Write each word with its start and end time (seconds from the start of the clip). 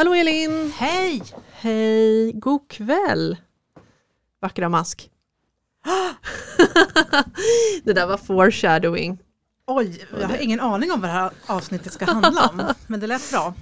Hallå 0.00 0.14
Elin! 0.14 0.72
Hej! 0.76 1.22
Hej! 1.52 2.32
God 2.32 2.68
kväll! 2.68 3.36
Vackra 4.42 4.68
mask. 4.68 5.10
det 7.84 7.92
där 7.92 8.06
var 8.06 8.16
foreshadowing. 8.16 9.18
Oj, 9.66 10.06
jag 10.20 10.28
har 10.28 10.36
ingen 10.36 10.60
aning 10.60 10.92
om 10.92 11.00
vad 11.00 11.10
det 11.10 11.14
här 11.14 11.30
avsnittet 11.46 11.92
ska 11.92 12.04
handla 12.04 12.48
om, 12.48 12.74
men 12.86 13.00
det 13.00 13.06
lät 13.06 13.30
bra. 13.30 13.54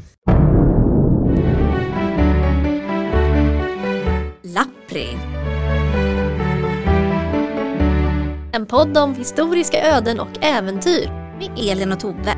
Lappri. 4.43 5.19
En 8.53 8.67
podd 8.67 8.99
om 8.99 9.15
historiska 9.15 9.83
öden 9.83 10.21
och 10.21 10.45
äventyr 10.45 11.09
med 11.39 11.51
Elin 11.57 11.93
och 11.93 12.01
Tove. 12.01 12.35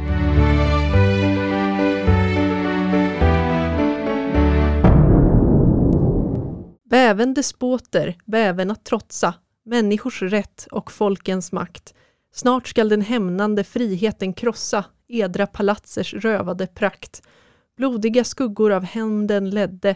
Bäven 6.91 7.35
despoter, 7.35 8.17
bäven 8.25 8.71
att 8.71 8.85
trotsa, 8.85 9.35
människors 9.65 10.23
rätt 10.23 10.67
och 10.71 10.93
folkens 10.93 11.53
makt. 11.53 11.95
Snart 12.33 12.69
skall 12.69 12.89
den 12.89 13.01
hämnande 13.01 13.65
friheten 13.65 14.33
krossa 14.33 14.85
edra 15.09 15.47
palatsers 15.47 16.15
rövade 16.15 16.67
prakt. 16.67 17.23
Blodiga 17.77 18.25
skuggor 18.25 18.73
av 18.73 18.85
hämnden 18.85 19.51
ledde, 19.51 19.95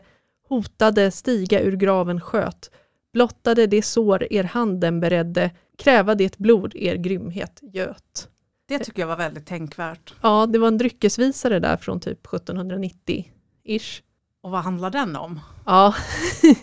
hotade 0.49 1.11
stiga 1.11 1.61
ur 1.61 1.77
graven 1.77 2.21
sköt. 2.21 2.71
Blottade 3.13 3.67
det 3.67 3.83
sår 3.83 4.33
er 4.33 4.45
handen 4.45 5.01
beredde, 5.01 5.51
kräva 5.79 6.15
det 6.15 6.39
blod 6.39 6.77
er 6.77 6.97
grymhet 6.97 7.61
göt. 7.63 8.29
Det 8.69 8.79
tycker 8.79 9.03
jag 9.03 9.07
var 9.07 9.17
väldigt 9.17 9.47
tänkvärt. 9.47 10.15
Ja, 10.23 10.47
det 10.47 10.59
var 10.59 10.69
en 10.69 10.79
dryckesvisare 10.79 11.59
där 11.59 11.77
från 11.77 12.01
typ 12.01 12.27
1790-ish. 12.27 14.03
Och 14.45 14.51
vad 14.51 14.61
handlar 14.61 14.91
den 14.91 15.17
om? 15.17 15.41
Ja, 15.67 15.95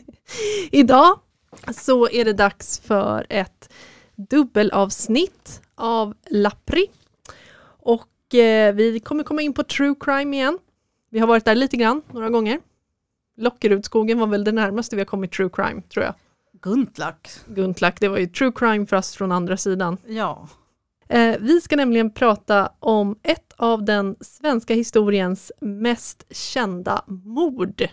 idag 0.71 1.19
så 1.73 2.09
är 2.09 2.25
det 2.25 2.33
dags 2.33 2.79
för 2.79 3.25
ett 3.29 3.73
dubbelavsnitt 4.15 5.61
av 5.75 6.13
Lappri. 6.29 6.87
Och 7.63 8.35
eh, 8.35 8.73
vi 8.73 8.99
kommer 8.99 9.23
komma 9.23 9.41
in 9.41 9.53
på 9.53 9.63
true 9.63 9.95
crime 9.99 10.37
igen. 10.37 10.59
Vi 11.09 11.19
har 11.19 11.27
varit 11.27 11.45
där 11.45 11.55
lite 11.55 11.77
grann, 11.77 12.01
några 12.11 12.29
gånger. 12.29 12.59
Lockerudskogen 13.37 14.19
var 14.19 14.27
väl 14.27 14.43
det 14.43 14.51
närmaste 14.51 14.95
vi 14.95 14.99
har 14.99 15.05
kommit 15.05 15.31
true 15.31 15.49
crime, 15.53 15.81
tror 15.81 16.05
jag. 16.05 16.13
Guntlak. 16.61 17.29
Guntlak, 17.47 17.99
det 17.99 18.07
var 18.07 18.17
ju 18.17 18.27
true 18.27 18.51
crime 18.55 18.85
för 18.85 18.97
oss 18.97 19.15
från 19.15 19.31
andra 19.31 19.57
sidan. 19.57 19.97
Ja. 20.07 20.47
Eh, 21.11 21.37
vi 21.39 21.61
ska 21.61 21.75
nämligen 21.75 22.13
prata 22.13 22.71
om 22.79 23.15
ett 23.23 23.53
av 23.57 23.85
den 23.85 24.15
svenska 24.21 24.73
historiens 24.73 25.51
mest 25.61 26.35
kända 26.35 27.03
mord. 27.07 27.87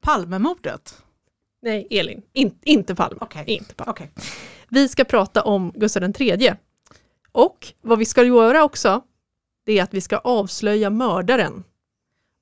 Palmemordet. 0.00 1.02
Nej, 1.62 1.86
Elin, 1.90 2.22
in, 2.32 2.58
inte 2.62 2.94
Palme. 2.94 3.18
Okej. 3.20 3.44
Inte 3.46 3.74
Palme. 3.74 3.90
Okej. 3.90 4.10
Vi 4.68 4.88
ska 4.88 5.04
prata 5.04 5.42
om 5.42 5.72
Gustav 5.74 6.12
III. 6.20 6.54
Och 7.32 7.72
vad 7.80 7.98
vi 7.98 8.04
ska 8.04 8.22
göra 8.22 8.64
också, 8.64 9.02
det 9.66 9.78
är 9.78 9.82
att 9.82 9.94
vi 9.94 10.00
ska 10.00 10.18
avslöja 10.18 10.90
mördaren. 10.90 11.64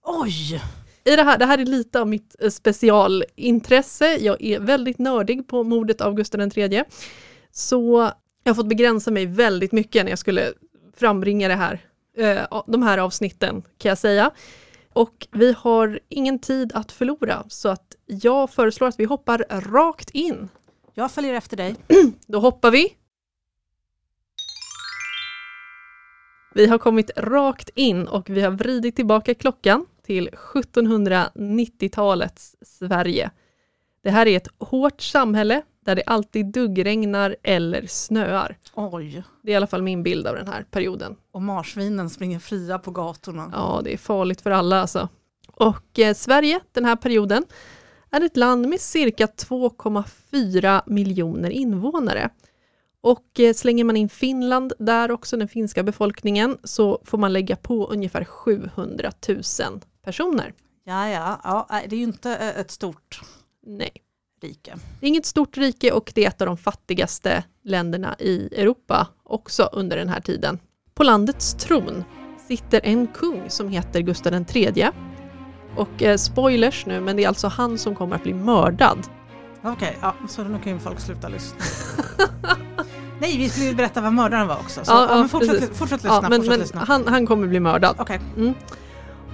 Oj! 0.05 0.63
I 1.05 1.17
det, 1.17 1.23
här, 1.23 1.39
det 1.39 1.47
här 1.47 1.59
är 1.59 1.67
lite 1.67 2.01
av 2.01 2.09
mitt 2.09 2.37
eh, 2.41 2.51
specialintresse. 2.51 4.17
Jag 4.17 4.43
är 4.43 4.61
väldigt 4.61 4.99
nördig 4.99 5.49
på 5.49 5.63
mordet 5.63 6.01
av 6.01 6.15
Gustav 6.15 6.41
III. 6.41 6.85
Så 7.51 8.13
jag 8.51 8.55
har 8.55 8.63
fått 8.63 8.69
begränsa 8.69 9.11
mig 9.11 9.27
väldigt 9.27 9.73
mycket 9.73 10.05
när 10.05 10.11
jag 10.11 10.19
skulle 10.19 10.53
frambringa 10.97 11.49
det 11.49 11.55
här, 11.55 11.79
eh, 12.17 12.63
de 12.67 12.83
här 12.83 12.99
avsnitten 12.99 13.63
kan 13.79 13.89
jag 13.89 13.99
säga. 13.99 14.31
Och 14.93 15.27
vi 15.31 15.55
har 15.59 16.01
ingen 16.09 16.39
tid 16.39 16.73
att 16.75 16.93
förlora 16.93 17.45
så 17.49 17.69
att 17.69 17.97
jag 18.07 18.51
föreslår 18.51 18.89
att 18.89 19.01
vi 19.01 19.05
hoppar 19.05 19.47
rakt 19.73 20.11
in. 20.11 20.49
Jag 20.95 21.11
följer 21.11 21.35
efter 21.35 21.57
dig. 21.57 21.77
Då 22.27 22.39
hoppar 22.39 22.71
vi. 22.71 22.95
Vi 26.55 26.67
har 26.67 26.79
kommit 26.79 27.11
rakt 27.17 27.71
in 27.75 28.09
och 28.09 28.31
vi 28.31 28.41
har 28.41 28.51
vridit 28.51 28.97
tillbaka 28.97 29.35
klockan 29.35 29.87
till 30.07 30.29
1790-talets 30.29 32.57
Sverige. 32.63 33.31
Det 34.03 34.11
här 34.11 34.27
är 34.27 34.37
ett 34.37 34.49
hårt 34.59 35.01
samhälle 35.01 35.63
där 35.85 35.95
det 35.95 36.03
alltid 36.07 36.47
duggregnar 36.47 37.37
eller 37.43 37.87
snöar. 37.87 38.57
Oj. 38.75 39.25
Det 39.43 39.51
är 39.51 39.53
i 39.53 39.57
alla 39.57 39.67
fall 39.67 39.83
min 39.83 40.03
bild 40.03 40.27
av 40.27 40.35
den 40.35 40.49
här 40.49 40.63
perioden. 40.71 41.17
Och 41.33 41.43
marsvinen 41.43 42.11
springer 42.11 42.39
fria 42.39 42.79
på 42.79 42.91
gatorna. 42.91 43.51
Ja, 43.53 43.81
det 43.85 43.93
är 43.93 43.99
farligt 43.99 44.41
för 44.41 44.51
alla 44.51 44.81
alltså. 44.81 45.09
Och 45.53 45.99
eh, 45.99 46.15
Sverige, 46.15 46.61
den 46.73 46.85
här 46.85 46.97
perioden, 46.97 47.45
är 48.11 48.21
ett 48.25 48.37
land 48.37 48.69
med 48.69 48.81
cirka 48.81 49.27
2,4 49.27 50.83
miljoner 50.87 51.51
invånare. 51.51 52.31
Och 53.01 53.41
eh, 53.41 53.55
slänger 53.55 53.85
man 53.85 53.97
in 53.97 54.09
Finland 54.09 54.73
där 54.79 55.11
också, 55.11 55.37
den 55.37 55.49
finska 55.49 55.83
befolkningen, 55.83 56.59
så 56.65 57.03
får 57.05 57.19
man 57.19 57.33
lägga 57.33 57.57
på 57.57 57.87
ungefär 57.87 58.25
700 58.25 59.13
000 59.29 59.43
personer. 60.05 60.55
Ja, 60.85 61.09
ja, 61.09 61.41
ja. 61.45 61.81
Det 61.89 61.97
är 61.97 61.99
ju 61.99 62.05
inte 62.05 62.37
eh, 62.37 62.61
ett 62.61 62.71
stort 62.71 63.21
Nej, 63.67 63.91
rike. 64.45 64.75
det 65.01 65.07
är 65.07 65.09
inget 65.09 65.27
stort 65.27 65.57
rike 65.57 65.93
och 65.93 66.13
det 66.15 66.25
är 66.25 66.29
ett 66.29 66.41
av 66.41 66.47
de 66.47 66.57
fattigaste 66.57 67.45
länderna 67.65 68.17
i 68.19 68.49
Europa 68.57 69.07
också 69.25 69.69
under 69.73 69.97
den 69.97 70.09
här 70.09 70.21
tiden. 70.21 70.59
På 70.95 71.03
landets 71.03 71.55
tron 71.55 72.05
sitter 72.49 72.81
en 72.85 73.07
kung 73.07 73.51
som 73.51 73.69
heter 73.69 74.01
Gustav 74.01 74.45
III. 74.55 74.89
Och 75.77 76.03
eh, 76.03 76.17
spoilers 76.17 76.87
nu, 76.87 77.01
men 77.01 77.17
det 77.17 77.25
är 77.25 77.29
alltså 77.29 77.49
han 77.49 77.79
som 77.79 77.95
kommer 77.95 78.17
att 78.17 78.23
bli 78.23 78.35
mördad. 78.35 78.99
Okej, 79.63 79.99
ja, 80.03 80.15
så 80.29 80.45
nu 80.45 80.59
kan 80.59 80.73
ju 80.73 80.79
folk 80.79 81.01
sluta 81.01 81.29
lyssna. 81.29 81.59
Nej, 83.21 83.39
vi 83.39 83.49
skulle 83.49 83.67
ju 83.67 83.75
berätta 83.75 84.01
vad 84.01 84.13
mördaren 84.13 84.49
var 84.49 84.57
också. 84.57 84.85
Så, 84.85 84.93
Ja, 84.93 85.19
ja, 85.19 85.29
fortsätt, 85.29 85.77
fortsätt 85.77 86.03
lyssna. 86.03 86.21
Ja, 86.23 86.29
men 86.29 86.33
fortsätt 86.33 86.51
men 86.51 86.61
lyssna. 86.61 86.85
han, 86.85 87.07
han 87.07 87.27
kommer 87.27 87.47
bli 87.47 87.61
mördad. 87.61 87.97
Okej. 87.99 88.21
Mm. 88.37 88.55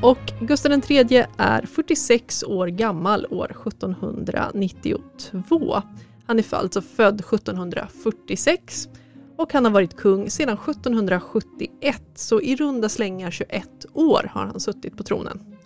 Och 0.02 0.32
Gustav 0.40 0.72
III 0.90 1.24
är 1.36 1.66
46 1.66 2.44
år 2.44 2.66
gammal 2.66 3.26
år 3.30 3.56
1792. 3.66 5.82
Han 6.26 6.38
är 6.38 6.54
alltså 6.54 6.82
född 6.82 7.20
1746 7.20 8.88
och 9.36 9.52
han 9.52 9.64
har 9.64 9.72
varit 9.72 9.96
kung 9.96 10.30
sedan 10.30 10.58
1771, 10.68 12.02
så 12.14 12.40
i 12.40 12.56
runda 12.56 12.88
slängar 12.88 13.30
21 13.30 13.68
år 13.92 14.30
har 14.32 14.46
han 14.46 14.60
suttit 14.60 14.96
på 14.96 15.02
tronen. 15.02 15.56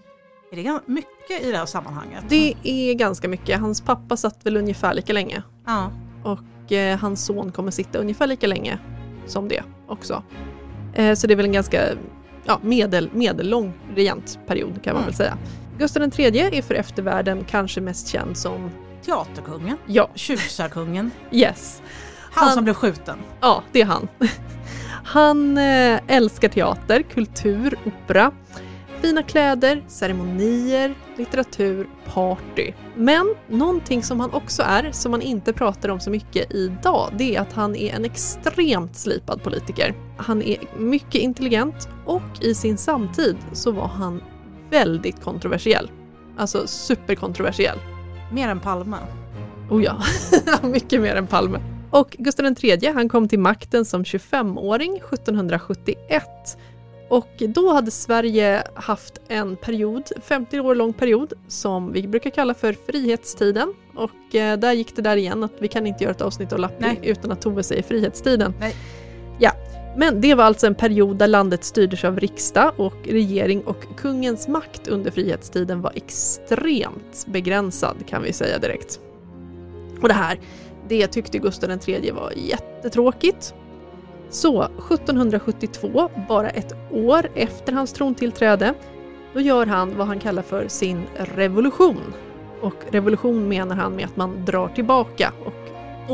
Är 0.53 0.57
det 0.57 0.81
mycket 0.87 1.47
i 1.47 1.51
det 1.51 1.57
här 1.57 1.67
sammanhanget? 1.67 2.25
Det 2.29 2.55
är 2.63 2.95
ganska 2.95 3.29
mycket. 3.29 3.61
Hans 3.61 3.81
pappa 3.81 4.17
satt 4.17 4.47
väl 4.47 4.57
ungefär 4.57 4.95
lika 4.95 5.13
länge 5.13 5.43
Ja. 5.67 5.91
och 6.25 6.73
eh, 6.73 6.99
hans 6.99 7.25
son 7.25 7.53
kommer 7.53 7.71
sitta 7.71 7.99
ungefär 7.99 8.27
lika 8.27 8.47
länge 8.47 8.79
som 9.27 9.49
det 9.49 9.63
också. 9.89 10.23
Eh, 10.95 11.15
så 11.15 11.27
det 11.27 11.35
är 11.35 11.37
väl 11.37 11.47
en 11.47 11.53
ganska 11.53 11.83
ja, 12.45 12.61
medel, 12.63 13.11
medellång 13.13 13.73
regentperiod 13.95 14.83
kan 14.83 14.95
man 14.95 15.03
Mm. 15.03 15.07
väl 15.07 15.15
säga. 15.17 15.39
Gustav 15.79 16.03
III 16.19 16.41
är 16.59 16.63
för 16.63 16.75
eftervärlden 16.75 17.45
kanske 17.51 17.81
mest 17.81 18.09
känd 18.09 18.37
som, 18.37 18.71
Teaterkungen, 19.05 19.77
ja, 19.87 20.11
tjusarkungen, 20.15 21.11
yes, 21.33 21.83
han, 22.33 22.45
Han- 22.45 22.55
som 22.55 22.65
blev 22.65 22.75
skjuten. 22.75 23.19
ja 23.41 23.63
det 23.73 23.81
är 23.81 23.85
han. 23.87 24.09
Han 25.05 25.59
eh, 25.59 26.01
älskar 26.07 26.49
teater, 26.49 27.03
kultur, 27.03 27.79
opera, 27.85 28.31
fina 29.01 29.23
kläder, 29.23 29.85
ceremonier, 29.89 30.95
litteratur, 31.17 31.89
party. 32.07 32.73
Men 32.97 33.35
någonting 33.49 34.03
som 34.03 34.21
han 34.21 34.33
också 34.33 34.63
är, 34.63 34.93
som 34.93 35.11
man 35.11 35.23
inte 35.23 35.53
pratar 35.53 35.89
om 35.89 36.01
så 36.01 36.11
mycket 36.11 36.55
idag, 36.55 37.11
det 37.19 37.37
är 37.37 37.41
att 37.41 37.53
han 37.53 37.77
är 37.77 37.95
en 37.95 38.05
extremt 38.05 38.97
slipad 38.97 39.43
politiker. 39.43 39.95
Han 40.17 40.43
är 40.43 40.59
mycket 40.79 41.21
intelligent 41.21 41.89
och 42.07 42.23
i 42.41 42.55
sin 42.55 42.77
samtid 42.77 43.37
så 43.53 43.71
var 43.71 43.89
han 43.89 44.23
väldigt 44.71 45.25
kontroversiell. 45.25 45.91
Alltså 46.37 46.67
superkontroversiell. 46.67 47.79
Mer 48.33 48.49
än 48.49 48.61
Palme. 48.61 48.97
Oh 49.71 49.85
ja, 49.85 50.03
mycket 50.63 51.01
mer 51.01 51.17
än 51.17 51.27
Palme. 51.27 51.59
Och 51.91 52.17
Gustav 52.19 52.55
III 52.63 52.87
han 52.87 53.09
kom 53.09 53.29
till 53.29 53.39
makten 53.39 53.85
som 53.85 54.05
25-åring 54.05 54.97
1771. 54.97 56.25
Och 57.11 57.43
då 57.49 57.73
hade 57.73 57.91
Sverige 57.91 58.63
haft 58.75 59.21
en 59.29 59.57
period, 59.57 60.11
50 60.23 60.61
år 60.61 60.75
lång 60.75 60.93
period, 60.93 61.33
som 61.49 61.93
vi 61.93 62.09
brukar 62.09 62.31
kalla 62.31 62.55
för 62.55 62.73
frihetstiden. 62.73 63.75
Och 63.95 64.35
eh, 64.35 64.59
där 64.59 64.73
gick 64.73 64.97
det 64.97 65.03
där 65.03 65.17
igen 65.17 65.45
att 65.45 65.53
vi 65.59 65.69
kan 65.69 65.87
inte 65.87 66.05
göra 66.05 66.11
ett 66.11 66.21
avsnitt 66.21 66.53
av 66.53 66.59
Lappi 66.59 66.99
utan 67.03 67.33
att 67.33 67.41
Tove 67.41 67.63
säger 67.63 67.83
frihetstiden. 67.83 68.55
Nej. 68.61 68.75
Ja, 69.39 69.53
men 69.97 70.21
det 70.21 70.35
var 70.35 70.45
alltså 70.45 70.67
en 70.67 70.75
period 70.75 71.17
där 71.17 71.27
landet 71.27 71.65
styrdes 71.65 72.05
av 72.05 72.21
riksdag 72.21 72.73
och 72.77 72.97
regering 73.05 73.61
och 73.61 73.85
kungens 73.97 74.49
makt 74.49 74.89
under 74.89 75.11
frihetstiden 75.11 75.81
var 75.83 75.93
extremt 75.95 77.27
begränsad 77.27 77.97
kan 78.07 78.23
vi 78.23 78.33
säga 78.33 78.59
direkt. 78.59 79.01
Och 80.03 80.09
det 80.09 80.15
här, 80.15 80.41
det 80.89 81.07
tyckte 81.07 81.39
Gustav 81.39 81.71
III 81.71 82.11
var 82.11 82.33
jättetråkigt. 82.37 83.55
Så 84.31 84.63
1772, 84.63 86.11
bara 86.29 86.51
ett 86.51 86.73
år 86.91 87.29
efter 87.35 87.73
hans 87.73 87.93
trontillträde, 87.93 88.75
Då 89.35 89.41
gör 89.41 89.67
han 89.67 89.97
vad 89.97 90.07
han 90.07 90.19
kallar 90.19 90.43
för 90.43 90.69
sin 90.69 91.03
revolution. 91.15 92.15
Och 92.61 92.75
revolution 92.91 93.49
menar 93.49 93.77
han 93.77 93.97
med 93.97 94.05
att 94.05 94.17
man 94.17 94.45
drar 94.45 94.69
tillbaka 94.69 95.33
och 95.45 95.55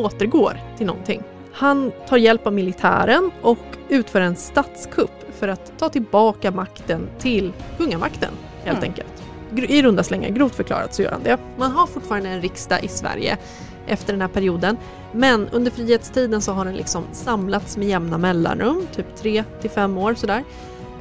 återgår 0.04 0.60
till 0.76 0.86
någonting. 0.86 1.22
Han 1.52 1.92
tar 2.08 2.16
hjälp 2.16 2.46
av 2.46 2.52
militären 2.52 3.30
och 3.42 3.58
utför 3.88 4.20
en 4.20 4.36
statskupp 4.36 5.34
för 5.38 5.48
att 5.48 5.78
ta 5.78 5.88
tillbaka 5.88 6.50
makten 6.50 7.08
till 7.18 7.52
kungamakten 7.78 8.30
helt 8.64 8.78
Mm. 8.78 8.90
enkelt. 8.90 9.22
I 9.70 9.82
runda 9.82 10.02
slängar, 10.02 10.28
grovt 10.30 10.54
förklarat 10.54 10.94
så 10.94 11.02
gör 11.02 11.10
han 11.10 11.22
det. 11.22 11.38
Man 11.58 11.70
har 11.70 11.86
fortfarande 11.86 12.28
en 12.28 12.42
riksdag 12.42 12.84
i 12.84 12.88
Sverige 12.88 13.38
efter 13.86 14.12
den 14.12 14.20
här 14.20 14.28
perioden. 14.28 14.76
Men 15.12 15.48
under 15.48 15.70
frihetstiden 15.70 16.42
så 16.42 16.52
har 16.52 16.64
den 16.64 16.76
liksom 16.76 17.04
samlats 17.12 17.76
med 17.76 17.88
jämna 17.88 18.18
mellanrum, 18.18 18.86
typ 18.92 19.16
3 19.16 19.44
till 19.60 19.70
5 19.70 19.98
år 19.98 20.14
sådär. 20.14 20.44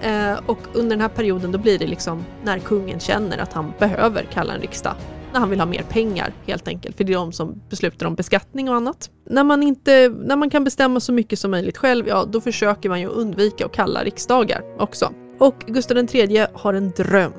Eh, 0.01 0.39
och 0.45 0.59
under 0.73 0.89
den 0.89 1.01
här 1.01 1.09
perioden 1.09 1.51
då 1.51 1.57
blir 1.57 1.79
det 1.79 1.87
liksom 1.87 2.25
när 2.43 2.59
kungen 2.59 2.99
känner 2.99 3.37
att 3.37 3.53
han 3.53 3.73
behöver 3.79 4.23
kalla 4.23 4.53
en 4.53 4.61
riksdag. 4.61 4.93
När 5.33 5.39
han 5.39 5.49
vill 5.49 5.59
ha 5.59 5.65
mer 5.65 5.83
pengar 5.89 6.33
helt 6.45 6.67
enkelt, 6.67 6.97
för 6.97 7.03
det 7.03 7.13
är 7.13 7.17
de 7.17 7.31
som 7.31 7.61
beslutar 7.69 8.05
om 8.05 8.15
beskattning 8.15 8.69
och 8.69 8.75
annat. 8.75 9.09
När 9.29 9.43
man, 9.43 9.63
inte, 9.63 10.09
när 10.09 10.35
man 10.35 10.49
kan 10.49 10.63
bestämma 10.63 10.99
så 10.99 11.11
mycket 11.11 11.39
som 11.39 11.51
möjligt 11.51 11.77
själv, 11.77 12.07
ja 12.07 12.25
då 12.25 12.41
försöker 12.41 12.89
man 12.89 13.01
ju 13.01 13.07
undvika 13.07 13.65
att 13.65 13.71
kalla 13.71 14.03
riksdagar 14.03 14.61
också. 14.79 15.13
Och 15.39 15.63
Gustav 15.67 15.97
III 15.97 16.45
har 16.53 16.73
en 16.73 16.91
dröm. 16.91 17.33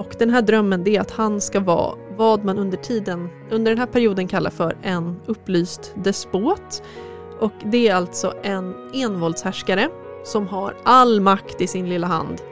Och 0.00 0.16
den 0.18 0.30
här 0.30 0.42
drömmen 0.42 0.84
det 0.84 0.96
är 0.96 1.00
att 1.00 1.10
han 1.10 1.40
ska 1.40 1.60
vara 1.60 1.94
vad 2.16 2.44
man 2.44 2.58
under 2.58 2.76
tiden, 2.78 3.28
under 3.50 3.70
den 3.70 3.78
här 3.78 3.86
perioden 3.86 4.28
kallar 4.28 4.50
för 4.50 4.76
en 4.82 5.16
upplyst 5.26 5.94
despot. 5.94 6.82
Och 7.40 7.52
det 7.64 7.88
är 7.88 7.94
alltså 7.94 8.34
en 8.42 8.74
envåldshärskare 8.94 9.88
som 10.24 10.46
har 10.46 10.76
all 10.84 11.20
makt 11.20 11.60
i 11.60 11.66
sin 11.66 11.88
lilla 11.88 12.06
hand. 12.06 12.42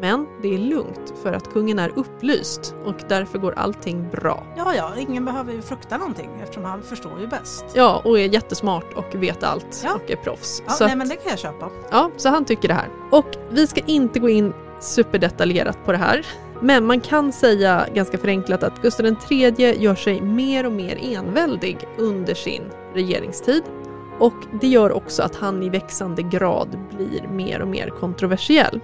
Men 0.00 0.26
det 0.42 0.54
är 0.54 0.58
lugnt 0.58 1.14
för 1.22 1.32
att 1.32 1.52
kungen 1.52 1.78
är 1.78 1.92
upplyst 1.96 2.74
och 2.84 2.94
därför 3.08 3.38
går 3.38 3.54
allting 3.56 4.08
bra. 4.10 4.46
Ja, 4.56 4.74
ja, 4.76 4.92
ingen 4.98 5.24
behöver 5.24 5.52
ju 5.52 5.62
frukta 5.62 5.98
någonting 5.98 6.30
eftersom 6.42 6.64
han 6.64 6.82
förstår 6.82 7.20
ju 7.20 7.26
bäst. 7.26 7.64
Ja, 7.74 8.02
och 8.04 8.18
är 8.18 8.28
jättesmart 8.28 8.94
och 8.96 9.22
vet 9.22 9.42
allt 9.44 9.82
Ja. 9.84 9.94
och 9.94 10.10
är 10.10 10.16
proffs. 10.16 10.62
Ja, 10.66 10.72
så, 10.72 10.84
nej 10.84 10.92
att, 10.92 10.98
men 10.98 11.08
det 11.08 11.16
kan 11.16 11.30
jag 11.30 11.38
köpa. 11.38 11.70
ja, 11.90 12.10
så 12.16 12.28
han 12.28 12.44
tycker 12.44 12.68
det 12.68 12.74
här. 12.74 12.88
Och 13.10 13.26
vi 13.50 13.66
ska 13.66 13.80
inte 13.86 14.18
gå 14.20 14.28
in 14.28 14.52
superdetaljerat 14.80 15.78
på 15.84 15.92
det 15.92 15.98
här. 15.98 16.26
Men 16.62 16.86
man 16.86 17.00
kan 17.00 17.32
säga 17.32 17.86
ganska 17.94 18.18
förenklat 18.18 18.62
att 18.62 18.82
Gustav 18.82 19.06
III 19.06 19.76
gör 19.78 19.94
sig 19.94 20.20
mer 20.20 20.66
och 20.66 20.72
mer 20.72 20.98
enväldig 21.02 21.78
under 21.98 22.34
sin 22.34 22.62
regeringstid. 22.94 23.62
Och 24.18 24.34
det 24.60 24.66
gör 24.66 24.92
också 24.92 25.22
att 25.22 25.36
han 25.36 25.62
i 25.62 25.68
växande 25.68 26.22
grad 26.22 26.78
blir 26.96 27.28
mer 27.28 27.62
och 27.62 27.68
mer 27.68 27.88
kontroversiell. 27.88 28.80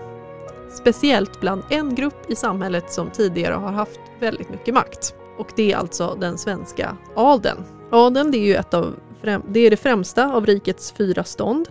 Speciellt 0.71 1.41
bland 1.41 1.63
en 1.69 1.95
grupp 1.95 2.31
i 2.31 2.37
samhället 2.37 2.93
som 2.93 3.11
tidigare 3.11 3.55
har 3.55 3.73
haft 3.73 4.01
väldigt 4.21 4.51
mycket 4.51 4.75
makt. 4.75 5.15
Och 5.39 5.49
det 5.57 5.73
är 5.73 5.77
alltså 5.77 6.17
den 6.21 6.39
svenska 6.39 6.97
adeln. 7.15 7.65
Adeln 7.91 8.31
det 8.31 8.39
är 8.39 8.47
ju 8.47 8.55
ett 8.55 8.75
av, 8.75 8.95
det, 9.49 9.61
är 9.61 9.71
det 9.71 9.77
främsta 9.77 10.35
av 10.35 10.47
rikets 10.47 10.93
fyra 10.93 11.25
stånd. 11.25 11.69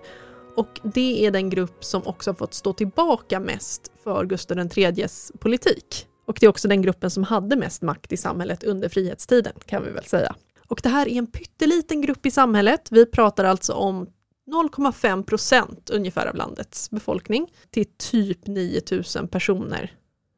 Och 0.57 0.79
det 0.83 1.25
är 1.25 1.31
den 1.31 1.49
grupp 1.49 1.83
som 1.83 2.07
också 2.07 2.29
har 2.29 2.35
fått 2.35 2.53
stå 2.53 2.73
tillbaka 2.73 3.39
mest 3.39 3.91
för 4.03 4.25
Gustav 4.25 4.59
IIIs 4.75 5.31
politik. 5.39 6.07
Och 6.25 6.37
det 6.39 6.45
är 6.45 6.49
också 6.49 6.67
den 6.67 6.81
gruppen 6.81 7.11
som 7.11 7.23
hade 7.23 7.55
mest 7.55 7.81
makt 7.81 8.11
i 8.13 8.17
samhället 8.17 8.63
under 8.63 8.89
frihetstiden 8.89 9.53
kan 9.65 9.83
vi 9.83 9.89
väl 9.91 10.03
säga. 10.05 10.35
Och 10.67 10.79
det 10.83 10.89
här 10.89 11.07
är 11.07 11.11
en 11.17 11.27
pytteliten 11.27 12.01
grupp 12.01 12.25
i 12.25 12.31
samhället. 12.31 12.87
Vi 12.91 13.05
pratar 13.05 13.43
alltså 13.43 13.73
om 13.73 14.07
0,5 14.51 15.23
procent 15.23 15.89
ungefär 15.89 16.25
av 16.25 16.35
landets 16.35 16.89
befolkning 16.91 17.47
till 17.71 17.85
typ 17.97 18.47
9000 18.47 19.27
personer. 19.27 19.91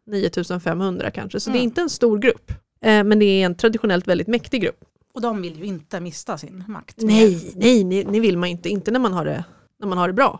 9500 0.07 1.11
kanske, 1.11 1.39
så 1.39 1.49
det 1.49 1.55
är 1.55 1.59
Mm. 1.59 1.63
inte 1.69 1.81
en 1.81 1.89
stor 1.89 2.17
grupp. 2.19 2.51
Eh, 2.81 3.03
men 3.03 3.19
det 3.19 3.25
är 3.25 3.45
en 3.45 3.55
traditionellt 3.55 4.07
väldigt 4.07 4.27
mäktig 4.27 4.61
grupp. 4.61 4.85
Och 5.13 5.21
de 5.21 5.41
vill 5.41 5.57
ju 5.59 5.65
inte 5.65 5.99
mista 5.99 6.37
sin 6.37 6.63
makt. 6.67 6.95
Nej, 6.97 7.53
nej, 7.55 7.83
nej, 7.83 8.03
det 8.03 8.19
vill 8.19 8.37
man 8.37 8.49
inte. 8.49 8.69
Inte 8.69 8.91
när 8.91 8.99
man 8.99 9.13
har 9.13 9.25
det, 9.25 9.43
när 9.79 9.87
man 9.87 9.97
har 9.97 10.07
det 10.07 10.13
bra. 10.13 10.39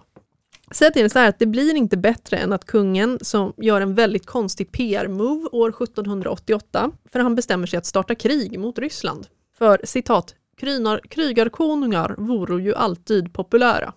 Säg 0.72 0.94
till 0.94 1.10
så 1.10 1.20
här 1.20 1.30
att 1.30 1.40
det 1.40 1.46
blir 1.46 1.76
inte 1.76 1.98
bättre 1.98 2.38
än 2.38 2.54
att 2.54 2.66
kungen 2.66 3.20
som 3.22 3.54
gör 3.58 3.82
en 3.82 3.96
väldigt 3.96 4.26
konstig 4.26 4.72
PR-move 4.72 5.48
år 5.52 5.70
1788, 5.70 6.92
för 7.12 7.20
han 7.20 7.36
bestämmer 7.36 7.68
sig 7.68 7.78
att 7.78 7.86
starta 7.86 8.16
krig 8.16 8.60
mot 8.60 8.80
Ryssland. 8.80 9.28
För 9.58 9.82
citat, 9.84 10.36
"Krynar- 10.58 11.08
krigarkonungar 11.10 12.16
voro 12.18 12.60
ju 12.60 12.76
alltid 12.76 13.34
populära. 13.34 13.94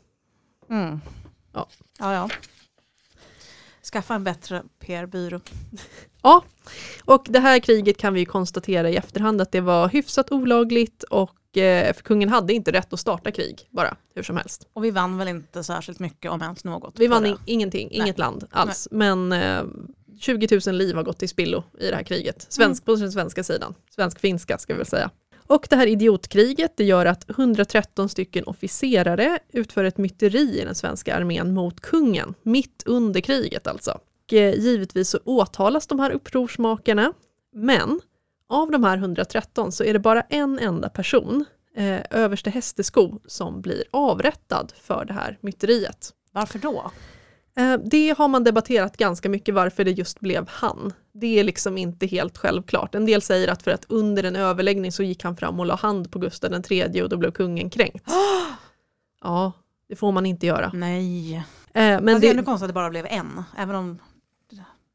Mm. 0.70 1.00
Ja. 1.52 1.68
ja, 1.98 2.12
ja. 2.14 2.28
Skaffa 3.92 4.14
en 4.14 4.24
bättre 4.24 4.62
PR-byrå. 4.78 5.40
Ja, 6.22 6.44
och 7.04 7.26
det 7.28 7.38
här 7.38 7.58
kriget 7.58 7.96
kan 7.98 8.14
vi 8.14 8.24
konstatera 8.24 8.90
i 8.90 8.96
efterhand 8.96 9.40
att 9.40 9.52
det 9.52 9.60
var 9.60 9.88
hyfsat 9.88 10.32
olagligt 10.32 11.02
och 11.02 11.58
eh, 11.58 11.94
för 11.94 12.02
kungen 12.02 12.28
hade 12.28 12.52
inte 12.52 12.72
rätt 12.72 12.92
att 12.92 13.00
starta 13.00 13.30
krig 13.30 13.68
bara 13.70 13.96
hur 14.14 14.22
som 14.22 14.36
helst. 14.36 14.68
Och 14.72 14.84
vi 14.84 14.90
vann 14.90 15.18
väl 15.18 15.28
inte 15.28 15.64
särskilt 15.64 15.98
mycket 15.98 16.30
om 16.30 16.42
ens 16.42 16.64
något. 16.64 16.94
Vi 16.98 17.06
vann 17.06 17.26
in, 17.26 17.36
ingenting, 17.46 17.88
inget 17.90 18.18
land 18.18 18.44
alls. 18.50 18.88
Men 18.90 19.32
eh, 19.32 19.62
20 20.20 20.60
000 20.66 20.74
liv 20.74 20.96
har 20.96 21.02
gått 21.02 21.18
till 21.18 21.28
spillo 21.28 21.62
i 21.80 21.90
det 21.90 21.96
här 21.96 22.02
kriget. 22.02 22.46
Svensk, 22.48 22.84
På 22.84 22.94
den 22.94 23.12
svenska 23.12 23.44
sidan. 23.44 23.74
Svensk-finska 23.90 24.58
ska 24.58 24.72
vi 24.72 24.76
väl 24.76 24.86
säga. 24.86 25.10
Och 25.46 25.66
det 25.70 25.76
här 25.76 25.86
idiotkriget 25.86 26.76
det 26.76 26.84
gör 26.84 27.06
att 27.06 27.30
113 27.30 28.08
stycken 28.08 28.44
officerare 28.44 29.38
utför 29.52 29.84
ett 29.84 29.98
myteri 29.98 30.60
i 30.60 30.64
den 30.64 30.74
svenska 30.74 31.16
armén 31.16 31.54
mot 31.54 31.80
kungen. 31.80 32.34
Mitt 32.42 32.82
under 32.86 33.20
kriget 33.20 33.66
alltså. 33.66 33.98
Eh, 34.32 34.54
givetvis 34.54 35.08
så 35.10 35.18
åtalas 35.24 35.86
de 35.86 36.00
här 36.00 36.10
upprorsmakarna. 36.10 37.12
Men 37.54 38.00
av 38.48 38.70
de 38.70 38.84
här 38.84 38.96
113 38.96 39.72
så 39.72 39.84
är 39.84 39.92
det 39.92 39.98
bara 39.98 40.20
en 40.20 40.58
enda 40.58 40.88
person, 40.88 41.44
eh, 41.76 42.00
överste 42.10 42.50
Hästesko, 42.50 43.18
som 43.26 43.60
blir 43.60 43.84
avrättad 43.90 44.72
för 44.82 45.04
det 45.04 45.12
här 45.12 45.38
myteriet. 45.40 46.10
Varför 46.32 46.58
då? 46.58 46.90
Eh, 47.56 47.74
Det 47.84 48.14
har 48.18 48.28
man 48.28 48.44
debatterat 48.44 48.96
ganska 48.96 49.28
mycket 49.28 49.54
varför 49.54 49.84
det 49.84 49.90
just 49.90 50.20
blev 50.20 50.48
han. 50.48 50.92
Det 51.12 51.38
är 51.38 51.44
liksom 51.44 51.78
inte 51.78 52.06
helt 52.06 52.38
självklart. 52.38 52.94
En 52.94 53.06
del 53.06 53.22
säger 53.22 53.48
att 53.48 53.62
för 53.62 53.70
att 53.70 53.84
under 53.88 54.24
en 54.24 54.36
överläggning 54.36 54.92
så 54.92 55.02
gick 55.02 55.24
han 55.24 55.36
fram 55.36 55.60
och 55.60 55.66
la 55.66 55.74
hand 55.74 56.10
på 56.10 56.18
Gustav 56.18 56.62
III 56.70 57.02
och 57.02 57.08
då 57.08 57.16
blev 57.16 57.30
kungen 57.32 57.70
kränkt. 57.70 58.10
Ja, 59.24 59.52
det 59.88 59.96
får 59.96 60.12
man 60.12 60.26
inte 60.26 60.46
göra. 60.46 60.70
Nej. 60.74 61.34
Eh, 61.34 61.42
Men 61.74 62.04
Men 62.04 62.20
det 62.20 62.28
är 62.28 62.42
konstigt 62.42 62.62
att 62.64 62.68
det 62.68 62.72
bara 62.72 62.90
blev 62.90 63.06
en. 63.06 63.42
Även 63.58 63.76
om 63.76 63.98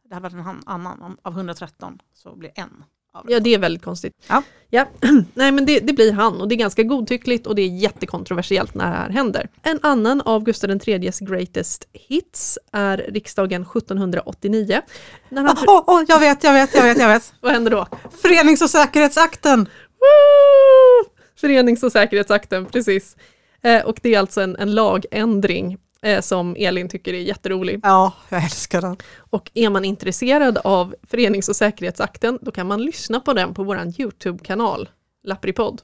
det 0.09 0.15
hade 0.15 0.29
varit 0.29 0.47
en 0.47 0.63
annan. 0.65 1.17
Av 1.21 1.33
113 1.33 1.99
så 2.13 2.35
blir 2.35 2.51
en. 2.55 2.83
ja, 3.27 3.39
det 3.39 3.53
är 3.53 3.59
väldigt 3.59 3.83
konstigt. 3.83 4.13
Ja. 4.27 4.43
Ja. 4.69 4.85
Nej, 5.33 5.51
men 5.51 5.65
det, 5.65 5.79
det 5.79 5.93
blir 5.93 6.13
han 6.13 6.41
och 6.41 6.47
det 6.47 6.55
är 6.55 6.57
ganska 6.57 6.83
godtyckligt 6.83 7.47
och 7.47 7.55
det 7.55 7.61
är 7.61 7.67
jättekontroversiellt 7.67 8.75
när 8.75 8.85
det 8.85 8.97
här 8.97 9.09
händer. 9.09 9.49
En 9.63 9.79
annan 9.81 10.21
av 10.21 10.43
Gustav 10.43 10.69
IIIs 10.71 11.19
greatest 11.19 11.87
hits 11.93 12.59
är 12.71 12.97
riksdagen 12.97 13.61
1789. 13.61 14.81
När 15.29 15.43
han, 15.43 15.57
Åh, 15.67 15.83
åh, 15.87 16.03
jag 16.07 16.19
vet, 16.19 16.43
jag 16.43 16.53
vet, 16.53 16.75
jag 16.75 16.83
vet, 16.83 16.99
jag 16.99 17.07
vet. 17.07 17.33
vad 17.41 17.51
händer 17.51 17.71
då? 17.71 17.87
Förenings 18.21 18.61
och 18.61 18.69
säkerhetsakten. 18.69 19.59
Woo! 19.59 21.11
Förenings 21.35 21.83
och 21.83 21.91
säkerhetsakten, 21.91 22.65
precis. 22.65 23.15
Eh, 23.61 23.85
och 23.85 23.99
det 24.03 24.15
är 24.15 24.19
alltså 24.19 24.41
en, 24.41 24.55
en 24.55 24.75
lagändring 24.75 25.77
som 26.21 26.55
Elin 26.59 26.89
tycker 26.89 27.13
är 27.13 27.19
jätterolig. 27.19 27.79
Ja, 27.83 28.13
jag 28.29 28.43
älskar 28.43 28.81
den. 28.81 28.97
Och 29.17 29.51
är 29.53 29.69
man 29.69 29.85
intresserad 29.85 30.57
av 30.57 30.95
Förenings 31.03 31.49
och 31.49 31.55
säkerhetsakten, 31.55 32.39
då 32.41 32.51
kan 32.51 32.67
man 32.67 32.81
lyssna 32.81 33.19
på 33.19 33.33
den 33.33 33.53
på 33.53 33.63
vår 33.63 33.79
YouTube-kanal, 33.99 34.89
Lappripodd. 35.23 35.81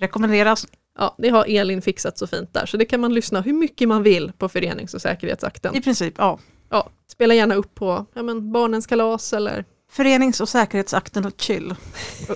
Rekommenderas. 0.00 0.66
Ja, 0.98 1.14
det 1.18 1.28
har 1.28 1.44
Elin 1.48 1.82
fixat 1.82 2.18
så 2.18 2.26
fint 2.26 2.54
där, 2.54 2.66
så 2.66 2.76
det 2.76 2.84
kan 2.84 3.00
man 3.00 3.14
lyssna 3.14 3.40
hur 3.40 3.52
mycket 3.52 3.88
man 3.88 4.02
vill 4.02 4.32
på 4.38 4.48
Förenings 4.48 4.94
och 4.94 5.02
säkerhetsakten. 5.02 5.76
I 5.76 5.82
princip, 5.82 6.14
ja. 6.18 6.38
Ja, 6.70 6.90
spela 7.12 7.34
gärna 7.34 7.54
upp 7.54 7.74
på 7.74 8.06
ja, 8.14 8.22
men, 8.22 8.52
barnens 8.52 8.86
kalas 8.86 9.32
eller 9.32 9.64
Förenings 9.90 10.40
och 10.40 10.48
säkerhetsakten 10.48 11.24
och 11.24 11.40
chill. 11.40 11.74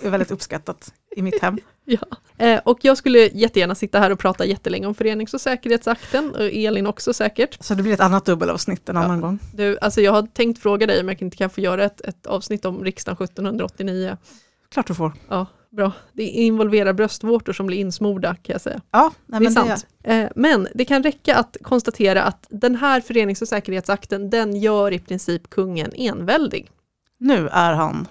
är 0.02 0.10
väldigt 0.10 0.30
uppskattat 0.30 0.92
i 1.16 1.22
mitt 1.22 1.42
hem. 1.42 1.58
Ja. 1.88 1.98
Eh, 2.38 2.60
och 2.64 2.78
jag 2.82 2.96
skulle 2.96 3.18
jättegärna 3.18 3.74
sitta 3.74 3.98
här 3.98 4.10
och 4.10 4.18
prata 4.18 4.44
jättelänge 4.44 4.86
om 4.86 4.94
Förenings 4.94 5.34
och 5.34 5.40
säkerhetsakten, 5.40 6.30
och 6.34 6.40
Elin 6.42 6.86
också 6.86 7.12
säkert. 7.12 7.64
Så 7.64 7.74
det 7.74 7.82
blir 7.82 7.92
ett 7.92 8.00
annat 8.00 8.24
dubbelavsnitt 8.24 8.88
en 8.88 8.96
Ja. 8.96 9.02
annan 9.02 9.20
gång. 9.20 9.38
Du, 9.54 9.78
alltså 9.80 10.00
jag 10.00 10.12
har 10.12 10.22
tänkt 10.22 10.62
fråga 10.62 10.86
dig 10.86 11.00
om 11.00 11.08
jag 11.08 11.22
inte 11.22 11.36
kan 11.36 11.50
få 11.50 11.60
göra 11.60 11.84
ett, 11.84 12.00
ett 12.00 12.26
avsnitt 12.26 12.64
om 12.64 12.84
riksdagen 12.84 13.24
1789. 13.24 14.16
Klart 14.70 14.86
du 14.86 14.94
får. 14.94 15.12
Ja, 15.28 15.46
bra. 15.70 15.92
Det 16.12 16.22
involverar 16.22 16.92
bröstvårtor 16.92 17.52
som 17.52 17.66
blir 17.66 17.78
insmorda 17.78 18.34
kan 18.34 18.52
jag 18.52 18.60
säga. 18.60 18.80
Ja, 18.90 19.12
nej, 19.26 19.40
det 19.40 19.46
är 19.46 19.50
men 19.50 19.52
sant. 19.52 19.86
Eh, 20.04 20.26
men 20.36 20.68
det 20.74 20.84
kan 20.84 21.02
räcka 21.02 21.36
att 21.36 21.56
konstatera 21.62 22.22
att 22.22 22.46
den 22.50 22.74
här 22.76 23.00
förenings 23.00 23.42
och 23.42 23.48
säkerhetsakten, 23.48 24.30
den 24.30 24.56
gör 24.56 24.92
i 24.92 24.98
princip 24.98 25.50
kungen 25.50 25.92
enväldig. 25.94 26.70
nu 27.18 27.48
är 27.52 27.72
han 27.72 28.06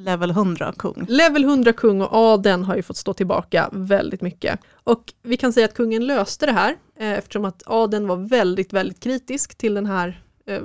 level 0.00 0.30
100 0.30 0.74
kung. 0.78 1.06
Level 1.08 1.44
100 1.44 1.72
kung 1.72 2.00
och 2.02 2.12
adeln 2.12 2.64
har 2.64 2.76
ju 2.76 2.82
fått 2.82 2.96
stå 2.96 3.14
tillbaka 3.14 3.68
väldigt 3.72 4.20
mycket. 4.20 4.60
Och 4.84 5.12
vi 5.22 5.36
kan 5.36 5.52
säga 5.52 5.64
att 5.66 5.74
kungen 5.74 6.06
löste 6.06 6.46
det 6.46 6.52
här 6.52 6.76
eh, 6.98 7.12
eftersom 7.12 7.44
att 7.44 7.62
adeln 7.66 8.06
var 8.06 8.16
väldigt, 8.16 8.72
väldigt 8.72 9.00
kritisk 9.00 9.54
till 9.54 9.74
den 9.74 9.86
här 9.86 10.22
eh, 10.46 10.62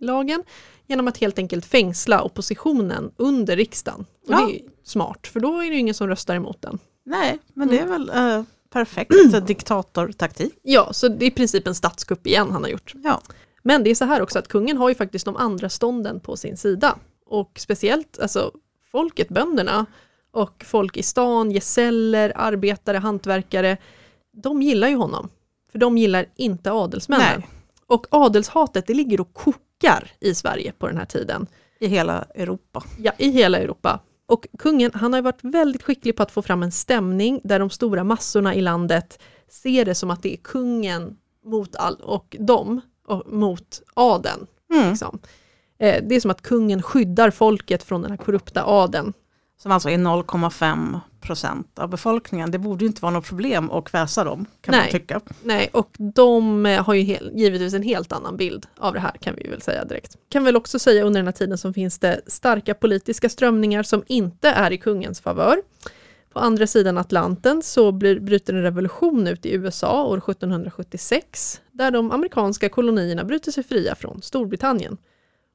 lagen 0.00 0.42
genom 0.86 1.08
att 1.08 1.18
helt 1.18 1.38
enkelt 1.38 1.66
fängsla 1.66 2.22
oppositionen 2.22 3.10
under 3.16 3.56
riksdagen. 3.56 4.00
Och 4.00 4.32
Ja. 4.32 4.46
det 4.46 4.56
är 4.56 4.62
smart, 4.84 5.26
för 5.26 5.40
då 5.40 5.60
är 5.60 5.68
det 5.68 5.74
ju 5.74 5.78
ingen 5.80 5.94
som 5.94 6.08
röstar 6.08 6.34
emot 6.34 6.62
den. 6.62 6.78
Nej, 7.04 7.38
men 7.54 7.68
det 7.68 7.78
är 7.78 7.86
väl 7.86 8.08
eh, 8.10 8.42
perfekt 8.72 9.12
diktatortaktik. 9.46 10.54
Ja, 10.62 10.92
så 10.92 11.08
det 11.08 11.24
är 11.24 11.26
i 11.26 11.30
princip 11.30 11.66
en 11.66 11.74
statskupp 11.74 12.26
igen 12.26 12.50
han 12.50 12.62
har 12.62 12.70
gjort. 12.70 12.92
Ja. 13.04 13.20
Men 13.62 13.84
det 13.84 13.90
är 13.90 13.94
så 13.94 14.04
här 14.04 14.22
också 14.22 14.38
att 14.38 14.48
kungen 14.48 14.76
har 14.76 14.88
ju 14.88 14.94
faktiskt 14.94 15.24
de 15.24 15.36
andra 15.36 15.68
stånden 15.68 16.20
på 16.20 16.36
sin 16.36 16.56
sida. 16.56 16.96
Och 17.30 17.52
speciellt 17.60 18.18
alltså 18.18 18.52
folket, 18.92 19.28
bönderna 19.28 19.86
och 20.30 20.64
folk 20.66 20.96
i 20.96 21.02
stan, 21.02 21.50
gesäller, 21.50 22.32
arbetare, 22.36 22.96
hantverkare. 22.96 23.76
De 24.32 24.62
gillar 24.62 24.88
ju 24.88 24.94
honom. 24.94 25.28
För 25.72 25.78
de 25.78 25.98
gillar 25.98 26.26
inte 26.36 26.72
adelsmännen. 26.72 27.40
Nej. 27.40 27.48
Och 27.86 28.06
adelshatet 28.10 28.86
det 28.86 28.94
ligger 28.94 29.20
och 29.20 29.34
kokar 29.34 30.12
i 30.20 30.34
Sverige 30.34 30.72
på 30.78 30.86
den 30.86 30.96
här 30.96 31.04
tiden. 31.04 31.46
I 31.80 31.86
hela 31.86 32.22
Europa. 32.34 32.84
Ja, 32.98 33.12
i 33.18 33.30
hela 33.30 33.58
Europa. 33.58 34.00
Och 34.26 34.46
kungen, 34.58 34.90
han 34.94 35.12
har 35.12 35.18
ju 35.18 35.22
varit 35.22 35.44
väldigt 35.44 35.82
skicklig 35.82 36.16
på 36.16 36.22
att 36.22 36.30
få 36.30 36.42
fram 36.42 36.62
en 36.62 36.72
stämning 36.72 37.40
där 37.44 37.58
de 37.58 37.70
stora 37.70 38.04
massorna 38.04 38.54
i 38.54 38.60
landet 38.60 39.22
ser 39.48 39.84
det 39.84 39.94
som 39.94 40.10
att 40.10 40.22
det 40.22 40.32
är 40.34 40.36
kungen 40.36 41.16
mot 41.44 41.76
all, 41.76 41.94
och 41.94 42.36
dem 42.38 42.80
och 43.06 43.32
mot 43.32 43.82
adeln. 43.94 44.46
Mm. 44.72 44.90
Liksom. 44.90 45.18
Eh, 45.80 46.02
det 46.02 46.14
är 46.14 46.20
som 46.20 46.30
att 46.30 46.42
kungen 46.42 46.82
skyddar 46.82 47.30
folket 47.30 47.82
från 47.82 48.02
den 48.02 48.10
här 48.10 48.18
korrupta 48.18 48.64
adeln. 48.64 49.12
Som 49.62 49.72
alltså 49.72 49.90
är 49.90 49.98
0,5 49.98 51.00
procent 51.20 51.78
av 51.78 51.88
befolkningen. 51.88 52.50
Det 52.50 52.58
borde 52.58 52.84
inte 52.84 53.02
vara 53.02 53.12
något 53.12 53.26
problem 53.26 53.70
att 53.70 53.84
kväsa 53.84 54.24
dem, 54.24 54.46
kan 54.60 54.72
Nej. 54.72 54.80
man 54.80 54.90
tycka. 54.90 55.20
Nej, 55.42 55.70
och 55.72 55.90
de 55.98 56.66
eh, 56.66 56.84
har 56.84 56.94
ju 56.94 57.02
hel, 57.02 57.30
givetvis 57.34 57.74
en 57.74 57.82
helt 57.82 58.12
annan 58.12 58.36
bild 58.36 58.66
av 58.78 58.94
det 58.94 59.00
här 59.00 59.12
kan 59.20 59.34
vi 59.34 59.48
väl 59.48 59.62
säga 59.62 59.84
direkt. 59.84 60.16
Kan 60.28 60.44
väl 60.44 60.56
också 60.56 60.78
säga 60.78 61.04
under 61.04 61.20
den 61.20 61.26
här 61.26 61.32
tiden 61.32 61.58
så 61.58 61.72
finns 61.72 61.98
det 61.98 62.20
starka 62.26 62.74
politiska 62.74 63.28
strömningar 63.28 63.82
som 63.82 64.02
inte 64.06 64.48
är 64.48 64.70
i 64.70 64.78
kungens 64.78 65.20
favör. 65.20 65.62
På 66.32 66.38
andra 66.38 66.66
sidan 66.66 66.98
Atlanten 66.98 67.62
så 67.62 67.92
blir, 67.92 68.20
bryter 68.20 68.54
en 68.54 68.62
revolution 68.62 69.26
ut 69.26 69.46
i 69.46 69.54
USA 69.54 70.04
år 70.04 70.18
1776 70.18 71.60
där 71.72 71.90
de 71.90 72.10
amerikanska 72.10 72.68
kolonierna 72.68 73.24
bryter 73.24 73.52
sig 73.52 73.64
fria 73.64 73.94
från 73.94 74.22
Storbritannien. 74.22 74.96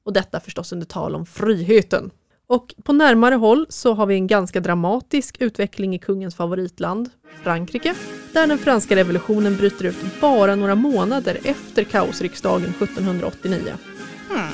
Och 0.05 0.13
detta 0.13 0.39
förstås 0.39 0.71
under 0.71 0.85
tal 0.85 1.15
om 1.15 1.25
friheten. 1.25 2.11
Och 2.47 2.75
på 2.83 2.93
närmare 2.93 3.35
håll 3.35 3.65
så 3.69 3.93
har 3.93 4.05
vi 4.05 4.15
en 4.15 4.27
ganska 4.27 4.59
dramatisk 4.59 5.37
utveckling 5.39 5.95
i 5.95 5.99
kungens 5.99 6.35
favoritland, 6.35 7.09
Frankrike, 7.43 7.95
där 8.33 8.47
den 8.47 8.57
franska 8.57 8.95
revolutionen 8.95 9.57
bryter 9.57 9.85
ut 9.85 10.21
bara 10.21 10.55
några 10.55 10.75
månader 10.75 11.37
efter 11.43 11.83
kaosriksdagen 11.83 12.69
1789. 12.69 13.73
Hmm. 14.29 14.47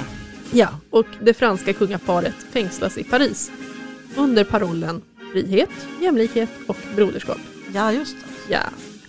Ja, 0.51 0.70
och 0.89 1.08
det 1.22 1.34
franska 1.34 1.74
kungaparet 1.74 2.36
fängslas 2.51 2.98
i 2.98 3.03
Paris 3.03 3.51
under 4.17 4.43
parollen 4.43 5.01
frihet, 5.31 5.70
jämlikhet 6.01 6.50
och 6.67 6.77
broderskap. 6.96 7.39
Ja, 7.74 7.91
just 7.91 8.15
det. 8.20 8.53
Ja. 8.53 8.60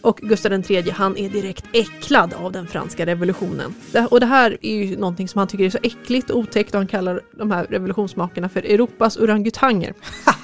Och 0.03 0.17
Gustav 0.17 0.53
III 0.53 0.91
han 0.91 1.17
är 1.17 1.29
direkt 1.29 1.65
äcklad 1.73 2.35
av 2.35 2.53
den 2.53 2.67
franska 2.67 3.07
revolutionen. 3.07 3.75
Och 4.11 4.21
det 4.21 4.27
här 4.27 4.59
är 4.63 4.75
ju 4.75 4.97
någonting 4.97 5.29
som 5.29 5.39
han 5.39 5.49
tycker 5.49 5.65
är 5.65 5.71
så 5.71 5.79
äckligt 5.83 6.31
och 6.31 6.39
otäckt 6.39 6.75
och 6.75 6.81
han 6.81 6.87
kallar 6.87 7.21
de 7.31 7.51
här 7.51 7.65
revolutionsmakarna 7.65 8.49
för 8.49 8.61
Europas 8.63 9.17
orangutanger. 9.17 9.95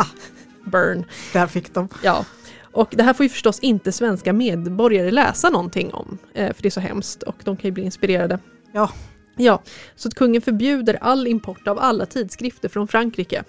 Burn. 0.65 1.05
Där 1.33 1.47
fick 1.47 1.75
de. 1.75 1.89
Ja. 2.03 2.25
Och 2.73 2.89
det 2.91 3.03
här 3.03 3.13
får 3.13 3.25
ju 3.25 3.31
förstås 3.31 3.61
inte 3.61 3.93
svenska 3.93 4.33
medborgare 4.33 5.11
läsa 5.11 5.51
någonting 5.51 5.95
om, 5.95 6.19
eh, 6.35 6.55
för 6.55 6.63
det 6.63 6.69
är 6.69 6.71
så 6.71 6.81
hemskt 6.81 7.23
och 7.23 7.37
de 7.45 7.57
kan 7.57 7.69
ju 7.69 7.73
bli 7.73 7.85
inspirerade. 7.85 8.39
Ja. 8.73 8.91
Ja, 9.37 9.63
så 9.97 10.09
att 10.09 10.15
kungen 10.15 10.43
förbjuder 10.43 10.99
all 11.01 11.27
import 11.27 11.69
av 11.69 11.79
alla 11.79 12.07
tidskrifter 12.07 12.69
från 12.69 12.89
Frankrike. 12.89 13.45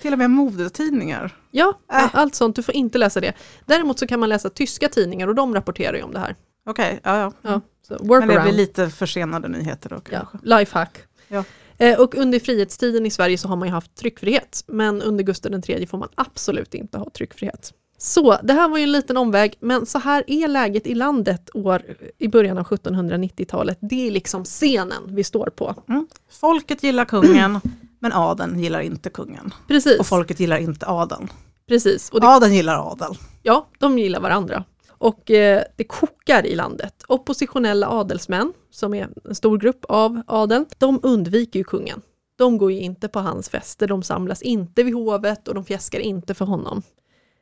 Till 0.00 0.12
och 0.12 0.18
med 0.18 0.30
modetidningar. 0.30 1.36
Ja, 1.50 1.78
Äh. 1.92 2.08
allt 2.12 2.34
sånt, 2.34 2.56
du 2.56 2.62
får 2.62 2.74
inte 2.74 2.98
läsa 2.98 3.20
det. 3.20 3.32
Däremot 3.66 3.98
så 3.98 4.06
kan 4.06 4.20
man 4.20 4.28
läsa 4.28 4.50
tyska 4.50 4.88
tidningar 4.88 5.28
och 5.28 5.34
de 5.34 5.54
rapporterar 5.54 5.96
ju 5.96 6.02
om 6.02 6.12
det 6.12 6.18
här. 6.18 6.36
Okej, 6.66 7.00
ja, 7.02 7.18
ja. 7.18 7.32
Ja, 7.42 7.60
så 7.88 8.04
Men 8.04 8.28
det 8.28 8.40
blir 8.42 8.52
lite 8.52 8.90
försenade 8.90 9.48
nyheter 9.48 9.90
då 9.90 9.96
Ja, 9.96 10.02
kanske. 10.30 10.38
lifehack. 10.58 10.98
Ja. 11.28 11.44
Eh, 11.78 12.00
och 12.00 12.14
under 12.14 12.38
frihetstiden 12.38 13.06
i 13.06 13.10
Sverige 13.10 13.38
så 13.38 13.48
har 13.48 13.56
man 13.56 13.68
ju 13.68 13.74
haft 13.74 13.94
tryckfrihet, 13.94 14.64
men 14.66 15.02
under 15.02 15.24
Gustav 15.24 15.52
III 15.68 15.86
får 15.86 15.98
man 15.98 16.08
absolut 16.14 16.74
inte 16.74 16.98
ha 16.98 17.10
tryckfrihet. 17.10 17.72
Så 17.98 18.36
det 18.42 18.52
här 18.52 18.68
var 18.68 18.78
ju 18.78 18.82
en 18.84 18.92
liten 18.92 19.16
omväg, 19.16 19.54
men 19.60 19.86
så 19.86 19.98
här 19.98 20.24
är 20.26 20.48
läget 20.48 20.86
i 20.86 20.94
landet 20.94 21.50
år, 21.54 21.82
i 22.18 22.28
början 22.28 22.58
av 22.58 22.64
1790-talet. 22.66 23.78
Det 23.80 24.06
är 24.06 24.10
liksom 24.10 24.44
scenen 24.44 25.02
vi 25.08 25.24
står 25.24 25.46
på. 25.46 25.74
Mm. 25.88 26.06
Folket 26.40 26.82
gillar 26.82 27.04
kungen, 27.04 27.60
men 28.02 28.12
adeln 28.12 28.58
gillar 28.60 28.80
inte 28.80 29.10
kungen. 29.10 29.54
Precis, 29.68 30.00
Och 30.00 30.06
folket 30.06 30.40
gillar 30.40 30.58
inte 30.58 30.86
adeln. 30.86 31.28
precis. 31.68 32.10
Och 32.10 32.20
det, 32.20 32.26
Adeln 32.26 32.54
gillar 32.54 32.92
adel. 32.92 33.14
ja, 33.42 33.66
de 33.78 33.98
gillar 33.98 34.20
varandra. 34.20 34.64
Och 34.90 35.30
eh, 35.30 35.62
det 35.76 35.84
kokar 35.84 36.46
i 36.46 36.54
landet. 36.54 37.04
Oppositionella 37.08 37.88
adelsmän, 37.88 38.52
som 38.70 38.94
är 38.94 39.08
en 39.24 39.34
stor 39.34 39.58
grupp 39.58 39.84
av 39.88 40.22
adeln, 40.26 40.66
de 40.78 41.00
undviker 41.02 41.58
ju 41.58 41.64
kungen. 41.64 42.00
De 42.36 42.58
går 42.58 42.72
ju 42.72 42.78
inte 42.80 43.08
på 43.08 43.20
hans 43.20 43.48
fester, 43.48 43.86
de 43.86 44.02
samlas 44.02 44.42
inte 44.42 44.82
vid 44.82 44.94
hovet 44.94 45.48
och 45.48 45.54
de 45.54 45.64
fjäskar 45.64 45.98
inte 46.00 46.34
för 46.34 46.44
honom. 46.44 46.82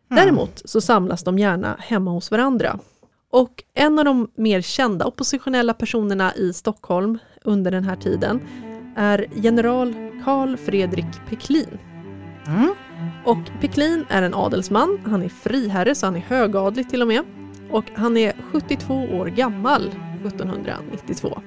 Däremot 0.08 0.62
så 0.64 0.80
samlas 0.80 1.24
de 1.24 1.38
gärna 1.38 1.76
hemma 1.80 2.10
hos 2.10 2.30
varandra. 2.30 2.78
Och 3.32 3.64
en 3.74 3.98
av 3.98 4.04
de 4.04 4.30
mer 4.34 4.60
kända 4.60 5.04
oppositionella 5.06 5.74
personerna 5.74 6.34
i 6.34 6.52
Stockholm 6.52 7.18
under 7.44 7.70
den 7.70 7.84
här 7.84 7.96
tiden 7.96 8.40
är 9.00 9.26
general 9.34 9.94
Karl 10.24 10.56
Fredrik 10.56 11.06
Peklin. 11.28 11.78
Mm. 12.46 12.74
Och 13.24 13.60
Peklin 13.60 14.04
är 14.08 14.22
en 14.22 14.34
adelsman, 14.34 14.98
han 15.04 15.22
är 15.22 15.28
friherre 15.28 15.94
så 15.94 16.06
han 16.06 16.16
är 16.16 16.20
högadlig 16.20 16.90
till 16.90 17.02
och 17.02 17.08
med. 17.08 17.24
Och 17.70 17.84
han 17.94 18.16
är 18.16 18.32
72 18.52 18.94
år 18.94 19.26
gammal 19.26 19.88
1792. 20.26 21.40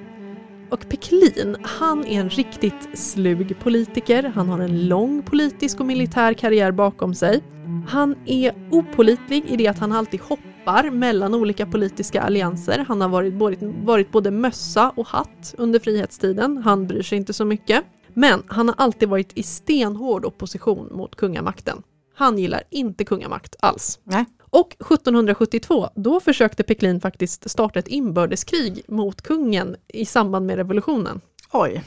Och 0.69 0.89
Peklin, 0.89 1.55
han 1.61 2.05
är 2.05 2.19
en 2.19 2.29
riktigt 2.29 2.99
slug 2.99 3.59
politiker. 3.59 4.31
Han 4.35 4.49
har 4.49 4.59
en 4.59 4.87
lång 4.87 5.23
politisk 5.23 5.79
och 5.79 5.85
militär 5.85 6.33
karriär 6.33 6.71
bakom 6.71 7.15
sig. 7.15 7.41
Han 7.87 8.15
är 8.25 8.53
opolitlig 8.71 9.45
i 9.47 9.57
det 9.57 9.67
att 9.67 9.79
han 9.79 9.91
alltid 9.91 10.19
hoppar 10.21 10.52
mellan 10.91 11.33
olika 11.33 11.65
politiska 11.65 12.21
allianser. 12.21 12.85
Han 12.87 13.01
har 13.01 13.09
varit, 13.09 13.33
varit, 13.33 13.59
varit 13.61 14.11
både 14.11 14.31
mössa 14.31 14.89
och 14.95 15.07
hatt 15.07 15.55
under 15.57 15.79
frihetstiden. 15.79 16.57
Han 16.57 16.87
bryr 16.87 17.01
sig 17.01 17.17
inte 17.17 17.33
så 17.33 17.45
mycket. 17.45 17.83
Men 18.13 18.43
han 18.47 18.67
har 18.67 18.75
alltid 18.77 19.09
varit 19.09 19.37
i 19.37 19.43
stenhård 19.43 20.25
opposition 20.25 20.89
mot 20.91 21.15
kungamakten. 21.15 21.83
Han 22.15 22.37
gillar 22.37 22.63
inte 22.69 23.05
kungamakt 23.05 23.55
alls. 23.59 23.99
Nej. 24.03 24.25
Och 24.49 24.75
1772, 24.79 25.89
då 25.95 26.19
försökte 26.19 26.63
Peklin 26.63 27.01
faktiskt 27.01 27.49
starta 27.49 27.79
ett 27.79 27.87
inbördeskrig 27.87 28.81
mot 28.87 29.21
kungen 29.21 29.75
i 29.87 30.05
samband 30.05 30.45
med 30.45 30.55
revolutionen. 30.55 31.21
Oj, 31.51 31.83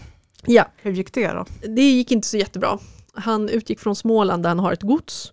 Ja, 0.46 0.66
hur 0.76 0.92
gick 0.92 1.12
det 1.12 1.28
då? 1.32 1.44
det 1.68 1.82
gick 1.82 2.12
inte 2.12 2.28
så 2.28 2.36
jättebra. 2.36 2.78
Han 3.14 3.48
utgick 3.48 3.80
från 3.80 3.96
Småland 3.96 4.42
där 4.42 4.48
han 4.50 4.58
har 4.58 4.72
ett 4.72 4.82
gods. 4.82 5.32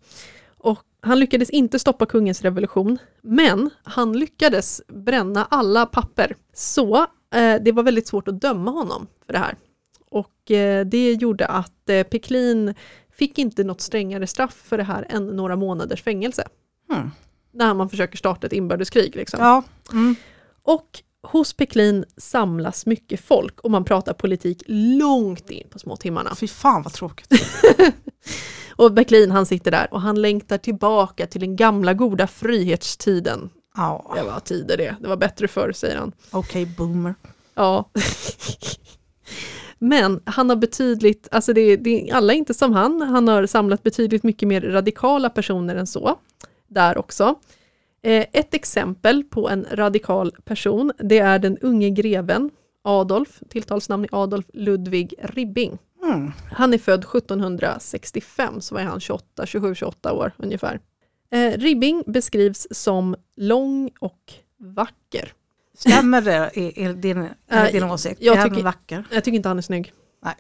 Han 1.06 1.20
lyckades 1.20 1.50
inte 1.50 1.80
stoppa 1.80 2.06
kungens 2.06 2.42
revolution, 2.42 2.98
men 3.22 3.70
han 3.84 4.20
lyckades 4.20 4.82
bränna 4.88 5.46
alla 5.46 5.86
papper. 5.86 6.36
Så 6.54 6.96
eh, 7.36 7.56
det 7.62 7.72
var 7.72 7.84
väldigt 7.84 8.08
svårt 8.08 8.28
att 8.28 8.42
döma 8.42 8.72
honom 8.72 9.08
för 9.26 9.34
det 9.34 9.40
här. 9.40 9.56
Och 10.10 10.52
eh, 10.52 10.86
det 10.86 11.14
gjorde 11.14 11.46
att 11.46 11.90
eh, 11.90 12.04
Peklin 12.04 12.76
fick 13.12 13.38
inte 13.38 13.64
något 13.64 13.82
strängare 13.82 14.28
straff 14.28 14.54
för 14.54 14.78
det 14.78 14.84
här 14.84 15.06
än 15.10 15.28
några 15.28 15.56
månaders 15.56 16.04
fängelse. 16.04 16.48
Hmm. 16.92 17.12
När 17.52 17.74
man 17.74 17.90
försöker 17.90 18.18
starta 18.18 18.48
ett 18.48 18.54
inbördeskrig. 18.54 19.16
Liksom. 19.16 19.40
Ja, 19.40 19.64
mm. 19.92 20.16
Och 20.64 21.02
hos 21.24 21.54
Peklin 21.54 22.06
samlas 22.18 22.86
mycket 22.86 23.20
folk 23.20 23.60
och 23.60 23.72
man 23.72 23.86
pratar 23.86 24.14
politik 24.14 24.64
långt 24.68 25.50
in 25.50 25.68
på 25.70 25.80
små 25.80 25.96
timmarna. 25.96 26.36
fy 26.36 26.48
fan 26.48 26.84
vad 26.84 26.94
tråkigt. 26.94 27.28
Och 28.76 28.96
Peklin 28.96 29.32
han 29.32 29.46
sitter 29.46 29.72
där 29.72 29.88
och 29.94 30.02
han 30.02 30.22
längtar 30.22 30.58
tillbaka 30.58 31.28
till 31.28 31.42
den 31.42 31.56
gamla 31.56 31.94
goda 31.94 32.28
frihetstiden. 32.28 33.50
Ja, 33.76 34.14
Det 34.16 34.24
var 34.24 34.40
tider 34.40 34.78
det, 34.78 34.96
det 35.02 35.08
var 35.08 35.18
bättre 35.18 35.48
förr 35.48 35.72
säger 35.72 35.98
han. 35.98 36.12
okej 36.32 36.66
boomer. 36.66 37.16
Ja. 37.56 37.90
Men 39.80 40.22
han 40.26 40.50
har 40.50 40.56
betydligt, 40.56 41.28
alltså 41.32 41.54
det, 41.54 41.78
det, 41.78 42.12
alla 42.12 42.34
är 42.34 42.38
inte 42.38 42.54
som 42.54 42.74
han, 42.74 43.02
han 43.02 43.28
har 43.28 43.46
samlat 43.46 43.84
betydligt 43.84 44.24
mycket 44.24 44.48
mer 44.48 44.62
radikala 44.62 45.30
personer 45.30 45.76
än 45.76 45.88
så. 45.88 46.16
Där 46.68 46.98
också. 46.98 47.36
Eh, 48.04 48.26
ett 48.34 48.54
exempel 48.54 49.24
på 49.24 49.50
en 49.50 49.66
radikal 49.72 50.32
person, 50.46 50.92
det 50.98 51.20
är 51.20 51.40
den 51.40 51.58
unge 51.58 51.90
greven 51.90 52.50
Adolf, 52.84 53.40
tilltalsnamn 53.50 54.04
är 54.04 54.24
Adolf 54.24 54.46
Ludvig 54.54 55.14
Ribbing. 55.22 55.78
Mm. 56.04 56.32
Han 56.52 56.74
är 56.74 56.78
född 56.78 57.06
1765, 57.06 58.62
så 58.62 58.76
var 58.76 58.82
han 58.82 59.00
28, 59.00 59.46
27-28 59.46 60.12
år 60.12 60.32
ungefär. 60.38 60.80
Eh, 61.32 61.52
Ribbing 61.58 62.04
beskrivs 62.08 62.68
som 62.72 63.16
lång 63.36 63.92
och 64.00 64.34
vacker. 64.60 65.34
Stämmer 65.78 66.22
det 66.22 66.52
i, 66.54 66.86
i 66.86 66.94
din, 66.94 67.18
Äh, 67.48 67.64
uh, 67.66 67.72
din 67.72 67.84
åsikt? 67.84 68.22
jag 68.22 68.38
är 68.38 68.50
tycker- 68.50 68.64
vacker? 68.64 69.04
Jag 69.12 69.24
tycker 69.24 69.36
inte 69.36 69.48
han 69.50 69.58
är 69.58 69.62
snygg. 69.62 69.94
Nej. 70.26 70.36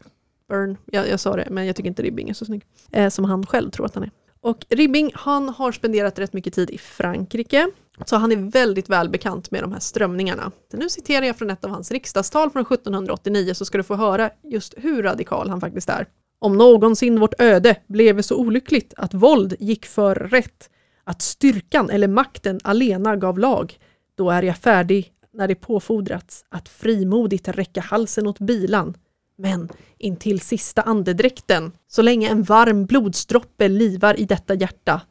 Burn. 0.49 0.77
Jag, 0.85 1.09
jag 1.09 1.19
sa 1.19 1.35
det, 1.35 1.47
men 1.51 1.65
jag 1.65 1.75
tycker 1.75 1.87
inte 1.89 2.01
Ribbing 2.01 2.29
är 2.29 2.33
så 2.33 2.45
snygg. 2.45 2.65
Eh, 2.91 3.09
som 3.09 3.25
han 3.25 3.45
själv 3.45 3.69
tror 3.71 3.85
att 3.85 3.95
han 3.95 4.03
är. 4.03 4.11
Och 4.41 4.65
Ribbing, 4.69 5.11
han 5.13 5.49
har 5.49 5.71
spenderat 5.71 6.19
rätt 6.19 6.33
mycket 6.33 6.53
tid 6.53 6.69
i 6.69 6.77
Frankrike. 6.77 7.69
Så 8.05 8.15
han 8.15 8.31
är 8.31 8.51
väldigt 8.51 8.89
välbekant 8.89 9.51
med 9.51 9.63
de 9.63 9.71
här 9.71 9.79
strömningarna. 9.79 10.51
Nu 10.73 10.89
citerar 10.89 11.25
jag 11.25 11.37
från 11.37 11.49
ett 11.49 11.65
av 11.65 11.71
hans 11.71 11.91
riksdagstal 11.91 12.49
från 12.49 12.61
1789 12.61 13.53
så 13.53 13.65
ska 13.65 13.77
du 13.77 13.83
få 13.83 13.95
höra 13.95 14.29
just 14.43 14.73
hur 14.77 15.03
radikal 15.03 15.49
han 15.49 15.61
faktiskt 15.61 15.89
är. 15.89 16.07
Om 16.39 16.57
någonsin 16.57 17.19
vårt 17.19 17.41
öde 17.41 17.75
blev 17.87 18.21
så 18.21 18.35
olyckligt 18.35 18.93
att 18.97 19.13
våld 19.13 19.55
gick 19.59 19.85
för 19.85 20.15
rätt, 20.15 20.69
att 21.03 21.21
styrkan 21.21 21.89
eller 21.89 22.07
makten 22.07 22.59
alena 22.63 23.15
gav 23.15 23.39
lag, 23.39 23.79
då 24.15 24.29
är 24.29 24.43
jag 24.43 24.57
färdig 24.57 25.13
när 25.33 25.47
det 25.47 25.55
påfordrats 25.55 26.45
att 26.49 26.69
frimodigt 26.69 27.47
räcka 27.47 27.81
halsen 27.81 28.27
åt 28.27 28.39
bilan. 28.39 28.93
Men 29.37 29.69
intill 29.97 30.39
sista 30.39 30.81
andedräkten, 30.81 31.71
så 31.87 32.01
länge 32.01 32.29
en 32.29 32.43
varm 32.43 32.85
blodsdroppe 32.85 33.67
livar 33.67 34.19
i 34.19 34.25
detta 34.25 34.53
hjärta, 34.53 35.01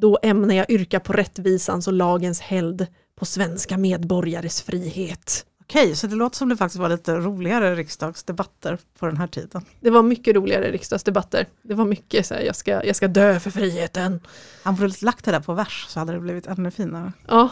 då 0.00 0.18
ämnar 0.22 0.54
jag 0.54 0.70
yrka 0.70 1.00
på 1.00 1.12
rättvisans 1.12 1.86
och 1.86 1.92
lagens 1.92 2.40
helgd, 2.40 2.82
på 3.18 3.26
svenska 3.26 3.78
medborgares 3.78 4.62
frihet. 4.62 5.46
Okej, 5.62 5.96
så 5.96 6.06
det 6.06 6.14
låter 6.14 6.36
som 6.36 6.48
det 6.48 6.56
faktiskt 6.56 6.80
var 6.80 6.88
lite 6.88 7.14
roligare 7.14 7.74
riksdagsdebatter 7.74 8.78
på 8.98 9.06
den 9.06 9.16
här 9.16 9.26
tiden. 9.26 9.62
Det 9.80 9.90
var 9.90 10.02
mycket 10.02 10.36
roligare 10.36 10.70
riksdagsdebatter. 10.70 11.46
Det 11.62 11.74
var 11.74 11.84
mycket 11.84 12.26
så 12.26 12.34
här, 12.34 12.42
jag 12.42 12.56
ska, 12.56 12.84
jag 12.84 12.96
ska 12.96 13.08
dö 13.08 13.40
för 13.40 13.50
friheten. 13.50 14.20
Han 14.62 14.76
borde 14.76 14.92
lagt 15.02 15.24
det 15.24 15.30
där 15.30 15.40
på 15.40 15.54
vers 15.54 15.86
så 15.88 15.98
hade 15.98 16.12
det 16.12 16.20
blivit 16.20 16.46
ännu 16.46 16.70
finare. 16.70 17.12
Ja. 17.28 17.50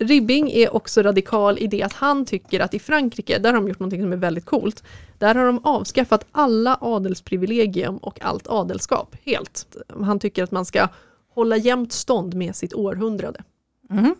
Ribbing 0.00 0.50
är 0.50 0.74
också 0.74 1.02
radikal 1.02 1.58
i 1.58 1.66
det 1.66 1.82
att 1.82 1.92
han 1.92 2.26
tycker 2.26 2.60
att 2.60 2.74
i 2.74 2.78
Frankrike, 2.78 3.38
där 3.38 3.52
har 3.52 3.60
de 3.60 3.68
gjort 3.68 3.78
något 3.78 3.92
som 3.92 4.12
är 4.12 4.16
väldigt 4.16 4.46
coolt. 4.46 4.82
Där 5.18 5.34
har 5.34 5.46
de 5.46 5.64
avskaffat 5.64 6.26
alla 6.32 6.78
adelsprivilegium 6.80 7.96
och 7.96 8.22
allt 8.22 8.46
adelskap 8.46 9.16
helt. 9.24 9.66
Han 10.00 10.18
tycker 10.18 10.42
att 10.42 10.50
man 10.50 10.64
ska 10.64 10.88
hålla 11.34 11.56
jämnt 11.56 11.92
stånd 11.92 12.34
med 12.34 12.56
sitt 12.56 12.74
århundrade. 12.74 13.42
Mhm. 13.90 14.14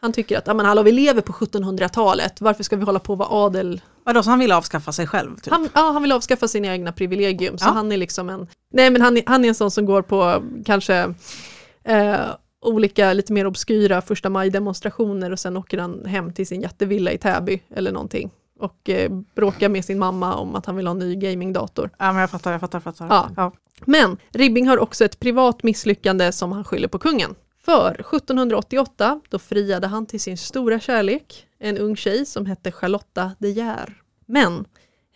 Han 0.00 0.12
tycker 0.12 0.38
att, 0.38 0.46
men 0.56 0.66
hallå 0.66 0.82
vi 0.82 0.92
lever 0.92 1.20
på 1.22 1.32
1700-talet, 1.32 2.40
varför 2.40 2.62
ska 2.64 2.76
vi 2.76 2.84
hålla 2.84 2.98
på 2.98 3.12
att 3.12 3.18
vara 3.18 3.28
adel? 3.30 3.80
Vadå, 4.04 4.22
så 4.22 4.30
han 4.30 4.38
ville 4.38 4.56
avskaffa 4.56 4.92
sig 4.92 5.06
själv? 5.06 5.36
Typ. 5.36 5.52
Han, 5.52 5.68
ja, 5.74 5.90
han 5.90 6.02
vill 6.02 6.12
avskaffa 6.12 6.48
sina 6.48 6.68
egna 6.72 6.92
privilegium, 6.92 7.58
så 7.58 7.64
Ja. 7.66 7.70
han 7.70 7.92
är 7.92 7.96
liksom 7.96 8.28
en, 8.30 8.46
nej 8.72 8.90
men 8.90 9.02
han, 9.02 9.16
är- 9.16 9.22
han 9.26 9.44
är 9.44 9.48
en 9.48 9.54
sån 9.54 9.70
som 9.70 9.86
går 9.86 10.02
på 10.02 10.42
kanske 10.64 11.14
eh, 11.84 12.16
olika 12.64 13.12
lite 13.12 13.32
mer 13.32 13.46
obskyra 13.46 14.00
första 14.02 14.28
maj-demonstrationer 14.30 15.30
och 15.30 15.38
sen 15.38 15.56
åker 15.56 15.78
han 15.78 16.04
hem 16.04 16.32
till 16.32 16.46
sin 16.46 16.60
jättevilla 16.60 17.12
i 17.12 17.18
Täby 17.18 17.60
eller 17.74 17.92
någonting 17.92 18.30
och 18.58 18.88
eh, 18.88 19.10
bråkar 19.34 19.68
med 19.68 19.84
sin 19.84 19.98
mamma 19.98 20.34
om 20.34 20.54
att 20.54 20.66
han 20.66 20.76
vill 20.76 20.86
ha 20.86 20.92
en 20.92 20.98
ny 20.98 21.14
gamingdator. 21.16 21.90
Ja, 21.98 22.12
men 22.12 22.20
jag 22.20 22.30
fattar, 22.30 22.52
jag 22.52 22.60
fattar. 22.60 22.80
Fattar. 22.80 23.06
Ja. 23.10 23.30
Ja. 23.36 23.52
Men 23.84 24.16
Ribbing 24.30 24.68
har 24.68 24.78
också 24.78 25.04
ett 25.04 25.20
privat 25.20 25.62
misslyckande 25.62 26.32
som 26.32 26.52
han 26.52 26.64
skyller 26.64 26.88
på 26.88 26.98
kungen. 26.98 27.34
För 27.64 27.90
1788, 27.90 29.20
då 29.28 29.38
friade 29.38 29.86
han 29.86 30.06
till 30.06 30.20
sin 30.20 30.38
stora 30.38 30.80
kärlek, 30.80 31.46
en 31.58 31.78
ung 31.78 31.96
tjej 31.96 32.26
som 32.26 32.46
hette 32.46 32.72
Charlotta 32.72 33.32
de 33.38 33.50
Geer. 33.50 34.02
Men 34.26 34.64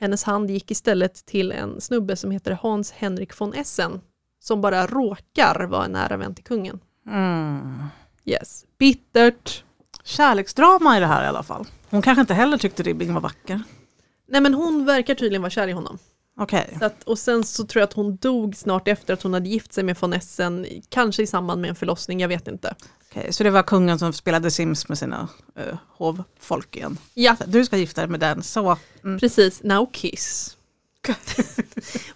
hennes 0.01 0.25
hand 0.25 0.51
gick 0.51 0.71
istället 0.71 1.27
till 1.27 1.53
en 1.53 1.81
snubbe 1.81 2.17
som 2.17 2.31
heter 2.31 2.59
Hans 2.63 2.93
Henrik 2.93 3.41
von 3.41 3.55
Essen, 3.55 4.01
som 4.41 4.61
bara 4.61 4.87
råkar 4.87 5.67
vara 5.67 5.85
en 5.85 5.93
nära 5.93 6.17
vän 6.17 6.35
till 6.35 6.45
kungen. 6.45 6.81
Mm. 7.07 7.83
Yes, 8.25 8.65
bittert. 8.79 9.65
Kärleksdrama 10.05 10.97
i 10.97 11.01
det 11.01 11.07
här 11.07 11.25
i 11.25 11.27
alla 11.27 11.43
fall. 11.43 11.67
Hon 11.93 12.03
kanske 12.03 12.21
inte 12.21 12.35
heller 12.35 12.59
tyckte 12.59 12.83
Ribbing 12.83 13.15
var 13.15 13.21
vacker. 13.21 13.63
Nej 14.29 14.41
men 14.41 14.55
hon 14.55 14.85
verkar 14.85 15.15
tydligen 15.15 15.43
vara 15.43 15.51
kär 15.51 15.69
i 15.69 15.73
honom. 15.73 15.99
Okej. 16.37 16.77
Så 16.79 16.85
att, 16.85 17.03
och 17.03 17.19
sen 17.19 17.45
så 17.45 17.67
tror 17.67 17.81
jag 17.81 17.87
att 17.89 17.93
hon 17.93 18.17
dog 18.17 18.57
snart 18.57 18.89
efter 18.89 19.15
att 19.15 19.23
hon 19.23 19.35
hade 19.35 19.49
gift 19.49 19.73
sig 19.73 19.85
med 19.85 19.97
von 20.01 20.13
Essen, 20.13 20.67
kanske 20.89 21.23
i 21.23 21.27
samband 21.27 21.61
med 21.61 21.69
en 21.71 21.75
förlossning, 21.77 22.21
jag 22.21 22.29
vet 22.29 22.49
inte. 22.49 22.75
Okej, 23.11 23.33
Så 23.33 23.45
det 23.45 23.51
var 23.51 23.63
kungen 23.63 23.99
som 23.99 24.13
spelade 24.13 24.51
Sims 24.51 24.89
med 24.89 24.99
sina 24.99 25.29
uh, 25.59 25.75
hovfolk 25.89 26.77
igen. 26.77 26.99
Ja, 27.15 27.37
Så 27.37 27.45
Du 27.47 27.65
ska 27.65 27.77
gifta 27.77 28.01
dig 28.01 28.11
med 28.11 28.21
den, 28.21 28.43
så. 28.43 28.77
Mm. 29.05 29.19
Precis, 29.19 29.63
now 29.63 29.91
kiss. 29.93 30.57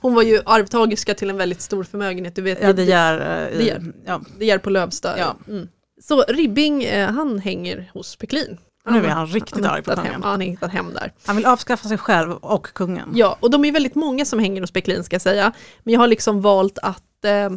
Hon 0.01 0.15
var 0.15 0.23
ju 0.23 0.41
arvtagerska 0.45 1.15
till 1.15 1.31
en 1.31 1.37
väldigt 1.37 1.61
stor 1.61 1.85
förmögenhet, 1.85 2.35
du 2.37 2.43
vet. 2.43 2.63
Ja, 2.63 2.73
det 2.73 2.85
gör... 2.85 3.21
eh, 3.21 3.59
Det 3.59 3.65
gör. 3.65 3.93
Ja. 4.07 4.21
det 4.39 4.45
gör 4.47 4.59
på 4.59 4.71
Lövsta. 4.71 5.19
Ja. 5.19 5.37
Mm. 5.49 5.69
Så 6.03 6.23
Ribbing, 6.29 6.85
eh, 6.85 7.11
han 7.11 7.39
hänger 7.39 7.91
hos 7.95 8.17
Peklin. 8.17 8.59
Nu 8.91 9.07
är 9.07 9.11
han 9.11 9.27
riktigt 9.27 9.65
arg 9.65 9.83
på 9.83 9.91
hem, 9.91 10.05
kungen. 10.05 10.23
han 10.23 10.41
har 10.41 10.47
hittat 10.47 10.73
hem 10.73 10.93
där. 10.95 11.13
Han 11.27 11.37
vill 11.37 11.47
avskaffa 11.47 11.89
sig 11.89 11.99
själv 11.99 12.33
och 12.33 12.67
kungen. 12.67 13.13
Ja, 13.15 13.37
och 13.41 13.51
de 13.51 13.65
är 13.65 13.73
väldigt 13.73 13.95
många 13.95 14.25
som 14.25 14.39
hänger 14.39 14.61
hos 14.61 14.71
Peklin 14.71 15.05
ska 15.05 15.15
jag 15.15 15.23
säga. 15.23 15.53
Men 15.83 15.95
jag 15.95 16.01
har 16.01 16.07
liksom 16.07 16.41
valt 16.41 16.79
att 16.79 17.25
eh, 17.25 17.51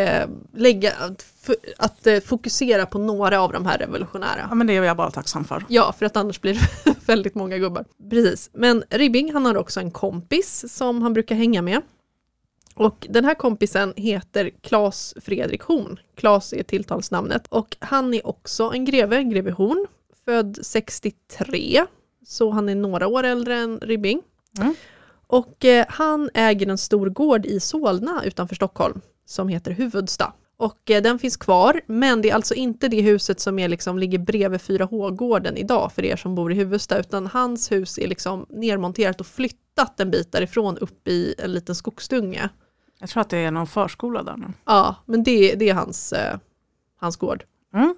eh, 0.00 0.28
lägga, 0.54 0.92
att, 0.92 1.26
att 1.78 2.06
eh, 2.06 2.20
fokusera 2.20 2.86
på 2.86 2.98
några 2.98 3.40
av 3.40 3.52
de 3.52 3.66
här 3.66 3.78
revolutionära. 3.78 4.46
Ja, 4.48 4.54
men 4.54 4.66
det 4.66 4.76
är 4.76 4.82
jag 4.82 4.96
bara 4.96 5.10
tacksam 5.10 5.44
för. 5.44 5.64
Ja, 5.68 5.94
för 5.98 6.06
att 6.06 6.16
annars 6.16 6.40
blir 6.40 6.54
det 6.54 6.94
väldigt 7.06 7.34
många 7.34 7.58
gubbar. 7.58 7.84
Precis. 8.10 8.50
Men 8.52 8.84
Ribbing, 8.90 9.32
han 9.32 9.46
har 9.46 9.56
också 9.56 9.80
en 9.80 9.90
kompis 9.90 10.64
som 10.74 11.02
han 11.02 11.12
brukar 11.12 11.34
hänga 11.34 11.62
med. 11.62 11.82
Och 12.74 13.06
den 13.10 13.24
här 13.24 13.34
kompisen 13.34 13.92
heter 13.96 14.50
Claes 14.60 15.14
Fredrik 15.24 15.62
Horn. 15.62 16.00
Claes 16.16 16.52
är 16.52 16.62
tilltalsnamnet. 16.62 17.46
Och 17.48 17.76
han 17.78 18.14
är 18.14 18.26
också 18.26 18.70
en 18.72 18.84
greve, 18.84 19.22
greve 19.22 19.50
Horn. 19.50 19.86
Född 20.28 20.58
63, 20.62 21.84
så 22.26 22.50
han 22.50 22.68
är 22.68 22.74
några 22.74 23.06
år 23.06 23.24
äldre 23.24 23.56
än 23.56 23.80
Ribbing. 23.80 24.22
Mm. 24.58 24.74
Och 25.26 25.64
eh, 25.64 25.86
han 25.88 26.30
äger 26.34 26.68
en 26.68 26.78
stor 26.78 27.08
gård 27.08 27.46
i 27.46 27.60
Solna 27.60 28.22
utanför 28.24 28.54
Stockholm 28.54 29.00
som 29.26 29.48
heter 29.48 29.70
Huvudsta. 29.70 30.32
Och 30.56 30.90
eh, 30.90 31.02
den 31.02 31.18
finns 31.18 31.36
kvar, 31.36 31.80
men 31.86 32.22
det 32.22 32.30
är 32.30 32.34
alltså 32.34 32.54
inte 32.54 32.88
det 32.88 33.00
huset 33.00 33.40
som 33.40 33.58
är 33.58 33.68
liksom, 33.68 33.98
ligger 33.98 34.18
bredvid 34.18 34.60
4H-gården 34.60 35.56
idag 35.56 35.92
för 35.92 36.04
er 36.04 36.16
som 36.16 36.34
bor 36.34 36.52
i 36.52 36.54
Huvudsta, 36.54 36.98
utan 36.98 37.26
hans 37.26 37.72
hus 37.72 37.98
är 37.98 38.08
liksom 38.08 38.46
nermonterat 38.48 39.20
och 39.20 39.26
flyttat 39.26 40.00
en 40.00 40.10
bit 40.10 40.32
därifrån 40.32 40.78
upp 40.78 41.08
i 41.08 41.34
en 41.38 41.52
liten 41.52 41.74
skogsdunge. 41.74 42.48
Jag 42.98 43.10
tror 43.10 43.20
att 43.20 43.30
det 43.30 43.38
är 43.38 43.50
någon 43.50 43.66
förskola 43.66 44.22
där 44.22 44.36
nu. 44.36 44.46
Ja, 44.64 44.96
men 45.06 45.22
det, 45.22 45.54
det 45.54 45.68
är 45.68 45.74
hans, 45.74 46.12
eh, 46.12 46.38
hans 46.96 47.16
gård. 47.16 47.44
Mm. 47.74 47.94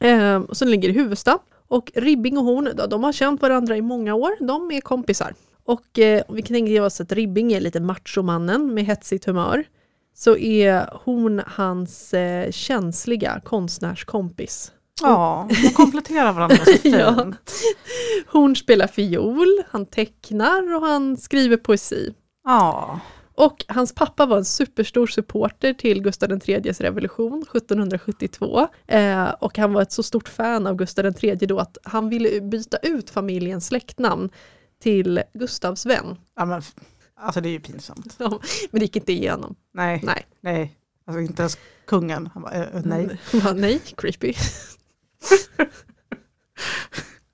Eh, 0.00 0.36
och 0.42 0.56
sen 0.56 0.70
ligger 0.70 0.88
det 0.88 0.94
i 0.94 0.98
Huvudsta. 0.98 1.38
Och 1.68 1.92
Ribbing 1.94 2.38
och 2.38 2.44
Horn, 2.44 2.70
då, 2.74 2.86
de 2.86 3.04
har 3.04 3.12
känt 3.12 3.42
varandra 3.42 3.76
i 3.76 3.82
många 3.82 4.14
år, 4.14 4.46
de 4.46 4.70
är 4.70 4.80
kompisar. 4.80 5.34
Och 5.64 5.98
eh, 5.98 6.22
vi 6.28 6.42
kan 6.42 6.54
tänka 6.54 6.84
oss 6.84 7.00
att 7.00 7.12
Ribbing 7.12 7.52
är 7.52 7.60
lite 7.60 7.80
machomannen 7.80 8.74
med 8.74 8.84
hetsigt 8.84 9.24
humör, 9.24 9.64
så 10.14 10.36
är 10.36 10.90
Horn 11.04 11.42
hans 11.46 12.14
eh, 12.14 12.50
känsliga 12.50 13.40
konstnärskompis. 13.44 14.72
Ja, 15.02 15.48
de 15.62 15.68
kompletterar 15.68 16.32
varandra 16.32 16.56
så 16.56 16.72
fint. 16.82 16.94
Ja. 16.96 17.32
Horn 18.26 18.56
spelar 18.56 18.86
fiol, 18.86 19.62
han 19.70 19.86
tecknar 19.86 20.74
och 20.74 20.82
han 20.82 21.16
skriver 21.16 21.56
poesi. 21.56 22.14
ja. 22.44 23.00
Och 23.38 23.64
hans 23.68 23.94
pappa 23.94 24.26
var 24.26 24.36
en 24.36 24.44
superstor 24.44 25.06
supporter 25.06 25.72
till 25.72 26.02
Gustav 26.02 26.32
IIIs 26.32 26.80
revolution 26.80 27.42
1772. 27.42 28.68
Eh, 28.86 29.28
och 29.28 29.58
han 29.58 29.72
var 29.72 29.82
ett 29.82 29.92
så 29.92 30.02
stort 30.02 30.28
fan 30.28 30.66
av 30.66 30.76
Gustav 30.76 31.14
III 31.24 31.36
då 31.36 31.58
att 31.58 31.78
han 31.82 32.08
ville 32.08 32.40
byta 32.40 32.76
ut 32.76 33.10
familjens 33.10 33.66
släktnamn 33.66 34.30
till 34.82 35.22
Gustavs 35.34 35.86
vän. 35.86 36.16
ja 36.36 36.44
men, 36.44 36.62
alltså 37.16 37.40
det 37.40 37.48
är 37.48 37.50
ju 37.50 37.60
pinsamt. 37.60 38.16
Ja, 38.18 38.40
Men 38.70 38.78
det 38.80 38.84
gick 38.84 38.96
inte 38.96 39.12
igenom. 39.12 39.54
Nej, 39.74 40.00
nej. 40.04 40.26
Nej. 40.40 40.76
Alltså 41.06 41.20
inte 41.20 41.42
ens 41.42 41.58
kungen. 41.86 42.30
Han 42.34 42.42
bara, 42.42 42.52
eh, 42.52 42.76
eh, 42.76 42.82
nej. 42.84 43.20
Han 43.32 43.40
bara, 43.40 43.54
nej, 43.54 43.80
creepy. 43.96 44.34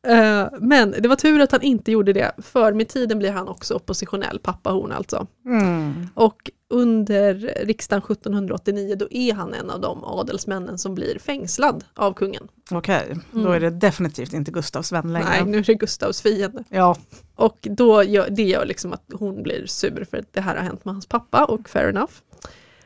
Eh, 0.05 0.47
Men 0.61 0.95
det 1.01 1.09
var 1.09 1.17
tur 1.17 1.41
att 1.41 1.53
han 1.53 1.63
inte 1.63 1.93
gjorde 1.93 2.13
det, 2.13 2.33
för 2.39 2.73
med 2.73 2.89
tiden 2.89 3.19
blir 3.19 3.31
han 3.33 3.49
också 3.49 3.75
oppositionell, 3.75 4.39
pappa 4.39 4.71
Horn 4.71 4.93
alltså. 4.93 5.27
Mm. 5.47 6.07
Och 6.15 6.51
under 6.71 7.35
riksdagen 7.65 8.03
1789 8.03 8.97
då 8.99 9.07
är 9.11 9.35
han 9.35 9.55
en 9.55 9.71
av 9.71 9.81
de 9.81 10.05
adelsmännen 10.05 10.79
som 10.79 10.95
blir 10.95 11.19
fängslad 11.19 11.85
av 11.95 12.13
kungen. 12.13 12.49
Okej, 12.71 13.17
då 13.33 13.39
Mm. 13.41 13.53
är 13.53 13.61
det 13.61 13.71
definitivt 13.71 14.33
inte 14.33 14.51
Gustavs 14.51 14.93
vän 14.93 15.13
längre. 15.13 15.29
Nej, 15.29 15.45
nu 15.45 15.59
är 15.59 15.63
det 15.63 15.75
Gustavs 15.75 16.23
fiende. 16.23 16.65
Ja, 16.69 16.97
Och 17.35 17.59
då 17.71 18.03
gör, 18.03 18.31
det 18.31 18.43
gör 18.43 18.67
liksom 18.67 18.93
att 18.93 19.05
hon 19.13 19.43
blir 19.43 19.67
sur 19.67 20.07
för 20.11 20.17
att 20.19 20.33
det 20.33 20.41
här 20.41 20.57
har 20.57 20.63
hänt 20.63 20.85
med 20.85 20.95
hans 20.95 21.07
pappa 21.07 21.45
och 21.45 21.69
fair 21.69 21.89
enough. 21.89 22.13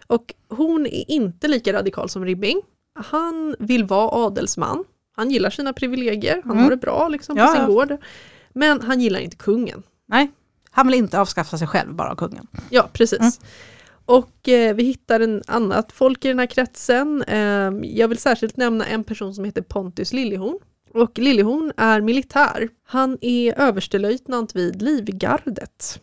Och 0.06 0.34
hon 0.48 0.86
är 0.86 1.10
inte 1.10 1.48
lika 1.48 1.72
radikal 1.72 2.08
som 2.08 2.24
Ribbing. 2.24 2.60
Han 2.94 3.56
vill 3.58 3.84
vara 3.84 4.26
adelsman. 4.26 4.84
Han 5.18 5.30
gillar 5.30 5.50
sina 5.50 5.72
privilegier, 5.72 6.40
han 6.44 6.50
Mm. 6.52 6.62
har 6.64 6.70
det 6.70 6.76
bra 6.76 7.08
liksom 7.08 7.36
på 7.36 7.42
Ja, 7.42 7.48
sin 7.48 7.60
ja. 7.60 7.66
gård. 7.66 7.96
Men 8.52 8.80
han 8.80 9.00
gillar 9.00 9.20
inte 9.20 9.36
kungen. 9.36 9.82
nej. 10.06 10.30
Han 10.70 10.86
vill 10.86 10.96
inte 10.96 11.20
avskaffa 11.20 11.58
sig 11.58 11.66
själv, 11.68 11.94
bara 11.94 12.16
kungen. 12.16 12.46
Ja, 12.70 12.88
precis. 12.92 13.18
Mm. 13.20 13.32
Och 14.04 14.48
eh, 14.48 14.74
vi 14.74 14.82
hittar 14.82 15.20
en 15.20 15.42
annat 15.46 15.92
folk 15.92 16.24
i 16.24 16.28
den 16.28 16.38
här 16.38 16.46
kretsen. 16.46 17.22
Eh, 17.22 17.70
jag 17.82 18.08
vill 18.08 18.18
särskilt 18.18 18.56
nämna 18.56 18.86
en 18.86 19.04
person 19.04 19.34
som 19.34 19.44
heter 19.44 19.62
Pontus 19.62 20.12
Liljehorn. 20.12 20.58
Och 20.94 21.18
Liljehorn 21.18 21.72
är 21.76 22.00
militär. 22.00 22.68
Han 22.86 23.18
är 23.20 23.60
överstelöjtnant 23.60 24.56
vid 24.56 24.82
Livgardet. 24.82 26.00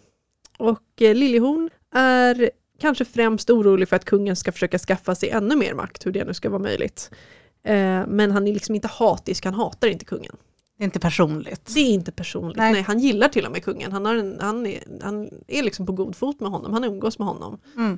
Och 0.57 1.01
eh, 1.01 1.15
Liljehorn 1.15 1.69
är 1.95 2.51
kanske 2.79 3.05
främst 3.05 3.49
orolig 3.49 3.89
för 3.89 3.95
att 3.95 4.05
kungen 4.05 4.35
ska 4.35 4.51
försöka 4.51 4.79
skaffa 4.79 5.15
sig 5.15 5.29
ännu 5.29 5.55
mer 5.55 5.73
makt, 5.73 6.05
hur 6.05 6.11
det 6.11 6.23
nu 6.25 6.33
ska 6.33 6.49
vara 6.49 6.61
möjligt. 6.61 7.11
Eh, 7.65 8.07
men 8.07 8.31
han 8.31 8.47
är 8.47 8.53
liksom 8.53 8.75
inte 8.75 8.87
hatisk, 8.87 9.45
han 9.45 9.53
hatar 9.53 9.87
inte 9.87 10.05
kungen. 10.05 10.35
Det 10.77 10.83
är 10.83 10.85
inte 10.85 10.99
personligt. 10.99 11.71
Det 11.73 11.79
är 11.79 11.93
inte 11.93 12.11
personligt, 12.11 12.57
Nej. 12.57 12.73
nej, 12.73 12.81
han 12.81 12.99
gillar 12.99 13.27
till 13.27 13.45
och 13.45 13.51
med 13.51 13.63
kungen. 13.63 13.91
Han, 13.91 14.05
har 14.05 14.15
en, 14.15 14.37
han, 14.41 14.65
är, 14.65 14.83
han 15.01 15.29
är 15.47 15.63
liksom 15.63 15.85
på 15.85 15.91
god 15.91 16.15
fot 16.15 16.39
med 16.39 16.51
honom, 16.51 16.73
han 16.73 16.83
umgås 16.83 17.19
med 17.19 17.27
honom. 17.27 17.59
Mm. 17.75 17.97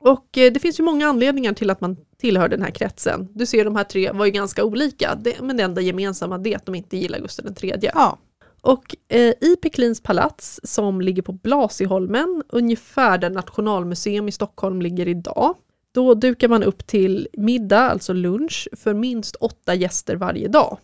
Och 0.00 0.38
eh, 0.38 0.52
det 0.52 0.60
finns 0.60 0.80
ju 0.80 0.84
många 0.84 1.06
anledningar 1.06 1.52
till 1.52 1.70
att 1.70 1.80
man 1.80 1.96
tillhör 2.18 2.48
den 2.48 2.62
här 2.62 2.70
kretsen. 2.70 3.28
Du 3.34 3.46
ser 3.46 3.64
de 3.64 3.76
här 3.76 3.84
tre 3.84 4.12
var 4.12 4.24
ju 4.24 4.30
ganska 4.30 4.64
olika, 4.64 5.14
det, 5.14 5.40
men 5.40 5.56
det 5.56 5.62
enda 5.62 5.80
gemensamma 5.80 6.38
det 6.38 6.52
är 6.52 6.56
att 6.56 6.66
de 6.66 6.74
inte 6.74 6.96
gillar 6.96 7.18
Gustav 7.18 7.46
III. 7.62 7.90
Ja. 7.94 8.18
Och 8.62 8.96
eh, 9.08 9.32
i 9.40 9.56
Peklins 9.62 10.02
palats 10.02 10.60
som 10.64 11.00
ligger 11.00 11.22
på 11.22 11.32
Blasieholmen, 11.32 12.42
ungefär 12.48 13.18
där 13.18 13.30
Nationalmuseum 13.30 14.28
i 14.28 14.32
Stockholm 14.32 14.82
ligger 14.82 15.08
idag, 15.08 15.54
då 15.94 16.14
dukar 16.14 16.48
man 16.48 16.62
upp 16.62 16.86
till 16.86 17.28
middag, 17.32 17.90
alltså 17.90 18.12
lunch, 18.12 18.68
för 18.76 18.94
minst 18.94 19.36
åtta 19.36 19.74
gäster 19.74 20.16
varje 20.16 20.48
dag. 20.48 20.78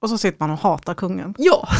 Och 0.00 0.10
så 0.10 0.18
sitter 0.18 0.40
man 0.40 0.50
och 0.50 0.58
hatar 0.58 0.94
kungen. 0.94 1.34
Ja, 1.38 1.68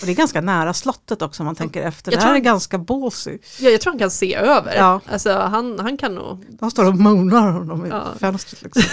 Och 0.00 0.06
det 0.06 0.12
är 0.12 0.16
ganska 0.16 0.40
nära 0.40 0.74
slottet 0.74 1.22
också 1.22 1.42
om 1.42 1.46
man 1.46 1.54
tänker 1.54 1.82
efter. 1.82 2.12
Jag 2.12 2.18
Det 2.20 2.22
här 2.22 2.28
tror- 2.30 2.36
är 2.36 2.40
ganska 2.44 2.78
båsy. 2.78 3.38
ja 3.60 3.70
jag 3.70 3.80
tror 3.80 3.92
han 3.92 3.98
kan 3.98 4.10
se 4.10 4.34
över. 4.34 4.74
Ja. 4.76 5.00
Alltså 5.06 5.32
han, 5.32 5.78
han 5.78 5.96
kan 5.96 6.14
nog... 6.14 6.44
De 6.48 6.70
står 6.70 6.86
och 6.88 6.96
moanar 6.98 7.50
honom 7.52 7.86
i 7.86 7.88
Ja. 7.88 8.04
fönstret. 8.20 8.62
Liksom. 8.62 8.82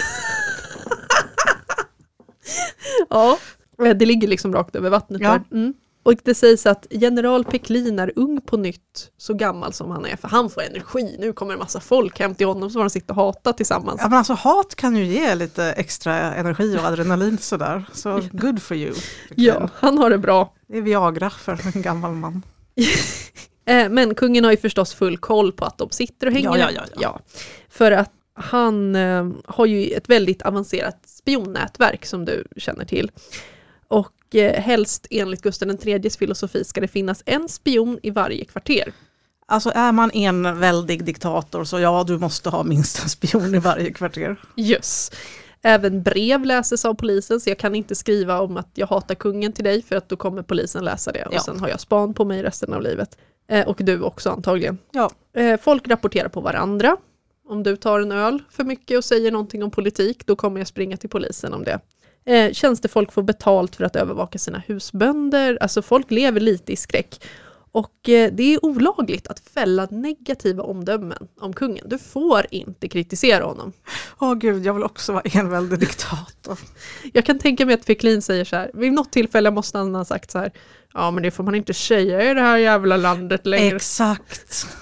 Ja, 3.10 3.38
eh, 3.84 3.96
det 3.96 4.06
ligger 4.06 4.28
liksom 4.28 4.52
rakt 4.52 4.76
över 4.76 4.90
vattnet 4.90 5.20
Ja. 5.22 5.30
där. 5.30 5.42
Mm. 5.58 5.74
Och 6.08 6.14
det 6.24 6.34
sägs 6.34 6.66
att 6.66 6.86
general 6.90 7.44
Peklin 7.44 7.98
är 7.98 8.12
ung 8.16 8.40
på 8.40 8.56
nytt, 8.56 9.10
så 9.16 9.34
gammal 9.34 9.72
som 9.72 9.90
han 9.90 10.06
är, 10.06 10.16
för 10.16 10.28
han 10.28 10.50
får 10.50 10.62
energi. 10.62 11.16
Nu 11.18 11.32
kommer 11.32 11.52
en 11.52 11.58
massa 11.58 11.80
folk 11.80 12.18
hem 12.20 12.34
till 12.34 12.46
honom 12.46 12.70
får 12.70 12.80
de 12.80 12.90
sitta 12.90 13.12
och 13.12 13.16
hata 13.16 13.52
tillsammans. 13.52 14.00
Ja, 14.02 14.08
men 14.08 14.18
alltså, 14.18 14.32
hat 14.32 14.74
kan 14.74 14.96
ju 14.96 15.04
ge 15.04 15.34
lite 15.34 15.64
extra 15.64 16.14
energi 16.34 16.76
och 16.78 16.84
adrenalin 16.84 17.38
sådär. 17.38 17.84
Så 17.92 18.22
good 18.32 18.62
for 18.62 18.76
you. 18.76 18.94
Ja, 19.34 19.68
han 19.74 19.98
har 19.98 20.10
det 20.10 20.18
bra. 20.18 20.54
Det 20.66 20.78
är 20.78 20.82
Viagra 20.82 21.30
för 21.30 21.60
en 21.74 21.82
gammal 21.82 22.12
man. 22.12 22.42
Eh, 23.66 23.88
Men 23.88 24.14
kungen 24.14 24.44
har 24.44 24.50
ju 24.50 24.56
förstås 24.56 24.94
full 24.94 25.18
koll 25.18 25.52
på 25.52 25.64
att 25.64 25.78
de 25.78 25.90
sitter 25.90 26.26
och 26.26 26.32
hänger. 26.32 26.48
Ja, 26.48 26.58
ja, 26.58 26.70
ja, 26.74 26.98
ja. 27.00 27.20
För 27.68 27.92
att 27.92 28.12
han 28.34 28.96
eh, 28.96 29.28
har 29.46 29.66
ju 29.66 29.90
ett 29.90 30.08
väldigt 30.08 30.42
avancerat 30.42 30.98
spionnätverk 31.06 32.06
som 32.06 32.24
du 32.24 32.44
känner 32.56 32.84
till. 32.84 33.10
Och 33.88 34.34
eh, 34.34 34.62
helst 34.62 35.06
enligt 35.10 35.42
Gustav 35.42 35.70
IIIs 35.70 36.16
filosofi 36.16 36.64
ska 36.64 36.80
det 36.80 36.88
finnas 36.88 37.22
en 37.26 37.48
spion 37.48 37.98
i 38.02 38.10
varje 38.10 38.44
kvarter. 38.44 38.92
Alltså 39.46 39.72
är 39.74 39.92
man 39.92 40.10
en 40.10 40.58
väldig 40.60 41.04
diktator 41.04 41.64
så 41.64 41.80
ja, 41.80 42.04
du 42.06 42.18
måste 42.18 42.50
ha 42.50 42.62
minst 42.62 43.02
en 43.02 43.08
spion 43.08 43.54
i 43.54 43.58
varje 43.58 43.92
kvarter. 43.92 44.36
Yes. 44.56 45.10
Även 45.62 46.02
brev 46.02 46.44
läses 46.44 46.84
av 46.84 46.94
polisen, 46.94 47.40
så 47.40 47.50
jag 47.50 47.58
kan 47.58 47.74
inte 47.74 47.94
skriva 47.94 48.40
om 48.40 48.56
att 48.56 48.70
jag 48.74 48.86
hatar 48.86 49.14
kungen 49.14 49.52
till 49.52 49.64
dig, 49.64 49.82
för 49.82 49.96
att 49.96 50.08
då 50.08 50.16
kommer 50.16 50.42
polisen 50.42 50.84
läsa 50.84 51.12
det. 51.12 51.24
Och 51.24 51.34
Ja. 51.34 51.40
sen 51.40 51.60
har 51.60 51.68
jag 51.68 51.80
span 51.80 52.14
på 52.14 52.24
mig 52.24 52.42
resten 52.42 52.72
av 52.72 52.82
livet. 52.82 53.18
Eh, 53.48 53.68
och 53.68 53.76
du 53.80 54.02
också 54.02 54.30
antagligen. 54.30 54.78
Ja. 54.92 55.10
Eh, 55.36 55.60
folk 55.60 55.88
rapporterar 55.88 56.28
på 56.28 56.40
varandra. 56.40 56.96
Om 57.48 57.62
du 57.62 57.76
tar 57.76 58.00
en 58.00 58.12
öl 58.12 58.42
för 58.50 58.64
mycket 58.64 58.98
och 58.98 59.04
säger 59.04 59.32
någonting 59.32 59.62
om 59.62 59.70
politik, 59.70 60.26
då 60.26 60.36
kommer 60.36 60.60
jag 60.60 60.66
springa 60.66 60.96
till 60.96 61.10
polisen 61.10 61.54
om 61.54 61.64
det. 61.64 61.80
Eh, 62.28 62.52
tjänstefolk 62.52 63.12
får 63.12 63.22
betalt 63.22 63.76
för 63.76 63.84
att 63.84 63.96
övervaka 63.96 64.38
sina 64.38 64.62
husbönder, 64.66 65.58
alltså 65.60 65.82
folk 65.82 66.10
lever 66.10 66.40
lite 66.40 66.72
i 66.72 66.76
skräck. 66.76 67.24
Och 67.72 68.08
eh, 68.08 68.32
det 68.32 68.54
är 68.54 68.64
olagligt 68.64 69.26
att 69.28 69.40
fälla 69.40 69.88
negativa 69.90 70.62
omdömen 70.62 71.28
om 71.40 71.52
kungen. 71.52 71.84
Du 71.88 71.98
får 71.98 72.46
inte 72.50 72.88
kritisera 72.88 73.44
honom. 73.44 73.72
Åh 74.18 74.34
gud, 74.34 74.66
jag 74.66 74.74
vill 74.74 74.82
också 74.84 75.12
vara 75.12 75.22
enväldig 75.32 75.78
diktator. 75.78 76.58
Jag 77.12 77.24
kan 77.24 77.38
tänka 77.38 77.66
mig 77.66 77.74
att 77.74 77.86
Peklin 77.86 78.22
säger 78.22 78.44
så 78.44 78.56
här, 78.56 78.70
vid 78.74 78.92
något 78.92 79.12
tillfälle 79.12 79.50
måste 79.50 79.78
han 79.78 79.94
ha 79.94 80.04
sagt 80.04 80.30
så 80.30 80.38
här, 80.38 80.52
ja 80.94 81.10
men 81.10 81.22
det 81.22 81.30
får 81.30 81.44
man 81.44 81.54
inte 81.54 81.74
säga 81.74 82.30
i 82.30 82.34
det 82.34 82.40
här 82.40 82.56
jävla 82.56 82.96
landet 82.96 83.46
längre. 83.46 83.76
Exakt. 83.76 84.66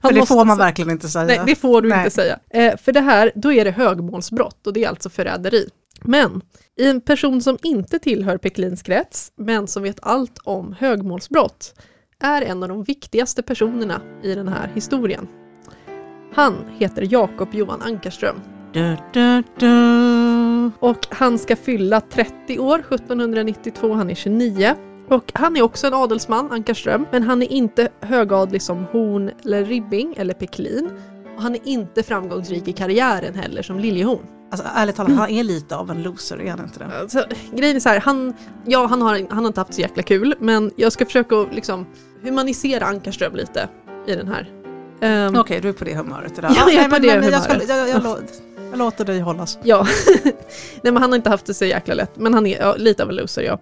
Han 0.00 0.10
För 0.12 0.20
det 0.20 0.26
får 0.26 0.44
man 0.44 0.56
säga- 0.56 0.66
verkligen 0.66 0.90
inte 0.90 1.08
säga. 1.08 1.24
Nej, 1.24 1.40
det 1.46 1.54
får 1.56 1.82
du 1.82 1.88
Nej. 1.88 1.98
inte 1.98 2.10
säga. 2.10 2.38
Eh, 2.50 2.76
för 2.76 2.92
det 2.92 3.00
här, 3.00 3.32
då 3.34 3.52
är 3.52 3.64
det 3.64 3.70
högmålsbrott 3.70 4.66
och 4.66 4.72
det 4.72 4.84
är 4.84 4.88
alltså 4.88 5.10
förräderi. 5.10 5.68
Men 6.02 6.40
i 6.76 6.88
en 6.88 7.00
person 7.00 7.42
som 7.42 7.58
inte 7.62 7.98
tillhör 7.98 8.38
Peklins 8.38 8.82
krets, 8.82 9.32
men 9.36 9.66
som 9.66 9.82
vet 9.82 9.98
allt 10.02 10.38
om 10.44 10.72
högmålsbrott, 10.78 11.74
är 12.20 12.42
en 12.42 12.62
av 12.62 12.68
de 12.68 12.82
viktigaste 12.84 13.42
personerna 13.42 14.00
i 14.22 14.34
den 14.34 14.48
här 14.48 14.70
historien. 14.74 15.28
Han 16.32 16.54
heter 16.78 17.08
Jakob 17.10 17.54
Johan 17.54 17.82
Ankarström 17.82 18.36
Du, 18.72 18.96
du, 19.12 19.42
du. 19.58 20.70
och 20.78 21.06
han 21.10 21.38
ska 21.38 21.56
fylla 21.56 22.00
30 22.00 22.58
år 22.58 22.78
1792, 22.78 23.92
han 23.92 24.10
är 24.10 24.14
29. 24.14 24.74
Och 25.08 25.32
han 25.34 25.56
är 25.56 25.62
också 25.62 25.86
en 25.86 25.94
adelsman, 25.94 26.52
Ankarström, 26.52 27.06
men 27.12 27.22
han 27.22 27.42
är 27.42 27.52
inte 27.52 27.88
högadlig 28.00 28.62
som 28.62 28.84
Horn 28.84 29.30
eller 29.44 29.64
Ribbing 29.64 30.14
eller 30.16 30.34
Peklin. 30.34 30.90
Och 31.36 31.42
han 31.42 31.54
är 31.54 31.68
inte 31.68 32.02
framgångsrik 32.02 32.68
i 32.68 32.72
karriären 32.72 33.34
heller 33.34 33.62
som 33.62 33.78
Liljehorn. 33.78 34.35
Alltså 34.50 34.66
ärligt 34.74 34.96
talat, 34.96 35.12
han 35.12 35.30
är 35.30 35.44
lite 35.44 35.76
av 35.76 35.90
en 35.90 36.02
loser, 36.02 36.40
är 36.40 36.50
han 36.50 36.60
inte 36.60 36.78
det? 36.78 36.98
Alltså, 37.00 37.24
grejen 37.52 37.76
är 37.76 37.80
så 37.80 37.88
här, 37.88 38.00
han, 38.00 38.34
ja, 38.64 38.86
han, 38.86 39.02
har, 39.02 39.26
han 39.30 39.38
har 39.38 39.46
inte 39.46 39.60
haft 39.60 39.74
så 39.74 39.80
jäkla 39.80 40.02
kul, 40.02 40.34
men 40.38 40.70
jag 40.76 40.92
ska 40.92 41.06
försöka 41.06 41.36
liksom 41.42 41.86
humanisera 42.22 42.84
Ankarström 42.86 43.34
lite 43.36 43.68
i 44.06 44.14
den 44.14 44.28
här. 44.28 44.50
Ehm, 45.00 45.36
Okej, 45.36 45.60
du 45.60 45.68
är 45.68 45.72
på 45.72 45.84
det 45.84 45.94
humöret 45.94 46.38
idag. 46.38 46.50
Ja, 46.56 46.70
jag 46.70 46.72
är 46.72 46.76
nej, 46.76 46.84
på 46.84 46.90
men, 46.90 47.02
det 47.02 47.20
men, 47.20 47.30
jag, 47.32 47.42
ska, 47.42 47.52
humöret. 47.52 47.68
jag, 47.68 47.88
jag, 47.88 48.02
lå- 48.02 48.22
jag 48.70 48.78
låter 48.78 49.04
dig 49.04 49.20
hållas. 49.20 49.58
Ja, 49.62 49.86
nej 50.82 50.92
men 50.92 50.96
han 50.96 51.10
har 51.10 51.16
inte 51.16 51.30
haft 51.30 51.46
det 51.46 51.54
så 51.54 51.64
jäkla 51.64 51.94
lätt, 51.94 52.16
men 52.16 52.34
han 52.34 52.46
är 52.46 52.60
ja, 52.60 52.74
lite 52.76 53.02
av 53.02 53.08
en 53.08 53.16
loser 53.16 53.42
ja. 53.42 53.58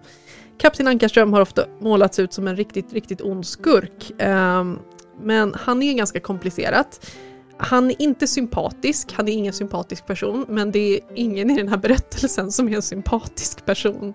Kapten 0.57 0.87
Ankarström 0.87 1.33
har 1.33 1.41
ofta 1.41 1.65
målats 1.79 2.19
ut 2.19 2.33
som 2.33 2.47
en 2.47 2.55
riktigt, 2.55 2.93
riktigt 2.93 3.21
ond 3.21 3.45
skurk. 3.45 4.11
Ehm, 4.17 4.79
men 5.21 5.53
han 5.59 5.83
är 5.83 5.93
ganska 5.93 6.19
komplicerat. 6.19 7.11
Han 7.57 7.91
är 7.91 8.01
inte 8.01 8.27
sympatisk, 8.27 9.13
han 9.13 9.27
är 9.27 9.31
ingen 9.31 9.53
sympatisk 9.53 10.05
person, 10.05 10.45
men 10.49 10.71
det 10.71 10.79
är 10.79 10.99
ingen 11.15 11.49
i 11.49 11.57
den 11.57 11.67
här 11.67 11.77
berättelsen 11.77 12.51
som 12.51 12.69
är 12.69 12.75
en 12.75 12.81
sympatisk 12.81 13.65
person. 13.65 14.13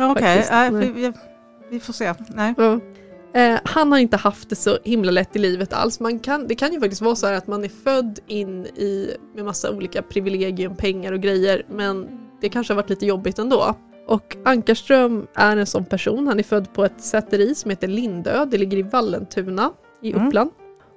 Okej, 0.00 0.46
nej, 0.50 0.70
nej. 0.70 0.92
vi, 0.94 1.12
vi, 1.70 1.80
får 1.80 1.92
se. 1.92 2.14
Nej. 2.28 2.54
Eh, 3.34 3.58
han 3.64 3.92
har 3.92 3.98
inte 3.98 4.16
haft 4.16 4.48
det 4.48 4.56
så 4.56 4.78
himla 4.84 5.10
lätt 5.10 5.36
i 5.36 5.38
livet 5.38 5.72
alls. 5.72 6.00
Man 6.00 6.18
kan, 6.18 6.46
det 6.46 6.54
kan 6.54 6.72
ju 6.72 6.80
faktiskt 6.80 7.02
vara 7.02 7.16
så 7.16 7.26
här 7.26 7.34
att 7.34 7.46
man 7.46 7.64
är 7.64 7.68
född 7.68 8.18
in 8.26 8.66
i 8.66 9.16
med 9.34 9.44
massa 9.44 9.70
olika 9.70 10.02
privilegium, 10.02 10.76
pengar 10.76 11.12
och 11.12 11.20
grejer, 11.20 11.66
men 11.68 12.08
det 12.40 12.48
kanske 12.48 12.72
har 12.72 12.76
varit 12.76 12.90
lite 12.90 13.06
jobbigt 13.06 13.38
ändå. 13.38 13.74
Och 14.06 14.36
Ankarström 14.44 15.26
är 15.34 15.56
en 15.56 15.66
sån 15.66 15.84
person. 15.84 16.26
Han 16.26 16.38
är 16.38 16.42
född 16.42 16.72
på 16.72 16.84
ett 16.84 17.00
säteri 17.00 17.54
som 17.54 17.70
heter 17.70 17.88
Lindö. 17.88 18.44
Det 18.44 18.58
ligger 18.58 18.78
i 18.78 18.82
Vallentuna 18.82 19.72
i 20.02 20.12
Mm. 20.12 20.30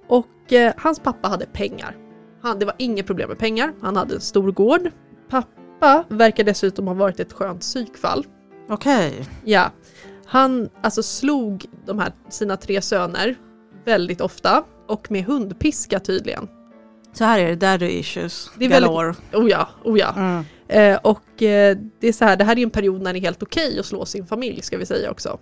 Och 0.07 0.53
eh, 0.53 0.73
hans 0.77 0.99
pappa 0.99 1.27
hade 1.27 1.45
pengar. 1.45 1.95
Han, 2.41 2.59
det 2.59 2.65
var 2.65 2.75
inget 2.77 3.05
problem 3.07 3.29
med 3.29 3.37
pengar. 3.37 3.73
Han 3.81 3.95
hade 3.95 4.15
en 4.15 4.21
stor 4.21 4.51
gård. 4.51 4.91
Pappa 5.29 6.03
verkar 6.09 6.43
dessutom 6.43 6.87
ha 6.87 6.93
varit 6.93 7.19
ett 7.19 7.33
skönt 7.33 7.61
psykfall. 7.61 8.25
Okej. 8.69 9.25
Ja, 9.43 9.71
han 10.25 10.69
alltså 10.81 11.03
slog 11.03 11.65
de 11.85 11.99
här 11.99 12.11
sina 12.29 12.57
tre 12.57 12.81
söner 12.81 13.35
väldigt 13.85 14.21
ofta 14.21 14.63
och 14.87 15.11
med 15.11 15.25
hundpiska 15.25 15.99
tydligen. 15.99 16.47
Så 17.13 17.23
här 17.23 17.39
är 17.39 17.47
det, 17.47 17.55
daddy 17.55 17.85
issues. 17.85 18.51
Det 18.57 18.65
är 18.65 18.69
väldigt- 18.69 18.91
galore. 18.91 19.13
Oh 19.33 19.49
ja, 19.49 19.67
oh 19.83 19.99
ja. 19.99 20.13
Mm. 20.17 20.43
Eh, 20.67 20.99
och 21.03 21.43
eh, 21.43 21.77
det 21.99 22.07
är 22.07 22.13
så 22.13 22.25
här, 22.25 22.35
det 22.35 22.43
här 22.43 22.57
är 22.59 22.63
en 22.63 22.69
period 22.69 23.01
när 23.01 23.13
det 23.13 23.19
är 23.19 23.21
helt 23.21 23.43
okej 23.43 23.79
att 23.79 23.85
slå 23.85 24.05
sin 24.05 24.25
familj 24.25 24.61
ska 24.61 24.77
vi 24.77 24.85
säga 24.85 25.11
också. 25.11 25.39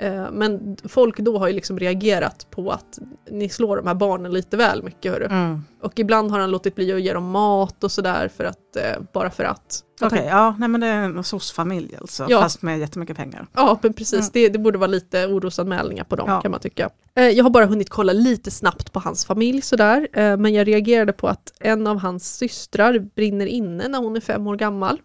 Eh, 0.00 0.30
men 0.32 0.76
folk 0.84 1.18
då 1.18 1.38
har 1.38 1.48
ju 1.48 1.54
liksom 1.54 1.78
reagerat 1.78 2.46
på 2.50 2.70
att 2.70 2.98
ni 3.30 3.48
slår 3.48 3.76
de 3.76 3.86
här 3.86 3.94
barnen 3.94 4.32
lite 4.32 4.56
väl 4.56 4.82
mycket 4.82 5.12
hörru. 5.12 5.24
Mm. 5.24 5.62
Och 5.82 5.98
ibland 5.98 6.30
har 6.30 6.38
han 6.40 6.50
låtit 6.50 6.74
bli 6.74 6.92
att 6.92 7.00
ge 7.02 7.12
dem 7.12 7.30
mat 7.30 7.84
och 7.84 7.92
sådär 7.92 8.30
för 8.36 8.44
att, 8.44 8.76
eh, 8.76 9.02
bara 9.12 9.30
för 9.30 9.44
att. 9.44 9.84
Okej, 10.00 10.26
ja, 10.30 10.56
nej 10.58 10.68
men 10.68 10.80
det 10.80 10.86
är 10.86 11.02
en 11.02 11.24
soc-familj 11.24 11.96
alltså, 12.00 12.26
Ja. 12.28 12.40
fast 12.40 12.62
med 12.62 12.78
jättemycket 12.78 13.16
pengar. 13.16 13.46
Ja, 13.54 13.78
men 13.82 13.92
precis. 13.92 14.20
Mm. 14.20 14.30
Det, 14.32 14.48
det 14.48 14.58
borde 14.58 14.78
vara 14.78 14.90
lite 14.90 15.26
orosanmälningar 15.26 16.04
på 16.04 16.16
dem 16.16 16.26
Ja. 16.28 16.40
kan 16.40 16.50
man 16.50 16.60
tycka. 16.60 16.90
Eh, 17.14 17.28
jag 17.28 17.44
har 17.44 17.50
bara 17.50 17.66
hunnit 17.66 17.90
kolla 17.90 18.12
lite 18.12 18.50
snabbt 18.50 18.92
på 18.92 19.00
hans 19.00 19.24
familj 19.26 19.62
sådär, 19.62 20.08
men 20.36 20.54
jag 20.54 20.68
reagerade 20.68 21.12
på 21.12 21.28
att 21.28 21.52
en 21.60 21.86
av 21.86 21.98
hans 21.98 22.36
systrar 22.36 22.98
brinner 22.98 23.46
inne 23.46 23.88
när 23.88 23.98
hon 23.98 24.16
är 24.16 24.20
fem 24.20 24.46
år 24.46 24.56
gammal. 24.56 25.00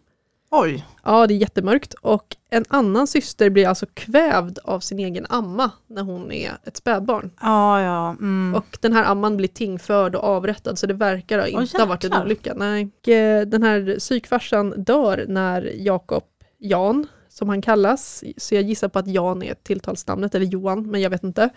Oj, 0.55 0.85
Ja, 1.03 1.27
det 1.27 1.33
är 1.33 1.37
jättemörkt. 1.37 1.93
Och 1.93 2.35
en 2.49 2.65
annan 2.69 3.07
syster 3.07 3.49
blir 3.49 3.67
alltså 3.67 3.85
kvävd 3.93 4.59
av 4.63 4.79
sin 4.79 4.99
egen 4.99 5.25
amma 5.29 5.71
när 5.87 6.01
hon 6.01 6.31
är 6.31 6.51
ett 6.63 6.77
spädbarn. 6.77 7.31
ja 7.41 7.81
ja. 7.81 8.09
Mm. 8.09 8.55
Och 8.55 8.77
den 8.81 8.93
här 8.93 9.03
amman 9.03 9.37
blir 9.37 9.47
tingförd 9.47 10.15
och 10.15 10.23
avrättad 10.23 10.79
så 10.79 10.87
det 10.87 10.93
verkar 10.93 11.39
ha 11.39 11.47
inte 11.47 11.77
ha 11.77 11.85
varit 11.85 12.03
en 12.03 12.21
olycka. 12.21 12.53
Nej. 12.55 12.89
Och, 13.01 13.07
eh, 13.09 13.47
Den 13.47 13.63
här 13.63 13.95
psykfarsan 13.99 14.83
dör 14.83 15.25
när 15.27 15.71
Jakob 15.75 16.23
Jan, 16.57 17.07
som 17.29 17.49
han 17.49 17.61
kallas. 17.61 18.23
Så 18.37 18.55
jag 18.55 18.63
gissar 18.63 18.87
på 18.87 18.99
att 18.99 19.07
Jan 19.07 19.43
är 19.43 19.53
tilltalsnamnet, 19.53 20.35
eller 20.35 20.45
Johan, 20.45 20.91
men 20.91 21.01
jag 21.01 21.09
vet 21.09 21.23
inte. 21.23 21.49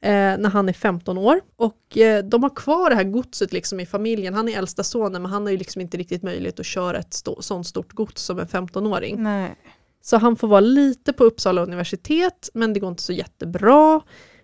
Eh, 0.00 0.10
när 0.38 0.48
han 0.48 0.68
är 0.68 0.72
15 0.72 1.18
år. 1.18 1.40
Och 1.56 1.98
eh, 1.98 2.24
de 2.24 2.42
har 2.42 2.56
kvar 2.56 2.90
det 2.90 2.96
här 2.96 3.04
godset 3.04 3.52
liksom 3.52 3.80
i 3.80 3.86
familjen. 3.86 4.34
Han 4.34 4.48
är 4.48 4.58
äldsta 4.58 4.82
sonen, 4.82 5.22
men 5.22 5.30
han 5.30 5.42
har 5.42 5.50
ju 5.50 5.56
liksom 5.56 5.80
inte 5.80 5.96
riktigt 5.96 6.22
möjlighet 6.22 6.60
att 6.60 6.66
köra 6.66 6.98
ett 6.98 7.10
stå- 7.14 7.40
sånt 7.42 7.66
stort 7.66 7.92
gods 7.92 8.22
som 8.22 8.38
en 8.38 8.46
15-åring. 8.46 9.22
Nej. 9.22 9.54
Så 10.02 10.16
han 10.16 10.36
får 10.36 10.48
vara 10.48 10.60
lite 10.60 11.12
på 11.12 11.24
Uppsala 11.24 11.62
universitet, 11.62 12.50
men 12.54 12.72
det 12.72 12.80
går 12.80 12.88
inte 12.90 13.02
så 13.02 13.12
jättebra. 13.12 14.00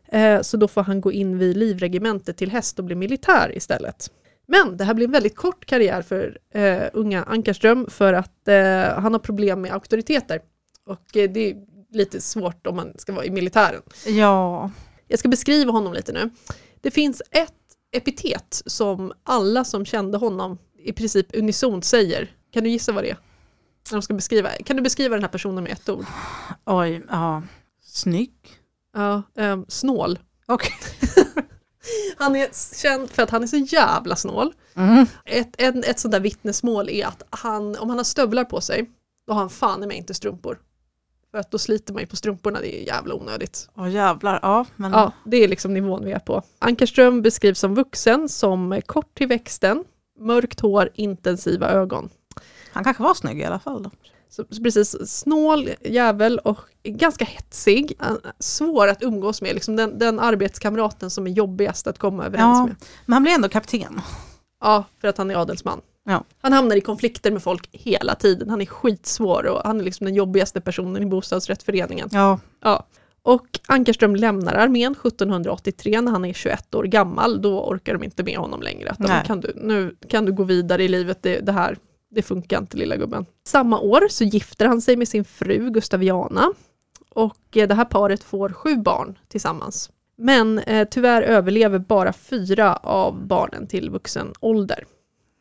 Eh, 0.08 0.40
så 0.40 0.56
då 0.56 0.68
får 0.68 0.82
han 0.82 1.00
gå 1.00 1.12
in 1.12 1.38
vid 1.38 1.56
livregementet 1.56 2.36
till 2.36 2.50
häst 2.50 2.78
och 2.78 2.84
bli 2.84 2.94
militär 2.94 3.56
istället. 3.56 4.10
Men 4.46 4.76
det 4.76 4.84
här 4.84 4.94
blir 4.94 5.06
en 5.06 5.12
väldigt 5.12 5.36
kort 5.36 5.64
karriär 5.64 6.02
för 6.02 6.38
eh, 6.54 6.82
unga 6.92 7.22
Ankarström 7.24 7.86
för 7.90 8.12
att 8.12 8.48
eh, 8.48 9.00
han 9.00 9.12
har 9.12 9.18
problem 9.18 9.60
med 9.60 9.72
auktoriteter. 9.72 10.40
Och 10.86 11.16
eh, 11.16 11.30
det 11.30 11.50
är 11.50 11.56
lite 11.90 12.20
svårt 12.20 12.66
om 12.66 12.76
man 12.76 12.92
ska 12.98 13.12
vara 13.12 13.24
i 13.24 13.30
militären. 13.30 13.82
Ja. 14.06 14.70
Jag 15.14 15.18
ska 15.18 15.28
beskriva 15.28 15.72
honom 15.72 15.92
lite 15.92 16.12
nu. 16.12 16.30
Det 16.80 16.90
finns 16.90 17.22
ett 17.30 17.52
epitet 17.92 18.62
som 18.66 19.12
alla 19.22 19.64
som 19.64 19.84
kände 19.84 20.18
honom 20.18 20.58
i 20.78 20.92
princip 20.92 21.26
unisont 21.36 21.84
säger. 21.84 22.36
Kan 22.52 22.64
du 22.64 22.70
gissa 22.70 22.92
vad 22.92 23.04
det 23.04 23.10
är? 23.10 23.18
När 23.90 23.96
de 23.96 24.02
ska 24.02 24.14
beskriva. 24.14 24.50
Kan 24.50 24.76
du 24.76 24.82
beskriva 24.82 25.14
den 25.14 25.22
här 25.22 25.30
personen 25.30 25.64
med 25.64 25.72
ett 25.72 25.88
ord? 25.88 26.04
Oj, 26.64 27.02
ja. 27.08 27.42
Snygg. 27.82 28.34
Ja, 28.94 29.22
ehm, 29.36 29.64
snål. 29.68 30.18
Okej. 30.46 30.72
Han 32.16 32.36
är 32.36 32.76
känd 32.82 33.10
för 33.10 33.22
att 33.22 33.30
han 33.30 33.42
är 33.42 33.46
så 33.46 33.56
jävla 33.56 34.16
snål. 34.16 34.54
Mm. 34.76 35.06
Ett, 35.24 35.54
en, 35.58 35.84
ett 35.84 35.98
sånt 35.98 36.12
där 36.12 36.20
vittnesmål 36.20 36.88
är 36.88 37.06
att 37.06 37.22
han, 37.30 37.76
om 37.76 37.88
han 37.88 37.98
har 37.98 38.04
stövlar 38.04 38.44
på 38.44 38.60
sig, 38.60 38.90
då 39.26 39.32
har 39.32 39.40
han 39.40 39.50
fan 39.50 39.82
i 39.82 39.86
mig 39.86 39.96
inte 39.96 40.14
strumpor. 40.14 40.58
För 41.34 41.38
att 41.38 41.50
då 41.50 41.58
sliter 41.58 41.92
man 41.92 42.00
ju 42.02 42.06
på 42.06 42.16
strumporna, 42.16 42.60
det 42.60 42.82
är 42.82 42.86
jävla 42.86 43.14
onödigt. 43.14 43.68
Åh 43.76 43.90
jävlar, 43.90 44.38
ja. 44.42 44.66
Men, 44.76 44.92
Ja, 44.92 45.12
det 45.24 45.36
är 45.36 45.48
liksom 45.48 45.74
nivån 45.74 46.04
vi 46.04 46.12
är 46.12 46.18
på. 46.18 46.42
Ankarström 46.58 47.22
beskrivs 47.22 47.58
som 47.58 47.74
vuxen, 47.74 48.28
som 48.28 48.80
kort 48.86 49.14
till 49.14 49.26
växten, 49.28 49.84
mörkt 50.20 50.60
hår, 50.60 50.90
intensiva 50.94 51.68
ögon. 51.70 52.08
Han 52.72 52.84
kanske 52.84 53.02
var 53.02 53.14
snygg 53.14 53.40
i 53.40 53.44
alla 53.44 53.58
fall. 53.58 53.82
Då. 53.82 53.90
Så, 54.28 54.44
så 54.50 54.62
precis, 54.62 55.10
snål 55.10 55.70
jävel 55.80 56.38
och 56.38 56.58
ganska 56.84 57.24
hetsig, 57.24 57.92
eh, 58.00 58.12
svår 58.38 58.88
att 58.88 59.02
umgås 59.02 59.42
med, 59.42 59.54
liksom 59.54 59.76
den, 59.76 59.98
den 59.98 60.20
arbetskamraten 60.20 61.10
som 61.10 61.26
är 61.26 61.30
jobbigast 61.30 61.86
att 61.86 61.98
komma 61.98 62.24
överens 62.24 62.58
Ja. 62.58 62.66
med. 62.66 62.76
Men 63.06 63.12
han 63.12 63.22
blir 63.22 63.32
ändå 63.32 63.48
kapten. 63.48 64.00
Ja, 64.60 64.84
för 65.00 65.08
att 65.08 65.18
han 65.18 65.30
är 65.30 65.34
adelsman. 65.36 65.80
Ja. 66.04 66.24
Han 66.40 66.52
hamnar 66.52 66.76
i 66.76 66.80
konflikter 66.80 67.30
med 67.30 67.42
folk 67.42 67.68
hela 67.72 68.14
tiden, 68.14 68.50
han 68.50 68.60
är 68.60 68.66
skitsvår 68.66 69.46
och 69.46 69.60
han 69.64 69.80
är 69.80 69.84
liksom 69.84 70.04
den 70.04 70.14
jobbigaste 70.14 70.60
personen 70.60 71.02
i 71.02 71.06
bostadsrättsföreningen. 71.06 72.08
Ja. 72.12 72.38
Ja. 72.62 72.86
Och 73.22 73.60
Ankarström 73.66 74.16
lämnar 74.16 74.54
armén 74.54 74.92
1783 74.92 76.00
när 76.00 76.12
han 76.12 76.24
är 76.24 76.32
21 76.32 76.74
år 76.74 76.84
gammal, 76.84 77.42
då 77.42 77.64
orkar 77.64 77.92
de 77.92 78.04
inte 78.04 78.22
med 78.22 78.36
honom 78.38 78.62
längre. 78.62 78.90
Att 78.90 78.98
de, 78.98 79.26
kan 79.26 79.40
du, 79.40 79.52
nu 79.56 79.96
kan 80.08 80.24
du 80.24 80.32
gå 80.32 80.44
vidare 80.44 80.84
i 80.84 80.88
livet, 80.88 81.22
det, 81.22 81.40
det 81.40 81.52
här 81.52 81.78
det 82.14 82.22
funkar 82.22 82.58
inte 82.58 82.76
lilla 82.76 82.96
gubben. 82.96 83.26
Samma 83.46 83.80
år 83.80 84.08
så 84.10 84.24
gifter 84.24 84.66
han 84.66 84.80
sig 84.80 84.96
med 84.96 85.08
sin 85.08 85.24
fru 85.24 85.70
Gustaviana 85.70 86.52
och 87.10 87.56
eh, 87.56 87.68
det 87.68 87.74
här 87.74 87.84
paret 87.84 88.24
får 88.24 88.48
sju 88.48 88.76
barn 88.76 89.18
tillsammans. 89.28 89.90
Men 90.16 90.58
eh, 90.58 90.88
tyvärr 90.90 91.22
överlever 91.22 91.78
bara 91.78 92.12
fyra 92.12 92.76
av 92.76 93.26
barnen 93.26 93.66
till 93.66 93.90
vuxen 93.90 94.32
ålder. 94.40 94.84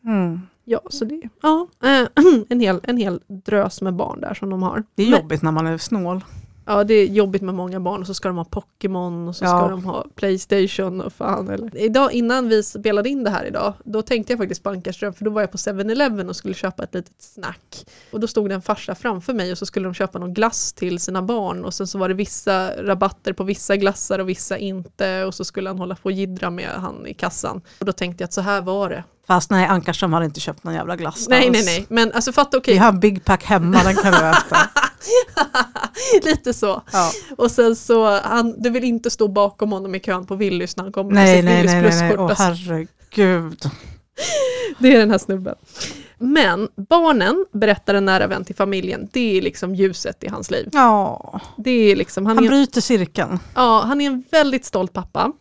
Mm. 0.06 0.42
Ja, 0.66 0.82
så 0.90 1.06
det 1.06 1.22
ja, 1.42 1.68
eh, 1.84 2.08
en, 2.50 2.60
hel, 2.60 2.80
en 2.84 2.98
hel 2.98 3.22
drös 3.28 3.82
med 3.82 3.96
barn 3.96 4.22
där 4.22 4.34
som 4.34 4.50
de 4.50 4.64
har. 4.64 4.84
Det 4.96 5.04
är 5.04 5.08
jobbigt 5.08 5.42
när 5.42 5.52
man 5.52 5.68
är 5.68 5.78
snål. 5.78 6.24
Ja, 6.66 6.84
det 6.84 6.94
är 6.94 7.06
jobbigt 7.08 7.42
med 7.42 7.56
många 7.56 7.80
barn 7.80 8.02
och 8.02 8.08
så 8.08 8.14
ska 8.14 8.28
de 8.28 8.38
ha 8.38 8.46
Pokémon 8.46 9.28
och 9.28 9.36
så 9.36 9.46
ska 9.46 9.48
Ja. 9.60 9.68
de 9.68 9.86
ha 9.86 10.06
Playstation 10.16 11.02
och 11.02 11.14
fan 11.14 11.50
eller. 11.50 11.78
Idag, 11.78 12.12
innan 12.12 12.50
vi 12.50 12.64
spelade 12.64 13.10
in 13.10 13.24
det 13.24 13.30
här 13.30 13.46
idag, 13.46 13.74
då 13.84 14.02
tänkte 14.02 14.34
jag 14.34 14.40
faktiskt 14.40 14.64
på 14.64 14.70
Ankarström 14.70 15.14
för 15.14 15.26
då 15.26 15.32
var 15.32 15.42
jag 15.42 15.52
på 15.52 15.58
7-Eleven 15.58 16.30
och 16.30 16.36
skulle 16.36 16.54
köpa 16.54 16.84
ett 16.84 16.94
litet 16.94 17.16
snack. 17.22 17.86
Och 18.12 18.20
då 18.20 18.28
stod 18.28 18.50
det 18.50 18.56
en 18.56 18.62
farsa 18.62 18.96
framför 18.96 19.34
mig 19.34 19.52
och 19.52 19.58
så 19.58 19.66
skulle 19.66 19.88
de 19.88 19.94
köpa 19.94 20.20
någon 20.20 20.34
glass 20.34 20.74
till 20.74 21.00
sina 21.00 21.22
barn 21.22 21.66
och 21.66 21.74
sen 21.74 21.88
så 21.88 21.98
var 21.98 22.08
det 22.08 22.14
vissa 22.14 22.84
rabatter 22.84 23.34
på 23.34 23.44
vissa 23.44 23.76
glassar 23.78 24.20
och 24.20 24.30
vissa 24.30 24.58
inte 24.58 25.24
och 25.24 25.34
så 25.36 25.44
skulle 25.46 25.70
han 25.70 25.80
hålla 25.80 25.96
på 25.96 26.02
och 26.04 26.12
jiddra 26.12 26.50
med 26.50 26.70
han 26.70 27.08
i 27.08 27.14
kassan. 27.14 27.62
Och 27.80 27.86
då 27.86 27.92
tänkte 27.92 28.22
jag 28.22 28.26
att 28.28 28.34
så 28.34 28.42
här 28.42 28.62
var 28.62 28.90
det. 28.90 29.04
Fast 29.28 29.52
nej, 29.52 29.66
Ankarström 29.66 30.14
hade 30.14 30.26
inte 30.26 30.40
köpt 30.40 30.64
någon 30.64 30.74
jävla 30.74 30.96
glass 30.96 31.26
Nej, 31.30 31.48
alls. 31.48 31.66
nej, 31.66 31.66
nej, 31.66 31.86
men 31.90 32.12
alltså 32.14 32.32
fatta 32.32 32.58
okej, 32.58 32.74
Vi 32.74 32.78
har 32.78 32.90
en 32.90 33.00
Big 33.00 33.26
Pack 33.26 33.44
hemma, 33.44 33.84
den 33.84 33.96
kan 33.96 34.12
du 34.12 34.18
äta. 34.18 34.58
lite 36.24 36.54
så. 36.54 36.82
Ja. 36.94 37.12
Och 37.38 37.52
sen 37.52 37.76
så, 37.76 38.20
han, 38.20 38.62
du 38.62 38.70
vill 38.70 38.84
inte 38.84 39.10
stå 39.10 39.28
bakom 39.28 39.72
honom 39.72 39.96
i 39.96 40.00
kön 40.00 40.26
på 40.26 40.36
Willys 40.36 40.78
när 40.78 40.84
han 40.84 40.94
kommer 40.94 41.12
Nej, 41.12 41.36
med 41.36 41.46
nej, 41.46 41.62
sitt 41.64 41.72
nej, 41.72 41.82
Willys 41.82 42.00
nej, 42.00 42.10
nej. 42.10 42.18
Åh 42.18 42.30
Alltså, 42.30 42.44
herregud. 42.44 43.64
det 44.80 44.94
är 44.96 45.00
den 45.00 45.12
här 45.12 45.18
snubben. 45.18 45.56
Men 46.18 46.68
barnen, 46.90 47.46
berättar 47.54 47.94
en 47.94 48.06
nära 48.06 48.28
vän 48.28 48.46
till 48.46 48.56
familjen, 48.56 49.10
det 49.14 49.38
är 49.38 49.42
liksom 49.42 49.76
ljuset 49.76 50.24
i 50.24 50.28
hans 50.30 50.52
liv. 50.52 50.70
Ja, 50.74 51.40
Det 51.58 51.72
är 51.92 51.96
liksom, 51.96 52.26
han, 52.26 52.38
han 52.38 52.48
bryter 52.48 52.82
cirkeln. 52.82 53.40
ja, 53.56 53.84
han 53.88 54.02
är 54.02 54.06
en 54.08 54.24
väldigt 54.32 54.66
stolt 54.66 54.94
pappa. 54.94 55.32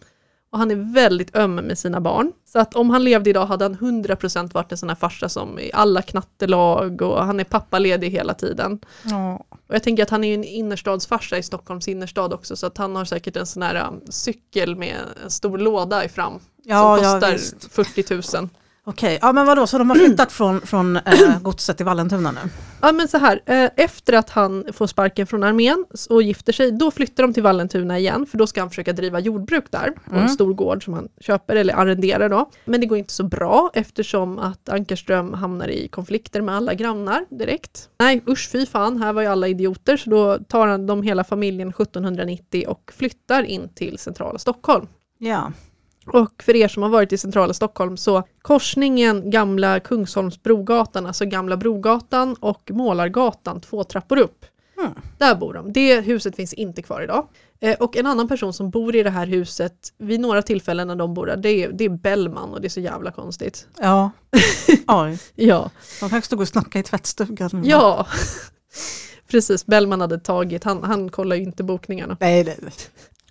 Och 0.52 0.58
han 0.58 0.70
är 0.70 0.94
väldigt 0.94 1.36
öm 1.36 1.54
med 1.54 1.78
sina 1.78 2.00
barn. 2.00 2.32
Så 2.44 2.58
att 2.58 2.74
om 2.74 2.90
han 2.90 3.04
levde 3.04 3.30
idag 3.30 3.46
hade 3.46 3.64
han 3.64 3.76
100% 3.76 4.54
varit 4.54 4.72
en 4.72 4.78
sån 4.78 4.88
här 4.88 4.96
farsa 4.96 5.28
som 5.28 5.58
i 5.58 5.70
alla 5.74 6.02
knattelag 6.02 7.02
och 7.02 7.24
han 7.24 7.40
är 7.40 7.44
pappaledig 7.44 8.10
hela 8.10 8.34
tiden. 8.34 8.80
Ja. 9.02 9.44
Och 9.50 9.74
jag 9.74 9.82
tänker 9.82 10.02
att 10.02 10.10
han 10.10 10.24
är 10.24 10.34
en 10.34 10.44
innerstadsfarsa 10.44 11.38
i 11.38 11.42
Stockholms 11.42 11.88
innerstad 11.88 12.32
också 12.32 12.56
så 12.56 12.66
att 12.66 12.78
han 12.78 12.96
har 12.96 13.04
säkert 13.04 13.36
en 13.36 13.46
sån 13.46 13.62
här 13.62 13.88
um, 13.88 14.00
cykel 14.08 14.76
med 14.76 14.96
en 15.24 15.30
stor 15.30 15.58
låda 15.58 16.04
i 16.04 16.08
fram 16.08 16.40
Ja, 16.64 16.96
som 16.96 17.04
ja, 17.04 17.12
kostar 17.12 17.32
visst. 17.32 17.72
40 17.72 18.38
000. 18.38 18.48
Okej, 18.84 19.18
ja 19.22 19.32
men 19.32 19.46
vadå, 19.46 19.66
så 19.66 19.78
de 19.78 19.90
har 19.90 19.96
flyttat 20.06 20.32
från, 20.32 20.60
från 20.60 20.96
eh, 20.96 21.38
godset 21.42 21.76
till 21.76 21.86
Vallentuna 21.86 22.30
nu? 22.32 22.38
Ja 22.80 22.92
men 22.92 23.08
så 23.08 23.18
här, 23.18 23.40
eh, 23.46 23.70
efter 23.76 24.12
att 24.12 24.30
han 24.30 24.64
får 24.72 24.86
sparken 24.86 25.26
från 25.26 25.42
armén 25.42 25.84
och 26.10 26.22
gifter 26.22 26.52
sig, 26.52 26.72
då 26.72 26.90
flyttar 26.90 27.22
de 27.22 27.34
till 27.34 27.42
Vallentuna 27.42 27.98
igen 27.98 28.26
för 28.26 28.38
då 28.38 28.46
ska 28.46 28.60
han 28.60 28.70
försöka 28.70 28.92
driva 28.92 29.20
jordbruk 29.20 29.64
där 29.70 29.90
på 29.90 30.10
Mm. 30.10 30.22
en 30.22 30.28
stor 30.28 30.54
gård 30.54 30.84
som 30.84 30.94
han 30.94 31.08
köper 31.20 31.56
eller 31.56 31.74
arrenderar 31.74 32.28
då. 32.28 32.50
Men 32.64 32.80
det 32.80 32.86
går 32.86 32.98
inte 32.98 33.12
så 33.12 33.24
bra 33.24 33.70
eftersom 33.74 34.38
att 34.38 34.68
Ankarström 34.68 35.34
hamnar 35.34 35.68
i 35.68 35.88
konflikter 35.88 36.40
med 36.40 36.54
alla 36.56 36.74
grannar 36.74 37.24
direkt. 37.30 37.88
Nej 38.00 38.22
usch 38.28 38.48
fy 38.52 38.66
fan, 38.66 39.02
här 39.02 39.12
var 39.12 39.22
ju 39.22 39.28
alla 39.28 39.48
idioter 39.48 39.96
så 39.96 40.10
då 40.10 40.38
tar 40.38 40.66
han 40.66 40.86
de 40.86 41.02
hela 41.02 41.24
familjen 41.24 41.68
1790 41.68 42.64
och 42.68 42.92
flyttar 42.96 43.42
in 43.42 43.68
till 43.74 43.98
centrala 43.98 44.38
Stockholm. 44.38 44.86
Ja. 45.18 45.52
Och 46.06 46.42
för 46.42 46.56
er 46.56 46.68
som 46.68 46.82
har 46.82 46.90
varit 46.90 47.12
i 47.12 47.18
centrala 47.18 47.54
Stockholm 47.54 47.96
så 47.96 48.22
korsningen 48.42 49.30
gamla 49.30 49.80
Kungsholmsbrogatan, 49.80 51.06
alltså 51.06 51.24
gamla 51.24 51.56
Brogatan 51.56 52.36
och 52.40 52.70
Målargatan 52.70 53.60
två 53.60 53.84
trappor 53.84 54.18
upp. 54.18 54.46
Mm. 54.78 54.92
Där 55.18 55.34
bor 55.34 55.54
de. 55.54 55.72
Det 55.72 56.00
huset 56.00 56.36
finns 56.36 56.52
inte 56.52 56.82
kvar 56.82 57.02
idag. 57.02 57.26
Eh, 57.60 57.76
och 57.80 57.96
en 57.96 58.06
annan 58.06 58.28
person 58.28 58.52
som 58.52 58.70
bor 58.70 58.96
i 58.96 59.02
det 59.02 59.10
här 59.10 59.26
huset 59.26 59.92
vid 59.98 60.20
några 60.20 60.42
tillfällen 60.42 60.88
när 60.88 60.96
de 60.96 61.14
bor 61.14 61.26
där, 61.26 61.36
det 61.36 61.48
är, 61.48 61.72
det 61.72 61.84
är 61.84 61.88
Bellman 61.88 62.50
och 62.50 62.60
det 62.60 62.66
är 62.66 62.70
så 62.70 62.80
jävla 62.80 63.10
konstigt. 63.10 63.66
Ja. 63.80 64.10
Oj, 64.86 65.18
Ja, 65.34 65.70
de 66.00 66.10
kanske 66.10 66.26
stod 66.26 66.40
och 66.40 66.48
snackade 66.48 66.78
i 66.78 66.82
tvättstugan. 66.82 67.62
ja. 67.64 68.06
Precis, 69.30 69.66
Bellman 69.66 70.00
hade 70.00 70.18
tagit, 70.18 70.64
han, 70.64 70.82
han 70.82 71.08
kollar 71.08 71.36
ju 71.36 71.42
inte 71.42 71.64
bokningarna. 71.64 72.16
Nej, 72.20 72.44
nej, 72.44 72.58
nej. 72.62 72.72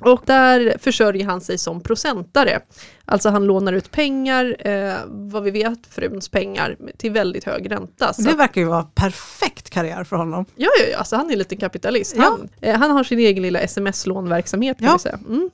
Och 0.02 0.22
där 0.26 0.78
försörjer 0.80 1.26
han 1.26 1.42
sig 1.42 1.58
som 1.58 1.82
procentare. 1.82 2.60
Alltså 3.06 3.30
han 3.30 3.46
lånar 3.46 3.74
ut 3.74 3.92
pengar, 3.92 4.56
eh, 4.60 4.94
vad 5.08 5.44
vi 5.44 5.52
vet, 5.52 5.88
fruns 5.90 6.30
pengar, 6.30 6.78
till 6.98 7.12
väldigt 7.12 7.44
hög 7.44 7.72
ränta. 7.72 8.14
Så 8.14 8.22
Det 8.22 8.34
verkar 8.36 8.62
ju 8.62 8.68
vara 8.68 8.84
perfekt 8.84 9.70
karriär 9.70 10.04
för 10.04 10.16
honom. 10.16 10.46
Ja, 10.56 10.70
ja, 10.80 10.86
ja, 10.92 10.98
alltså 10.98 11.16
han 11.16 11.28
är 11.28 11.32
en 11.34 11.40
liten 11.40 11.58
kapitalist. 11.58 12.16
Ja. 12.18 12.24
Han, 12.24 12.50
eh, 12.62 12.80
han 12.80 12.92
har 12.92 13.04
sin 13.04 13.20
egen 13.20 13.44
lilla 13.44 13.60
sms-lånverksamhet 13.60 14.78
kan 14.80 14.88
Ja. 14.88 14.94
vi 14.94 15.00
säga. 15.00 15.20
Mm. 15.28 15.50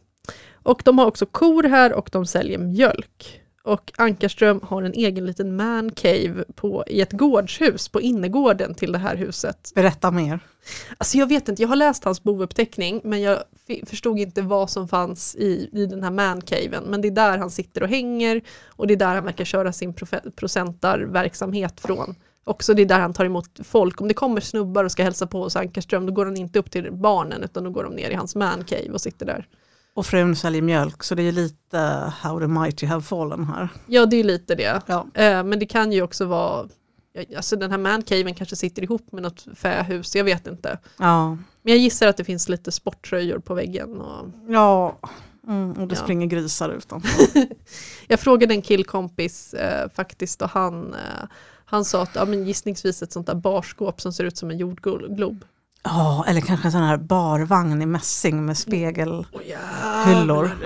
Och 0.63 0.81
de 0.85 0.97
har 0.99 1.05
också 1.05 1.25
kor 1.25 1.63
här 1.63 1.93
och 1.93 2.09
de 2.11 2.25
säljer 2.25 2.57
mjölk. 2.57 3.41
Och 3.67 3.91
Ankarström 3.97 4.59
har 4.63 4.83
en 4.83 4.93
egen 4.93 5.25
liten 5.25 5.55
man 5.55 5.91
cave 5.91 6.43
på, 6.55 6.83
i 6.87 7.01
ett 7.01 7.11
gårdshus 7.11 7.89
på 7.89 8.01
innergården 8.01 8.75
till 8.75 8.91
det 8.91 8.97
här 8.97 9.15
huset. 9.15 9.71
Berätta 9.75 10.11
mer. 10.11 10.39
Alltså 10.97 11.17
jag 11.17 11.27
vet 11.27 11.49
inte, 11.49 11.61
jag 11.61 11.69
har 11.69 11.75
läst 11.75 12.03
hans 12.03 12.23
bouppteckning 12.23 13.01
men 13.03 13.21
jag 13.21 13.39
förstod 13.85 14.19
inte 14.19 14.41
vad 14.41 14.69
som 14.69 14.87
fanns 14.87 15.35
i, 15.35 15.69
i 15.73 15.85
den 15.85 16.03
här 16.03 16.11
mancaven. 16.11 16.83
Men 16.83 17.01
det 17.01 17.07
är 17.07 17.11
där 17.11 17.37
han 17.37 17.51
sitter 17.51 17.83
och 17.83 17.89
hänger 17.89 18.41
och 18.67 18.87
det 18.87 18.93
är 18.93 18.97
där 18.97 19.15
han 19.15 19.25
verkar 19.25 19.45
köra 19.45 19.73
sin 19.73 19.93
procentarverksamhet 20.35 21.79
från. 21.79 22.15
Också 22.43 22.73
det 22.73 22.81
är 22.81 22.85
där 22.85 22.99
han 22.99 23.13
tar 23.13 23.25
emot 23.25 23.59
folk. 23.63 24.01
Om 24.01 24.07
det 24.07 24.13
kommer 24.13 24.41
snubbar 24.41 24.83
och 24.83 24.91
ska 24.91 25.03
hälsa 25.03 25.27
på 25.27 25.43
hos 25.43 25.55
Ankarström 25.55 26.05
då 26.05 26.13
går 26.13 26.25
han 26.25 26.37
inte 26.37 26.59
upp 26.59 26.71
till 26.71 26.91
barnen 26.91 27.43
utan 27.43 27.63
då 27.63 27.69
går 27.69 27.83
de 27.83 27.93
ner 27.93 28.09
i 28.09 28.15
hans 28.15 28.35
mancave 28.35 28.89
och 28.89 29.01
sitter 29.01 29.25
där. 29.25 29.47
Och 29.97 30.05
frun 30.05 30.35
säljer 30.35 30.61
mjölk, 30.61 31.03
så 31.03 31.15
det 31.15 31.23
är 31.23 31.31
lite 31.31 31.77
how 32.21 32.39
the 32.39 32.47
mighty 32.47 32.85
have 32.85 33.01
fallen 33.01 33.43
här. 33.43 33.69
Ja 33.87 34.05
det 34.05 34.15
är 34.17 34.23
lite 34.23 34.55
det. 34.55 34.81
Ja. 34.85 35.07
Eh, 35.13 35.43
men 35.43 35.59
det 35.59 35.65
kan 35.65 35.91
ju 35.91 36.01
också 36.01 36.25
vara 36.25 36.67
alltså 37.35 37.55
den 37.55 37.71
här 37.71 37.77
mancaven 37.77 38.33
kanske 38.35 38.55
sitter 38.55 38.81
ihop 38.83 39.11
med 39.11 39.23
något 39.23 39.45
fähus, 39.55 40.15
jag 40.15 40.23
vet 40.23 40.47
inte. 40.47 40.79
Ja. 40.97 41.27
Men 41.29 41.73
jag 41.73 41.77
gissar 41.77 42.07
att 42.07 42.17
det 42.17 42.23
finns 42.23 42.49
lite 42.49 42.71
sporttröjor 42.71 43.39
på 43.39 43.53
väggen. 43.53 43.97
Och 44.01 44.25
Ja. 44.47 44.97
Mm, 45.47 45.71
och 45.71 45.87
det 45.87 45.95
Ja. 45.95 46.01
springer 46.03 46.27
grisar 46.27 46.69
utanför. 46.69 47.25
jag 48.07 48.19
frågade 48.19 48.53
en 48.53 48.61
killkompis 48.61 49.53
eh, 49.53 49.89
faktiskt 49.95 50.41
och 50.41 50.49
han, 50.49 50.93
eh, 50.93 50.99
han 51.65 51.85
sa 51.85 52.01
att 52.03 52.15
ja, 52.15 52.25
men 52.25 52.43
gissningsvis 52.47 53.01
ett 53.03 53.11
sånt 53.11 53.27
där 53.27 53.35
barskåp 53.35 54.01
som 54.01 54.13
ser 54.13 54.23
ut 54.23 54.37
som 54.37 54.51
en 54.51 54.57
jordglob. 54.57 55.45
Ja, 55.87 56.25
eller 56.27 56.41
kanske 56.41 56.67
en 56.67 56.71
sån 56.71 56.81
här 56.83 56.97
barvagn 56.97 57.81
i 57.81 57.85
mässing 57.85 58.45
med 58.45 58.57
spegel. 58.57 59.09
Oh. 59.09 59.25
Ja, 59.49 60.03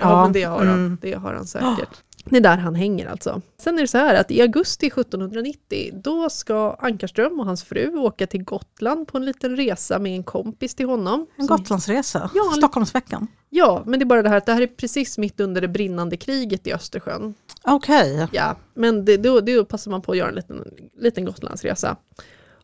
Ja, 0.01 0.23
men 0.23 0.33
det 0.33 0.43
har, 0.43 0.57
han, 0.57 0.67
mm. 0.67 0.97
det 1.01 1.13
har 1.13 1.33
han 1.33 1.45
säkert. 1.45 2.03
Det 2.25 2.37
är 2.37 2.41
där 2.41 2.57
han 2.57 2.75
hänger 2.75 3.07
alltså. 3.07 3.41
Sen 3.57 3.77
är 3.77 3.81
det 3.81 3.87
så 3.87 3.97
här 3.97 4.15
att 4.15 4.31
i 4.31 4.41
augusti 4.41 4.87
1790 4.87 5.91
då 6.03 6.29
ska 6.29 6.75
Ankarström 6.79 7.39
och 7.39 7.45
hans 7.45 7.63
fru 7.63 7.97
åka 7.97 8.27
till 8.27 8.43
Gotland 8.43 9.07
på 9.07 9.17
en 9.17 9.25
liten 9.25 9.55
resa 9.55 9.99
med 9.99 10.15
en 10.15 10.23
kompis 10.23 10.75
till 10.75 10.85
honom. 10.85 11.27
En 11.35 11.47
som- 11.47 11.57
Gotlandsresa, 11.57 12.29
Ja, 12.35 12.49
en- 12.51 12.57
Stockholmsveckan. 12.57 13.27
Ja, 13.49 13.83
men 13.85 13.99
det 13.99 14.03
är 14.03 14.05
bara 14.07 14.21
det 14.21 14.29
här 14.29 14.37
att 14.37 14.45
det 14.45 14.53
här 14.53 14.61
är 14.61 14.67
precis 14.67 15.17
mitt 15.17 15.39
under 15.39 15.61
det 15.61 15.67
brinnande 15.67 16.17
kriget 16.17 16.67
i 16.67 16.73
Östersjön. 16.73 17.33
Okej, 17.63 18.27
Ja, 18.31 18.55
men 18.73 19.05
det, 19.05 19.17
då, 19.17 19.39
då 19.41 19.65
passar 19.65 19.91
man 19.91 20.01
på 20.01 20.11
att 20.11 20.17
göra 20.17 20.29
en 20.29 20.35
liten, 20.35 20.63
liten 20.99 21.25
Gotlandsresa. 21.25 21.97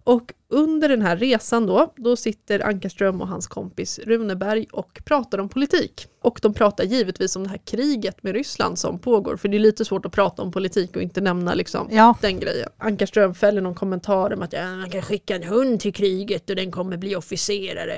Och 0.07 0.33
under 0.49 0.89
den 0.89 1.01
här 1.01 1.17
resan 1.17 1.65
då, 1.65 1.93
då 1.95 2.15
sitter 2.15 2.59
Ankarström 2.65 3.21
och 3.21 3.27
hans 3.27 3.47
kompis 3.47 3.99
Runeberg 3.99 4.67
och 4.71 5.01
pratar 5.05 5.37
om 5.37 5.49
politik. 5.49 6.07
Och 6.21 6.39
de 6.41 6.53
pratar 6.53 6.83
givetvis 6.83 7.35
om 7.35 7.43
det 7.43 7.49
här 7.49 7.59
kriget 7.65 8.23
med 8.23 8.33
Ryssland 8.33 8.79
som 8.79 8.99
pågår, 8.99 9.37
för 9.37 9.47
det 9.47 9.57
är 9.57 9.59
lite 9.59 9.85
svårt 9.85 10.05
att 10.05 10.11
prata 10.11 10.41
om 10.41 10.51
politik 10.51 10.95
och 10.95 11.01
inte 11.01 11.21
nämna 11.21 11.53
liksom 11.53 11.87
ja. 11.91 12.17
den 12.21 12.39
grejen. 12.39 12.69
Ankarström 12.77 13.33
fäller 13.33 13.61
någon 13.61 13.75
kommentar 13.75 14.33
om 14.33 14.41
att 14.41 14.53
ja, 14.53 14.75
man 14.75 14.89
kan 14.89 15.01
skicka 15.01 15.35
en 15.35 15.43
hund 15.43 15.79
till 15.79 15.93
kriget 15.93 16.49
och 16.49 16.55
den 16.55 16.71
kommer 16.71 16.97
bli 16.97 17.15
officerare. 17.15 17.95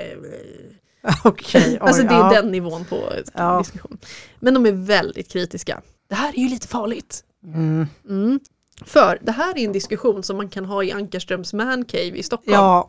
Okej, 1.23 1.77
Alltså 1.81 2.01
oj, 2.01 2.07
det 2.07 2.13
är 2.13 2.19
ja. 2.19 2.41
den 2.41 2.51
nivån 2.51 2.85
på 2.85 3.13
diskussion. 3.59 3.97
Men 4.39 4.53
de 4.53 4.65
är 4.65 4.71
väldigt 4.71 5.31
kritiska. 5.31 5.81
Det 6.09 6.15
här 6.15 6.33
är 6.33 6.39
ju 6.39 6.49
lite 6.49 6.67
farligt. 6.67 7.23
Mm. 7.43 7.87
Mm. 8.09 8.39
För 8.99 9.19
det 9.21 9.31
här 9.31 9.57
är 9.57 9.65
en 9.65 9.71
diskussion 9.71 10.23
som 10.23 10.37
man 10.37 10.49
kan 10.49 10.65
ha 10.65 10.83
i 10.83 10.91
Ankarströms 10.91 11.53
mancave 11.53 12.17
i 12.17 12.23
Stockholm. 12.23 12.53
Ja, 12.55 12.87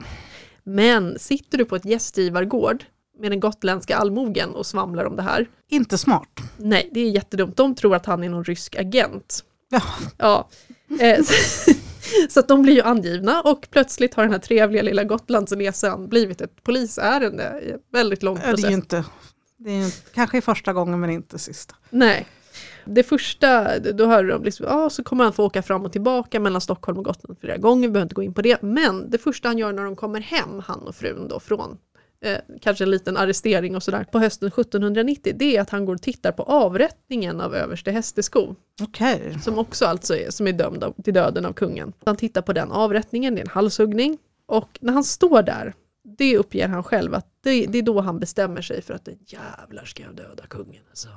Men 0.65 1.19
sitter 1.19 1.59
du 1.59 1.65
på 1.65 1.77
ett 1.77 1.85
gästgivargård 1.85 2.85
med 3.19 3.31
den 3.33 3.41
gotländska 3.41 3.97
allmogen 3.97 4.51
och 4.51 4.67
svamlar 4.67 5.05
om 5.05 5.17
det 5.17 5.23
här. 5.23 5.47
inte 5.71 5.99
smart. 5.99 6.29
Nej, 6.57 6.91
det 6.93 7.01
är 7.01 7.11
jättedumt. 7.11 7.57
De 7.57 7.75
tror 7.75 7.95
att 7.97 8.07
han 8.07 8.25
är 8.25 8.29
någon 8.29 8.45
rysk 8.45 8.77
agent. 8.77 9.45
Ja. 9.71 9.83
Ja. 10.19 10.49
Eh, 11.01 11.23
så, 11.25 11.35
så 12.31 12.41
att 12.41 12.49
de 12.49 12.63
blir 12.63 12.75
ju 12.75 12.83
angivna 12.83 13.41
och 13.43 13.67
plötsligt 13.71 14.15
har 14.15 14.23
den 14.23 14.33
här 14.33 14.39
trevliga 14.39 14.83
lilla 14.83 15.05
Gotlandsresan 15.05 16.09
blivit 16.09 16.41
ett 16.41 16.63
polisärende 16.63 17.61
i 17.63 17.93
väldigt 17.97 18.23
lång 18.23 18.37
Ja, 18.37 18.43
Det 18.43 18.49
är 18.49 18.53
process. 18.53 18.71
ju 18.71 18.75
inte, 18.75 19.05
det 19.57 19.71
är 19.71 20.15
kanske 20.15 20.41
första 20.41 20.73
gången 20.73 21.01
men 21.01 21.11
inte 21.11 21.39
sista. 21.39 21.75
Nej. 21.91 22.27
Det 22.85 23.03
första, 23.03 23.79
då 23.79 24.07
hör 24.07 24.25
de 24.25 24.45
liksom, 24.45 24.67
ja 24.69 24.91
så 24.91 25.05
kommer 25.05 25.25
han 25.25 25.33
få 25.33 25.45
åka 25.45 25.63
fram 25.63 25.85
och 25.85 25.93
tillbaka 25.93 26.41
mellan 26.41 26.61
Stockholm 26.61 26.99
och 26.99 27.05
Gotland 27.05 27.39
flera 27.41 27.57
gånger, 27.57 27.89
vi 27.89 27.93
behöver 27.93 28.05
inte 28.05 28.15
gå 28.15 28.23
in 28.23 28.35
på 28.35 28.43
det. 28.43 28.63
Men 28.63 29.11
det 29.11 29.19
första 29.19 29.49
han 29.49 29.59
gör 29.59 29.73
när 29.73 29.85
de 29.85 29.97
kommer 29.97 30.21
hem, 30.21 30.63
han 30.67 30.81
och 30.81 30.95
frun 30.95 31.29
då 31.29 31.41
från 31.41 31.79
eh, 32.25 32.39
kanske 32.61 32.85
en 32.85 32.91
liten 32.91 33.17
arrestering 33.17 33.77
och 33.77 33.83
sådär, 33.83 34.07
på 34.13 34.19
hösten 34.19 34.49
1790, 34.49 35.33
det 35.37 35.57
är 35.57 35.61
att 35.61 35.71
han 35.71 35.85
går 35.85 35.95
och 35.95 36.03
tittar 36.03 36.33
på 36.33 36.43
avrättningen 36.43 37.41
av 37.41 37.55
överste 37.55 37.91
Hästeskog, 37.91 38.57
Okej, 38.83 39.39
som 39.43 39.59
också 39.59 39.87
alltså 39.87 40.17
är, 40.17 40.31
som 40.31 40.47
är 40.47 40.53
dömd 40.53 40.85
av, 40.85 40.95
till 41.03 41.15
döden 41.15 41.45
av 41.45 41.53
kungen. 41.53 41.93
Han 42.05 42.17
tittar 42.17 42.43
på 42.43 42.53
den 42.53 42.73
avrättningen, 42.73 43.35
det 43.35 43.41
är 43.41 43.45
en 43.45 43.51
halshuggning. 43.51 44.19
Och 44.47 44.79
när 44.81 44.93
han 44.93 45.05
står 45.05 45.43
där, 45.43 45.75
det 46.19 46.39
uppger 46.39 46.69
han 46.69 46.83
själv 46.83 47.15
att 47.15 47.27
det, 47.43 47.67
det 47.67 47.79
är 47.79 47.83
då 47.83 48.01
han 48.01 48.19
bestämmer 48.21 48.63
sig 48.63 48.83
för 48.83 48.95
att 48.95 49.09
jävlar 49.27 49.85
ska 49.85 50.03
jag 50.03 50.15
döda 50.15 50.47
kungen. 50.47 50.83
Alltså. 50.91 51.09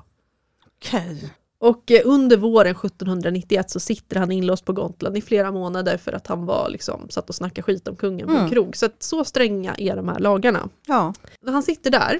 Okej. 0.85 1.33
Och 1.57 1.91
eh, 1.91 2.01
under 2.05 2.37
våren 2.37 2.71
1791 2.75 3.69
så 3.69 3.79
sitter 3.79 4.15
han 4.19 4.31
inlåst 4.31 4.65
på 4.65 4.73
Gotland 4.73 5.17
i 5.17 5.21
flera 5.21 5.51
månader 5.51 5.97
för 5.97 6.13
att 6.13 6.27
han 6.27 6.45
var 6.45 6.69
liksom, 6.69 7.09
satt 7.09 7.29
och 7.29 7.35
snackade 7.35 7.61
skit 7.63 7.87
om 7.87 7.95
kungen 7.95 8.27
på 8.27 8.33
en 8.33 8.37
Mm. 8.39 8.49
krog. 8.49 8.75
Så 8.77 8.85
att 8.85 9.03
så 9.03 9.23
stränga 9.25 9.75
är 9.77 9.95
de 9.95 10.07
här 10.09 10.19
lagarna. 10.19 10.69
Ja, 10.87 11.13
När 11.41 11.51
han 11.53 11.63
sitter 11.63 11.91
där, 11.91 12.19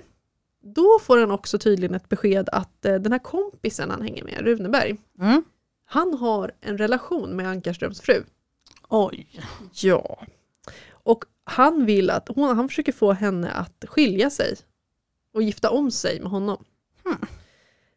då 0.75 0.99
får 1.01 1.17
han 1.17 1.31
också 1.31 1.57
tydligen 1.59 1.95
ett 1.95 2.09
besked 2.09 2.49
att 2.51 2.85
eh, 2.85 2.95
den 2.95 3.11
här 3.11 3.19
kompisen 3.19 3.91
han 3.91 4.01
hänger 4.01 4.23
med, 4.23 4.39
Runeberg, 4.41 4.95
mm. 5.19 5.43
han 5.85 6.13
har 6.13 6.51
en 6.61 6.77
relation 6.77 7.29
med 7.35 7.47
Ankarströms 7.49 8.01
fru. 8.01 8.23
oj. 8.89 9.27
Ja. 9.73 10.23
Och 10.91 11.25
han 11.43 11.85
vill 11.85 12.09
att, 12.09 12.27
hon, 12.35 12.55
han 12.57 12.67
försöker 12.69 12.91
få 12.91 13.11
henne 13.13 13.51
att 13.51 13.85
skilja 13.87 14.29
sig 14.29 14.55
och 15.33 15.43
gifta 15.43 15.69
om 15.69 15.91
sig 15.91 16.19
med 16.19 16.31
honom. 16.31 16.63
Hmm. 17.03 17.17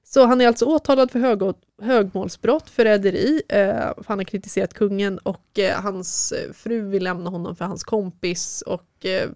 Så 0.08 0.26
han 0.26 0.40
är 0.40 0.46
alltså 0.46 0.64
åtalad 0.64 1.10
för 1.10 1.18
hög, 1.18 1.54
högmålsbrott, 1.82 2.70
förräderi, 2.70 3.42
eh, 3.48 3.92
han 4.06 4.18
har 4.18 4.24
kritiserat 4.24 4.74
kungen 4.74 5.18
och 5.18 5.58
eh, 5.58 5.80
hans 5.80 6.32
eh, 6.32 6.52
fru 6.52 6.80
vill 6.80 7.04
lämna 7.04 7.30
honom 7.30 7.56
för 7.56 7.64
hans 7.64 7.84
kompis 7.84 8.62
och 8.62 9.06
eh, 9.06 9.30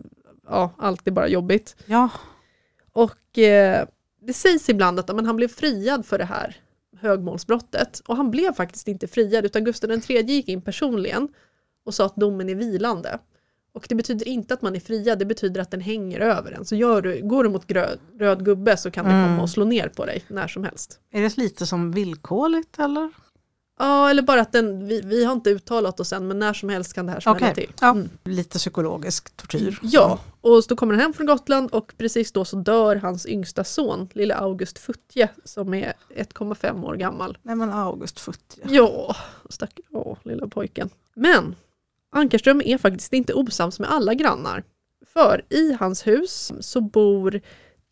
ja, 0.46 0.70
allt 0.78 1.06
är 1.06 1.10
bara 1.10 1.28
jobbigt. 1.28 1.76
Ja, 1.86 2.08
Och 2.92 3.38
eh, 3.38 3.86
det 4.20 4.32
sägs 4.32 4.68
ibland 4.68 4.98
att 4.98 5.16
men, 5.16 5.26
han 5.26 5.36
blev 5.36 5.48
friad 5.48 6.06
för 6.06 6.18
det 6.18 6.24
här 6.24 6.56
högmålsbrottet. 6.96 8.00
Och 8.06 8.16
han 8.16 8.30
blev 8.30 8.52
faktiskt 8.52 8.88
inte 8.88 9.08
friad 9.08 9.44
utan 9.44 9.64
Gustav 9.64 9.90
III 9.90 10.20
gick 10.20 10.48
in 10.48 10.62
personligen 10.62 11.28
och 11.84 11.94
sa 11.94 12.06
att 12.06 12.16
domen 12.16 12.48
är 12.48 12.54
vilande. 12.54 13.18
Och 13.72 13.86
det 13.88 13.94
betyder 13.94 14.28
inte 14.28 14.54
att 14.54 14.62
man 14.62 14.76
är 14.76 14.80
friad, 14.80 15.18
det 15.18 15.24
betyder 15.24 15.60
att 15.60 15.70
den 15.70 15.80
hänger 15.80 16.20
över 16.20 16.52
en. 16.52 16.64
Så 16.64 16.74
gör 16.76 17.02
du, 17.02 17.20
går 17.22 17.44
du 17.44 17.50
mot 17.50 17.66
grö, 17.66 17.88
röd 18.18 18.44
gubbe 18.44 18.76
så 18.76 18.90
kan 18.90 19.04
det 19.04 19.10
Mm. 19.10 19.28
komma 19.28 19.42
och 19.42 19.50
slå 19.50 19.64
ner 19.64 19.88
på 19.88 20.04
dig 20.06 20.24
när 20.28 20.48
som 20.48 20.64
helst. 20.64 20.98
är 21.12 21.22
det 21.22 21.36
lite 21.36 21.66
som 21.66 21.92
villkorligt 21.92 22.78
eller? 22.78 23.10
Ja, 23.78 24.10
eller 24.10 24.22
bara 24.22 24.40
att 24.40 24.52
den, 24.52 24.86
vi, 24.86 25.00
vi 25.00 25.24
har 25.24 25.32
inte 25.32 25.50
uttalat 25.50 26.00
oss 26.00 26.12
än 26.12 26.28
men 26.28 26.38
när 26.38 26.52
som 26.52 26.68
helst 26.68 26.92
kan 26.92 27.06
det 27.06 27.12
här 27.12 27.20
smälla 27.20 27.36
Okej, 27.36 27.54
till. 27.54 27.72
ja. 27.80 27.90
Mm. 27.90 28.08
Lite 28.24 28.58
psykologisk 28.58 29.36
tortyr. 29.36 29.78
Ja, 29.82 30.18
och 30.40 30.64
så 30.64 30.76
kommer 30.76 30.94
han 30.94 31.00
hem 31.00 31.12
från 31.12 31.26
Gotland 31.26 31.70
och 31.70 31.94
precis 31.98 32.32
då 32.32 32.44
så 32.44 32.56
dör 32.56 32.96
hans 32.96 33.26
yngsta 33.26 33.64
son, 33.64 34.08
lille 34.12 34.34
August 34.34 34.78
Futje, 34.78 35.28
som 35.44 35.74
är 35.74 35.92
1,5 36.16 36.84
år 36.84 36.94
gammal. 36.96 37.38
Nej 37.42 37.56
men 37.56 37.70
August 37.70 38.20
Futje. 38.20 38.64
Ja, 38.68 39.16
stack, 39.50 39.80
åh, 39.90 40.16
lilla 40.22 40.48
pojken. 40.48 40.90
Men 41.14 41.54
Ankarström 42.10 42.62
är 42.64 42.78
faktiskt 42.78 43.12
inte 43.12 43.34
osams 43.34 43.80
med 43.80 43.90
alla 43.92 44.14
grannar. 44.14 44.62
För 45.06 45.44
i 45.48 45.72
hans 45.80 46.06
hus 46.06 46.52
så 46.60 46.80
bor 46.80 47.40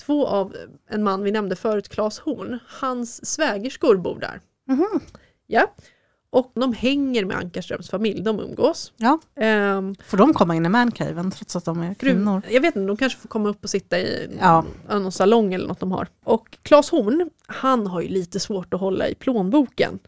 två 0.02 0.26
av 0.26 0.54
en 0.90 1.02
man 1.02 1.22
vi 1.22 1.31
nämnde 1.31 1.57
förut, 1.57 1.88
Claes 1.88 2.18
Horn. 2.18 2.59
Hans 2.81 3.26
svägerskor 3.26 3.96
bor 3.96 4.18
där. 4.20 4.40
Mhm. 4.68 5.00
Ja. 5.46 5.74
Och 6.31 6.50
de 6.54 6.72
hänger 6.72 7.24
med 7.24 7.37
Ankarströms 7.37 7.90
familj, 7.90 8.22
de 8.22 8.40
umgås. 8.40 8.92
Ja, 8.96 9.18
Ehm, 9.37 9.94
får 10.07 10.16
de 10.16 10.35
komma 10.35 10.54
in 10.57 10.66
i 10.66 10.68
mancaven 10.68 11.31
trots 11.31 11.57
att 11.57 11.64
de 11.64 11.81
är 11.83 11.87
Fru, 11.94 11.94
kvinnor? 11.94 12.42
jag 12.50 12.61
vet 12.61 12.76
inte, 12.76 12.87
de 12.87 12.96
kanske 12.96 13.18
får 13.18 13.28
komma 13.28 13.48
upp 13.48 13.64
och 13.64 13.70
sitta 13.70 13.98
i 13.98 14.37
Ja. 14.40 14.64
någon 14.88 15.12
salong 15.12 15.54
eller 15.54 15.68
något 15.68 15.81
de 15.81 15.92
har. 15.92 16.09
Och 16.24 16.59
Claes 16.62 16.90
Horn, 16.90 17.31
han 17.46 17.87
har 17.87 18.00
ju 18.00 18.09
lite 18.09 18.40
svårt 18.40 18.74
att 18.74 18.81
hålla 18.81 19.09
i 19.09 19.14
plånboken. 19.14 19.98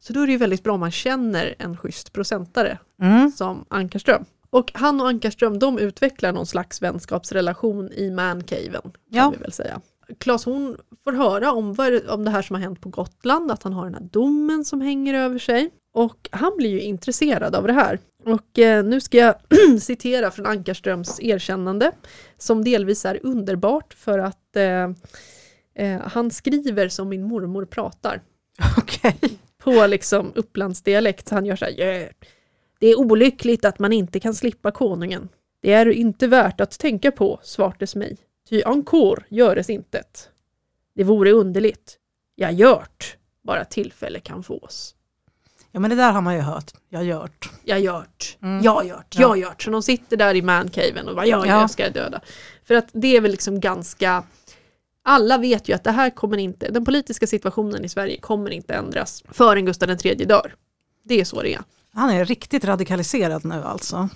Så 0.00 0.12
då 0.12 0.20
är 0.20 0.26
det 0.26 0.32
ju 0.32 0.38
väldigt 0.38 0.62
bra 0.64 0.74
om 0.74 0.80
man 0.80 0.90
känner 0.90 1.54
en 1.58 1.76
schysst 1.76 2.12
procentare 2.12 2.78
Mm. 3.02 3.30
som 3.30 3.64
Ankarström. 3.68 4.24
Och 4.50 4.70
han 4.74 5.00
och 5.00 5.08
Ankarström 5.08 5.58
de 5.58 5.78
utvecklar 5.78 6.32
någon 6.32 6.46
slags 6.46 6.82
vänskapsrelation 6.82 7.92
i 7.92 8.10
mancaven. 8.10 8.82
Kan 8.82 8.92
Ja. 9.08 9.32
vi 9.36 9.42
väl 9.42 9.52
säga. 9.52 9.80
Claes 10.18 10.44
Horn 10.44 10.76
får 11.04 11.12
höra 11.12 11.52
om, 11.52 11.74
vad, 11.74 12.08
om 12.08 12.24
det 12.24 12.30
här 12.30 12.42
som 12.42 12.54
har 12.54 12.60
hänt 12.60 12.80
på 12.80 12.88
Gotland, 12.88 13.50
att 13.50 13.62
han 13.62 13.72
har 13.72 13.84
den 13.84 13.94
här 13.94 14.08
domen 14.12 14.64
som 14.64 14.80
hänger 14.80 15.14
över 15.14 15.38
sig. 15.38 15.70
Och 15.92 16.28
han 16.32 16.52
blir 16.56 16.70
ju 16.70 16.80
intresserad 16.80 17.54
av 17.54 17.66
det 17.66 17.72
här. 17.72 17.98
Och 18.24 18.58
eh, 18.58 18.84
nu 18.84 19.00
ska 19.00 19.18
jag 19.18 19.34
citera 19.80 20.30
från 20.30 20.46
Ankarströms 20.46 21.20
erkännande, 21.20 21.92
som 22.38 22.64
delvis 22.64 23.04
är 23.04 23.20
underbart 23.22 23.94
för 23.94 24.18
att 24.18 24.56
eh, 24.56 24.90
eh, 25.86 26.00
han 26.04 26.30
skriver 26.30 26.88
som 26.88 27.08
min 27.08 27.22
mormor 27.22 27.64
pratar 27.64 28.20
Okej. 28.78 29.38
På 29.66 29.86
liksom 29.86 30.32
Upplandsdialekt. 30.34 31.28
Så 31.28 31.34
han 31.34 31.46
gör 31.46 31.56
så 31.56 31.64
här, 31.64 31.72
"Ja, 31.78 32.08
det 32.78 32.86
är 32.86 32.98
olyckligt 32.98 33.64
att 33.64 33.78
man 33.78 33.92
inte 33.92 34.20
kan 34.20 34.34
slippa 34.34 34.70
konungen. 34.70 35.28
Det 35.62 35.72
är 35.72 35.86
inte 35.92 36.26
värt 36.26 36.60
att 36.60 36.78
tänka 36.78 37.10
på, 37.10 37.40
svartes 37.42 37.94
mig. 37.96 38.16
Ty 38.48 38.62
ankor 38.62 39.24
göres 39.28 39.70
intet. 39.70 40.30
Det 40.94 41.04
vore 41.04 41.30
underligt. 41.32 41.98
Jag 42.34 42.52
gjort, 42.52 43.16
bara 43.42 43.64
tillfälle 43.64 44.20
kan 44.20 44.42
fås. 44.42 44.94
Ja 45.72 45.80
men 45.80 45.90
det 45.90 45.96
där 45.96 46.12
har 46.12 46.20
man 46.20 46.34
ju 46.34 46.40
hört. 46.40 46.72
Jag 46.88 47.04
gjort. 47.04 47.50
Jag 47.64 47.80
gjort, 47.80 48.36
Mm. 48.42 48.62
jag 48.64 48.86
gjort, 48.86 49.14
Ja. 49.14 49.20
jag 49.20 49.38
gjort. 49.38 49.62
Så 49.62 49.70
de 49.70 49.82
sitter 49.82 50.16
där 50.16 50.34
i 50.34 50.42
mancaven 50.42 51.08
och 51.08 51.14
bara, 51.16 51.26
ja, 51.26 51.46
Ja. 51.46 51.60
jag 51.60 51.70
ska 51.70 51.90
döda. 51.90 52.20
För 52.64 52.74
att 52.74 52.88
det 52.92 53.16
är 53.16 53.20
väl 53.20 53.30
liksom 53.30 53.60
ganska 53.60 54.22
alla 55.08 55.38
vet 55.38 55.68
ju 55.68 55.72
att 55.74 55.84
det 55.84 55.90
här 55.90 56.10
kommer 56.10 56.36
inte, 56.38 56.70
den 56.70 56.84
politiska 56.84 57.26
situationen 57.26 57.84
i 57.84 57.88
Sverige 57.88 58.20
kommer 58.20 58.50
inte 58.50 58.74
ändras 58.74 59.22
förrän 59.30 59.64
Gustav 59.64 59.90
III 59.90 60.14
dör. 60.24 60.54
Det 61.04 61.20
är 61.20 61.24
så 61.24 61.42
det 61.42 61.54
är. 61.54 61.60
Han 61.94 62.10
är 62.10 62.24
riktigt 62.24 62.64
radikaliserad 62.64 63.44
nu 63.44 63.62
alltså. 63.62 64.08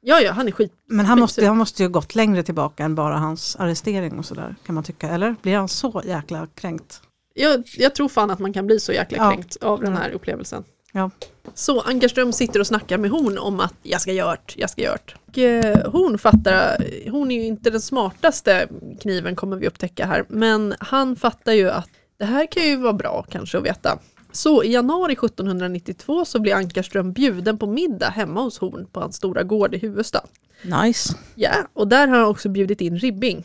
Ja, 0.00 0.20
ja, 0.20 0.32
han 0.32 0.48
är 0.48 0.52
skit. 0.52 0.72
Men 0.88 1.06
han 1.06 1.20
måste, 1.20 1.46
han 1.46 1.56
måste 1.58 1.82
ju 1.82 1.88
gått 1.88 2.14
längre 2.14 2.42
tillbaka 2.42 2.84
än 2.84 2.94
bara 2.94 3.16
hans 3.18 3.56
arrestering 3.56 4.18
och 4.18 4.24
sådär 4.26 4.54
kan 4.66 4.74
man 4.74 4.84
tycka. 4.84 5.08
Eller 5.08 5.34
blir 5.42 5.56
han 5.56 5.68
så 5.68 6.02
jäkla 6.04 6.46
kränkt? 6.54 7.00
Jag, 7.34 7.62
jag 7.76 7.94
tror 7.94 8.08
fan 8.08 8.30
att 8.30 8.38
man 8.38 8.52
kan 8.52 8.66
bli 8.66 8.80
så 8.80 8.92
jäkla 8.92 9.18
Ja. 9.18 9.30
kränkt 9.30 9.56
av 9.56 9.80
den 9.80 9.92
Ja. 9.92 9.98
här 9.98 10.10
upplevelsen. 10.10 10.64
Ja. 10.92 11.10
Så 11.54 11.80
Ankarström 11.80 12.32
sitter 12.32 12.60
och 12.60 12.66
snackar 12.66 12.98
med 12.98 13.10
Horn 13.10 13.38
om 13.38 13.60
att 13.60 13.74
jag 13.82 14.00
ska 14.00 14.12
gjort, 14.12 14.54
jag 14.56 14.70
ska 14.70 14.82
gjort. 14.82 15.14
Och 15.26 15.38
eh, 15.38 15.90
Horn 15.90 16.18
fattar, 16.18 16.84
hon 17.10 17.30
är 17.30 17.34
ju 17.34 17.46
inte 17.46 17.70
den 17.70 17.80
smartaste 17.80 18.68
kniven 19.00 19.36
kommer 19.36 19.56
vi 19.56 19.66
upptäcka 19.66 20.06
här, 20.06 20.24
men 20.28 20.74
han 20.80 21.16
fattar 21.16 21.52
ju 21.52 21.70
att 21.70 21.90
det 22.18 22.24
här 22.24 22.46
kan 22.46 22.62
ju 22.62 22.76
vara 22.76 22.92
bra 22.92 23.26
kanske 23.30 23.58
att 23.58 23.64
veta. 23.64 23.98
Så 24.32 24.64
i 24.64 24.72
januari 24.72 25.12
1792 25.12 26.24
så 26.24 26.40
blir 26.40 26.54
Ankarström 26.54 27.12
bjuden 27.12 27.58
på 27.58 27.66
middag 27.66 28.08
hemma 28.08 28.42
hos 28.42 28.58
Horn 28.58 28.86
på 28.92 29.00
hans 29.00 29.16
stora 29.16 29.42
gård 29.42 29.74
i 29.74 29.78
Huvudsta. 29.78 30.26
Nice. 30.62 31.16
Ja, 31.34 31.54
och 31.72 31.88
där 31.88 32.08
har 32.08 32.18
han 32.18 32.28
också 32.28 32.48
bjudit 32.48 32.80
in 32.80 32.98
Ribbing. 32.98 33.44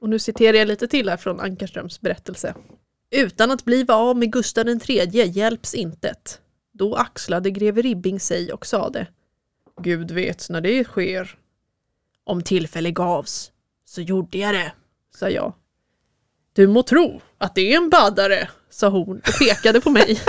Och 0.00 0.08
nu 0.08 0.18
citerar 0.18 0.56
jag 0.56 0.68
lite 0.68 0.86
till 0.86 1.08
här 1.08 1.16
från 1.16 1.40
Ankarströms 1.40 2.00
berättelse. 2.00 2.54
Utan 3.10 3.50
att 3.50 3.64
bliva 3.64 3.94
av 3.94 4.16
med 4.16 4.32
Gustav 4.32 4.68
III 4.68 5.26
hjälps 5.26 5.74
intet. 5.74 6.40
Då 6.78 6.94
axlade 6.94 7.50
greve 7.50 7.82
Ribbing 7.82 8.20
sig 8.20 8.52
och 8.52 8.66
sade 8.66 9.06
Gud 9.80 10.10
vet 10.10 10.50
när 10.50 10.60
det 10.60 10.84
sker. 10.84 11.38
Om 12.24 12.42
tillfälle 12.42 12.90
gavs 12.90 13.52
så 13.84 14.00
gjorde 14.00 14.38
jag 14.38 14.54
det, 14.54 14.72
sa 15.14 15.28
jag. 15.28 15.52
Du 16.52 16.66
må 16.66 16.82
tro 16.82 17.20
att 17.38 17.54
det 17.54 17.72
är 17.72 17.76
en 17.76 17.90
baddare, 17.90 18.48
sa 18.70 18.88
hon 18.88 19.18
och 19.18 19.38
pekade 19.38 19.80
på 19.80 19.90
mig. 19.90 20.20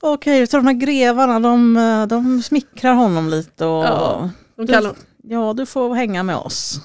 Okej, 0.00 0.46
så 0.46 0.56
de 0.56 0.66
här 0.66 0.74
grevarna 0.74 1.40
de, 1.40 1.74
de 2.08 2.42
smickrar 2.42 2.94
honom 2.94 3.28
lite 3.28 3.64
och 3.64 3.84
Ja. 3.84 4.30
De 4.56 4.66
kallar, 4.66 4.96
ja 5.22 5.52
du 5.52 5.66
får 5.66 5.94
hänga 5.94 6.22
med 6.22 6.36
oss. 6.36 6.80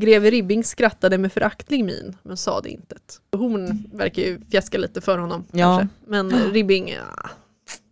Greve 0.00 0.30
Ribbing 0.30 0.64
skrattade 0.64 1.18
med 1.18 1.32
föraktlig 1.32 1.84
min, 1.84 2.16
men 2.22 2.36
sa 2.36 2.60
det 2.60 2.68
intet. 2.68 3.20
Hon 3.32 3.84
verkar 3.92 4.22
ju 4.22 4.40
fjäska 4.50 4.78
lite 4.78 5.00
för 5.00 5.18
honom. 5.18 5.44
Ja. 5.52 5.78
Kanske. 5.78 5.96
Men 6.06 6.52
Ribbing, 6.52 6.88
ja, 6.88 7.30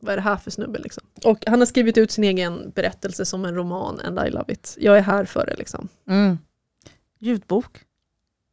vad 0.01 0.13
är 0.13 0.17
det 0.17 0.23
här 0.23 0.37
för 0.37 0.51
snubbe 0.51 0.79
liksom? 0.79 1.05
Och 1.25 1.45
han 1.47 1.59
har 1.59 1.67
skrivit 1.67 1.99
ut 1.99 2.11
sin 2.11 2.25
egen 2.25 2.71
berättelse 2.71 3.25
som 3.25 3.45
en 3.45 3.55
roman, 3.55 4.01
and 4.01 4.19
I 4.27 4.31
love 4.31 4.53
it. 4.53 4.77
Jag 4.81 4.99
är 4.99 5.03
här 5.03 5.25
för 5.25 5.47
det 5.47 5.57
liksom. 5.57 5.89
Mm. 6.09 6.39
Ljudbok. 7.19 7.79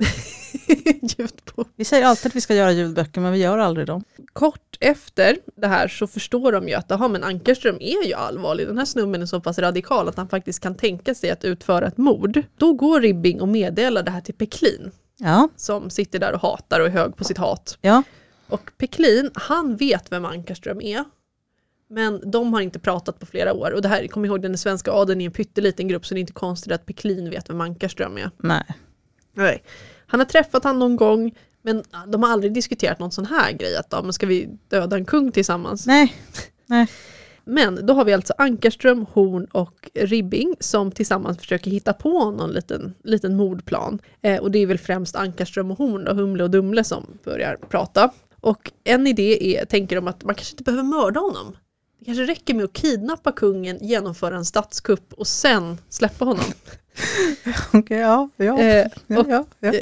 Ljudbok. 1.02 1.68
Vi 1.76 1.86
säger 1.86 2.06
alltid 2.06 2.28
att 2.28 2.36
vi 2.36 2.42
ska 2.42 2.56
göra 2.56 2.72
ljudböcker 2.72 3.22
men 3.22 3.32
vi 3.32 3.40
gör 3.40 3.58
aldrig 3.58 3.88
dem. 3.88 4.04
Kort 4.34 4.73
efter 4.84 5.38
det 5.56 5.68
här 5.68 5.88
så 5.88 6.08
förstår 6.08 6.52
de 6.52 6.68
ju 6.68 6.74
att 6.74 6.92
aha, 6.92 7.08
men 7.08 7.24
Ankarström 7.24 7.78
är 7.80 8.08
ju 8.08 8.14
allvarlig. 8.14 8.68
Den 8.68 8.78
här 8.78 8.86
snubben 8.86 9.22
är 9.22 9.26
så 9.26 9.42
pass 9.42 9.60
radikal 9.60 10.10
att 10.10 10.18
han 10.18 10.30
faktiskt 10.30 10.60
kan 10.60 10.76
tänka 10.76 11.16
sig 11.16 11.32
att 11.32 11.44
utföra 11.44 11.88
ett 11.88 11.98
mord. 11.98 12.44
Då 12.58 12.74
går 12.74 13.02
Ribbing 13.02 13.42
och 13.42 13.48
meddelar 13.48 14.04
det 14.04 14.12
här 14.12 14.22
till 14.22 14.34
Peklin 14.36 14.92
Ja, 15.18 15.50
som 15.56 15.90
sitter 15.90 16.20
där 16.20 16.34
och 16.34 16.42
hatar 16.42 16.80
och 16.80 16.86
är 16.86 16.92
hög 16.92 17.16
på 17.16 17.24
sitt 17.24 17.38
hat. 17.38 17.78
ja. 17.82 18.04
Och 18.48 18.72
Peklin, 18.78 19.32
han 19.34 19.76
vet 19.76 20.12
vem 20.12 20.26
Ankarström 20.26 20.82
är. 20.82 21.04
Men 21.90 22.32
de 22.32 22.54
har 22.54 22.62
inte 22.62 22.80
pratat 22.80 23.20
på 23.20 23.26
flera 23.26 23.54
år. 23.54 23.72
Och 23.72 23.82
det 23.82 23.88
här, 23.88 24.08
kom 24.08 24.26
ihåg 24.26 24.42
den 24.42 24.58
svenska 24.58 24.92
adeln 24.92 25.22
är 25.22 25.26
en 25.26 25.32
pytteliten 25.32 25.88
grupp 25.88 26.06
så 26.06 26.14
det 26.14 26.18
är 26.18 26.22
inte 26.22 26.34
konstigt 26.34 26.74
att 26.74 26.86
Peklin 26.86 27.30
vet 27.30 27.50
vem 27.50 27.62
Ankarström 27.62 28.18
är. 28.18 28.30
Nej. 28.38 28.64
Nej. 29.34 29.64
Han 30.08 30.20
har 30.20 30.26
träffat 30.26 30.64
han 30.64 30.80
någon 30.80 30.96
gång 30.96 31.36
men 31.64 31.84
de 32.08 32.24
har 32.24 32.30
aldrig 32.30 32.54
diskuterat 32.54 33.00
någon 33.00 33.12
sån 33.12 33.26
här 33.26 33.52
grej 33.52 33.76
att 33.76 34.04
men 34.04 34.14
ska 34.14 34.26
vi 34.26 34.50
döda 34.68 34.96
en 34.96 35.06
kung 35.06 35.32
tillsammans? 35.32 35.88
Nej. 35.88 36.16
Nej. 36.66 36.88
Men 37.46 37.86
då 37.86 37.94
har 37.94 38.06
vi 38.06 38.14
alltså 38.14 38.34
Ankarström, 38.38 39.06
Horn 39.12 39.46
och 39.46 39.90
Ribbing 39.94 40.56
som 40.60 40.92
tillsammans 40.92 41.38
försöker 41.38 41.72
hitta 41.72 41.94
på 41.94 42.32
någon 42.32 42.52
liten, 42.52 42.94
liten 43.04 43.36
mordplan. 43.36 44.00
Eh, 44.22 44.42
och 44.42 44.52
det 44.52 44.60
är 44.60 44.66
väl 44.66 44.78
främst 44.78 45.16
Ankarström 45.16 45.72
och 45.72 45.78
Horn, 45.78 46.04
då, 46.04 46.14
Humle 46.14 46.44
och 46.44 46.50
Dumle 46.50 46.84
som 46.84 47.06
börjar 47.24 47.58
prata. 47.70 48.12
Och 48.40 48.72
en 48.84 49.08
idé 49.08 49.56
är, 49.58 49.66
tänker 49.66 49.96
de 49.96 50.08
att 50.08 50.24
man 50.24 50.36
kanske 50.36 50.54
inte 50.54 50.64
behöver 50.64 50.84
mörda 50.84 51.20
honom. 51.20 51.58
Det 52.00 52.06
kanske 52.06 52.24
räcker 52.24 52.54
med 52.54 52.66
att 52.66 52.74
kidnappa 52.74 53.32
kungen, 53.32 53.78
genomföra 53.82 54.36
en 54.36 54.46
statskupp 54.46 55.14
och 55.14 55.28
sen 55.28 55.78
släppa 55.90 56.26
honom. 56.26 56.46
Okej, 57.74 57.98
ja. 57.98 58.30
Ja. 58.36 58.60
Eh, 58.60 58.88
och, 59.20 59.30
ja, 59.30 59.46
ja. 59.60 59.74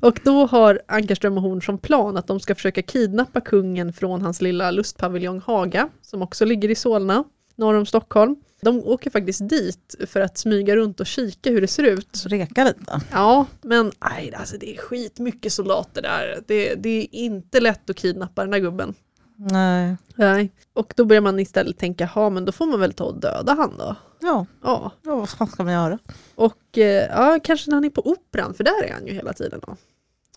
Och 0.00 0.20
då 0.24 0.46
har 0.46 0.80
Ankarström 0.88 1.36
och 1.36 1.42
Horn 1.42 1.62
som 1.62 1.78
plan 1.78 2.16
att 2.16 2.26
de 2.26 2.40
ska 2.40 2.54
försöka 2.54 2.82
kidnappa 2.82 3.40
kungen 3.40 3.92
från 3.92 4.22
hans 4.22 4.40
lilla 4.40 4.70
lustpaviljong 4.70 5.40
Haga, 5.40 5.88
som 6.02 6.22
också 6.22 6.44
ligger 6.44 6.68
i 6.68 6.74
Solna, 6.74 7.24
norr 7.56 7.74
om 7.74 7.86
Stockholm. 7.86 8.36
De 8.60 8.78
åker 8.84 9.10
faktiskt 9.10 9.48
dit 9.48 9.94
för 10.06 10.20
att 10.20 10.38
smyga 10.38 10.76
runt 10.76 11.00
och 11.00 11.06
kika 11.06 11.50
hur 11.50 11.60
det 11.60 11.66
ser 11.66 11.82
ut. 11.82 12.24
Reka 12.26 12.64
lite. 12.64 13.00
Ja, 13.12 13.46
men 13.62 13.92
nej, 14.10 14.34
alltså 14.34 14.56
det 14.60 14.74
är 14.74 14.78
skitmycket 14.78 15.52
soldater 15.52 16.02
där. 16.02 16.38
Det, 16.46 16.74
det 16.74 17.00
är 17.00 17.14
inte 17.14 17.60
lätt 17.60 17.90
att 17.90 17.96
kidnappa 17.96 18.42
den 18.42 18.50
där 18.50 18.58
gubben. 18.58 18.94
Nej. 19.38 19.96
Nej. 20.14 20.52
Och 20.72 20.92
då 20.96 21.04
börjar 21.04 21.22
man 21.22 21.40
istället 21.40 21.78
tänka, 21.78 22.10
ja 22.14 22.30
men 22.30 22.44
då 22.44 22.52
får 22.52 22.66
man 22.66 22.80
väl 22.80 22.92
ta 22.92 23.04
och 23.04 23.20
döda 23.20 23.54
han 23.54 23.76
då. 23.78 23.96
Ja, 24.20 24.46
Ja, 24.62 24.92
ja 25.02 25.16
vad 25.16 25.28
fan 25.28 25.48
ska 25.48 25.64
man 25.64 25.72
göra? 25.72 25.98
Och 26.34 26.78
eh, 26.78 27.06
ja, 27.10 27.38
kanske 27.44 27.70
när 27.70 27.76
han 27.76 27.84
är 27.84 27.90
på 27.90 28.10
operan, 28.10 28.54
för 28.54 28.64
där 28.64 28.84
är 28.84 28.92
han 28.92 29.06
ju 29.06 29.12
hela 29.12 29.32
tiden. 29.32 29.60
Då. 29.66 29.76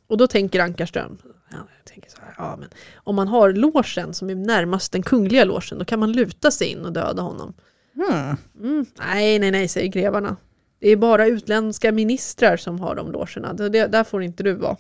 Och 0.08 0.18
då 0.18 0.28
tänker 0.28 0.60
Ankarström, 0.60 1.18
ja, 1.52 1.58
jag 1.58 1.86
tänker 1.94 2.10
så 2.10 2.18
här, 2.22 2.34
ja, 2.38 2.56
men 2.60 2.70
om 2.96 3.16
man 3.16 3.28
har 3.28 3.54
logen 3.54 4.14
som 4.14 4.30
är 4.30 4.36
närmast 4.36 4.92
den 4.92 5.04
kungliga 5.04 5.46
logen, 5.46 5.80
då 5.80 5.86
kan 5.86 6.00
man 6.00 6.12
luta 6.12 6.52
sig 6.52 6.68
in 6.68 6.86
och 6.86 6.94
döda 6.94 7.22
honom. 7.22 7.54
Hmm. 7.94 8.38
Mm, 8.60 8.86
nej, 9.00 9.40
nej, 9.40 9.52
nej, 9.52 9.68
säger 9.68 9.88
grevarna. 9.88 10.38
Det 10.80 10.90
är 10.90 10.98
bara 10.98 11.28
utländska 11.28 11.92
ministrar 11.92 12.58
som 12.58 12.80
har 12.80 12.96
de 12.96 13.12
logerna, 13.12 13.54
det, 13.54 13.88
där 13.88 14.04
får 14.04 14.24
inte 14.24 14.44
du 14.44 14.54
vara. 14.54 14.78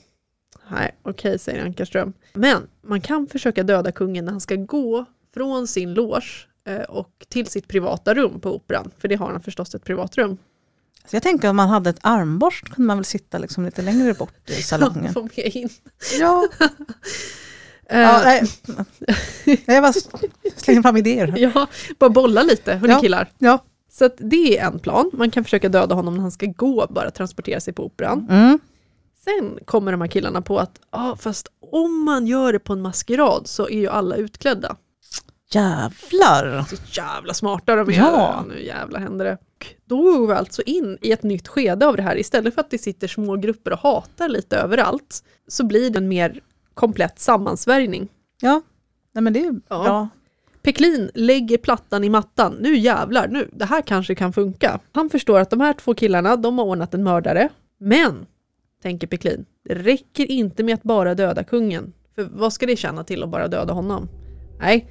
Nej, 0.72 0.92
okej, 1.04 1.40
säger 1.40 1.66
Ankarström. 1.66 2.14
Men 2.34 2.68
man 2.82 3.02
kan 3.02 3.28
försöka 3.28 3.64
döda 3.64 3.92
kungen 3.92 4.26
när 4.26 4.32
han 4.32 4.42
ska 4.42 4.56
gå 4.56 5.06
från 5.34 5.68
sin 5.68 5.94
loge 5.94 6.48
eh, 6.68 6.82
och 6.82 7.26
till 7.30 7.48
sitt 7.48 7.68
privata 7.68 8.14
rum 8.14 8.40
på 8.40 8.56
operan, 8.56 8.92
för 9.00 9.08
det 9.08 9.16
har 9.16 9.32
han 9.32 9.42
förstås 9.42 9.76
ett 9.76 9.84
privatrum. 9.84 10.38
Så 11.06 11.16
jag 11.16 11.24
tänker 11.24 11.50
om 11.50 11.56
man 11.56 11.70
hade 11.70 11.90
ett 11.90 12.00
armborst 12.02 12.66
kunde 12.70 12.88
man 12.88 12.98
väl 12.98 13.06
sitta 13.06 13.38
liksom 13.38 13.66
lite 13.66 13.82
längre 13.82 14.14
bort 14.14 14.50
i 14.50 14.54
salongen. 14.64 15.14
Få 15.14 15.22
med 15.22 15.56
in. 15.56 15.70
ja, 16.20 16.48
Eh, 17.86 18.00
ja 18.00 18.22
nej. 18.26 18.44
Jag 19.66 19.84
bara 19.84 19.94
slänger 20.56 20.82
fram 20.82 20.98
idéer. 20.98 21.34
ja, 21.38 21.68
bara 22.00 22.10
bolla 22.10 22.44
lite, 22.44 22.74
hörni 22.74 22.94
Ja. 22.94 23.00
killar. 23.00 23.32
Ja. 23.38 23.60
Så 23.92 24.10
det 24.18 24.58
är 24.60 24.68
en 24.68 24.80
plan. 24.80 25.10
Man 25.14 25.32
kan 25.32 25.44
försöka 25.44 25.70
döda 25.70 25.96
honom 25.96 26.14
när 26.14 26.22
han 26.22 26.32
ska 26.32 26.46
gå, 26.46 26.88
bara 26.90 27.12
transportera 27.12 27.60
sig 27.60 27.74
på 27.74 27.86
operan. 27.86 28.28
Mm. 28.30 28.60
Sen 29.24 29.60
kommer 29.66 29.92
de 29.92 30.02
här 30.02 30.08
killarna 30.08 30.42
på 30.42 30.60
att, 30.60 30.80
ja 30.92 31.16
fast 31.20 31.48
om 31.72 32.04
man 32.04 32.28
gör 32.28 32.54
det 32.54 32.60
på 32.60 32.74
en 32.74 32.82
maskerad 32.82 33.48
så 33.48 33.70
är 33.70 33.80
ju 33.80 33.88
alla 33.88 34.16
utklädda. 34.16 34.76
Jävlar! 35.54 36.66
Så 36.70 36.76
jävla 37.02 37.34
smarta 37.34 37.76
de 37.76 37.90
är. 37.90 37.94
Ja. 37.94 38.46
Nu 38.50 38.64
jävla 38.66 39.00
händer 39.00 39.26
det. 39.26 39.38
Då 39.86 40.02
går 40.18 40.28
vi 40.28 40.34
alltså 40.34 40.62
in 40.62 40.98
i 41.02 41.12
ett 41.12 41.24
nytt 41.24 41.48
skede 41.48 41.88
av 41.88 41.96
det 41.96 42.02
här. 42.02 42.18
Istället 42.18 42.54
för 42.54 42.62
att 42.62 42.70
det 42.72 42.78
sitter 42.78 43.08
små 43.08 43.36
grupper 43.36 43.72
och 43.74 43.80
hatar 43.80 44.30
lite 44.30 44.58
överallt, 44.58 45.24
så 45.48 45.66
blir 45.66 45.90
det 45.90 45.98
en 46.00 46.08
mer 46.08 46.40
komplett 46.74 47.20
sammansvärjning. 47.20 48.08
Ja, 48.42 48.62
nej 49.14 49.22
men 49.24 49.34
det 49.34 49.40
är 49.46 49.60
Ja. 49.68 49.84
bra. 49.84 50.10
Peklin 50.62 51.12
lägger 51.16 51.58
plattan 51.58 52.04
i 52.04 52.10
mattan. 52.10 52.58
Nu 52.60 52.78
jävlar, 52.78 53.28
nu, 53.28 53.50
det 53.54 53.66
här 53.66 53.82
kanske 53.82 54.16
kan 54.16 54.34
funka. 54.34 54.80
Han 54.92 55.10
förstår 55.10 55.40
att 55.40 55.50
de 55.50 55.62
här 55.62 55.74
två 55.74 55.94
killarna, 55.94 56.36
de 56.36 56.58
har 56.58 56.66
ordnat 56.66 56.94
en 56.94 57.04
mördare. 57.04 57.50
Men, 57.80 58.26
tänker 58.82 59.08
Peklin, 59.08 59.46
det 59.64 59.74
räcker 59.74 60.32
inte 60.32 60.64
med 60.64 60.74
att 60.76 60.84
bara 60.84 61.16
döda 61.16 61.44
kungen. 61.44 61.94
För 62.16 62.24
vad 62.24 62.54
ska 62.54 62.66
det 62.66 62.76
tjäna 62.76 63.04
till 63.04 63.24
att 63.24 63.30
bara 63.30 63.48
döda 63.48 63.74
honom? 63.74 64.10
Nej, 64.60 64.88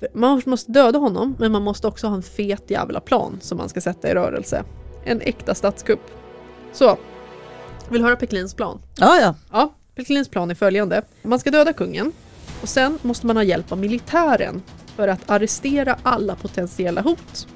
för 0.00 0.08
man 0.14 0.42
måste 0.46 0.72
döda 0.72 0.98
honom, 0.98 1.36
men 1.38 1.52
man 1.52 1.62
måste 1.62 1.86
också 1.86 2.06
ha 2.06 2.14
en 2.14 2.22
fet 2.22 2.70
jävla 2.70 3.00
plan 3.00 3.38
som 3.40 3.58
man 3.58 3.68
ska 3.68 3.80
sätta 3.80 4.10
i 4.10 4.14
rörelse. 4.14 4.64
En 5.04 5.20
äkta 5.20 5.54
statskupp. 5.54 6.10
Så, 6.72 6.98
vill 7.90 8.02
höra 8.02 8.16
Peklins 8.16 8.54
plan? 8.54 8.80
Ja, 8.98 9.20
ja. 9.20 9.34
Ja, 9.52 9.74
Peklins 9.94 10.28
plan 10.28 10.50
är 10.50 10.54
följande. 10.54 11.02
Man 11.22 11.38
ska 11.38 11.50
döda 11.50 11.72
kungen 11.72 12.12
och 12.62 12.68
sen 12.68 12.98
måste 13.02 13.26
man 13.26 13.36
ha 13.36 13.42
hjälp 13.42 13.72
av 13.72 13.78
militären 13.78 14.62
för 14.96 15.08
att 15.08 15.30
arrestera 15.30 15.96
alla 16.02 16.34
potentiella 16.34 17.00
hot. 17.00 17.48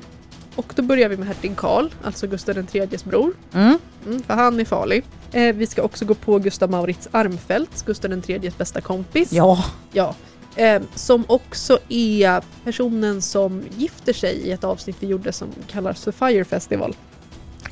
Och 0.57 0.73
då 0.77 0.83
börjar 0.83 1.09
vi 1.09 1.17
med 1.17 1.27
hertig 1.29 1.57
Karl, 1.57 1.89
alltså 2.03 2.27
Gustav 2.27 2.59
IIIs 2.73 3.05
bror, 3.05 3.33
Mm. 3.55 3.79
mm, 4.07 4.23
för 4.23 4.35
han 4.35 4.61
är 4.61 4.65
farlig. 4.65 5.05
Eh, 5.33 5.55
vi 5.55 5.67
ska 5.67 5.83
också 5.83 6.05
gå 6.05 6.15
på 6.15 6.39
Gustav 6.39 6.71
Maurits 6.71 7.09
Armfelt, 7.11 7.87
Gustav 7.87 8.13
IIIs 8.13 8.59
bästa 8.59 8.81
kompis. 8.81 9.33
Ja, 9.33 9.65
Ja. 9.93 10.15
Eh, 10.57 10.83
som 10.95 11.25
också 11.29 11.79
är 11.89 12.43
personen 12.65 13.23
som 13.23 13.63
gifter 13.77 14.13
sig 14.13 14.35
i 14.37 14.53
ett 14.53 14.65
avsnitt 14.65 14.97
vi 15.01 15.07
gjorde 15.07 15.33
som 15.33 15.49
kallas 15.71 16.05
för 16.05 16.13
Fire 16.13 16.45
Festival. 16.45 16.97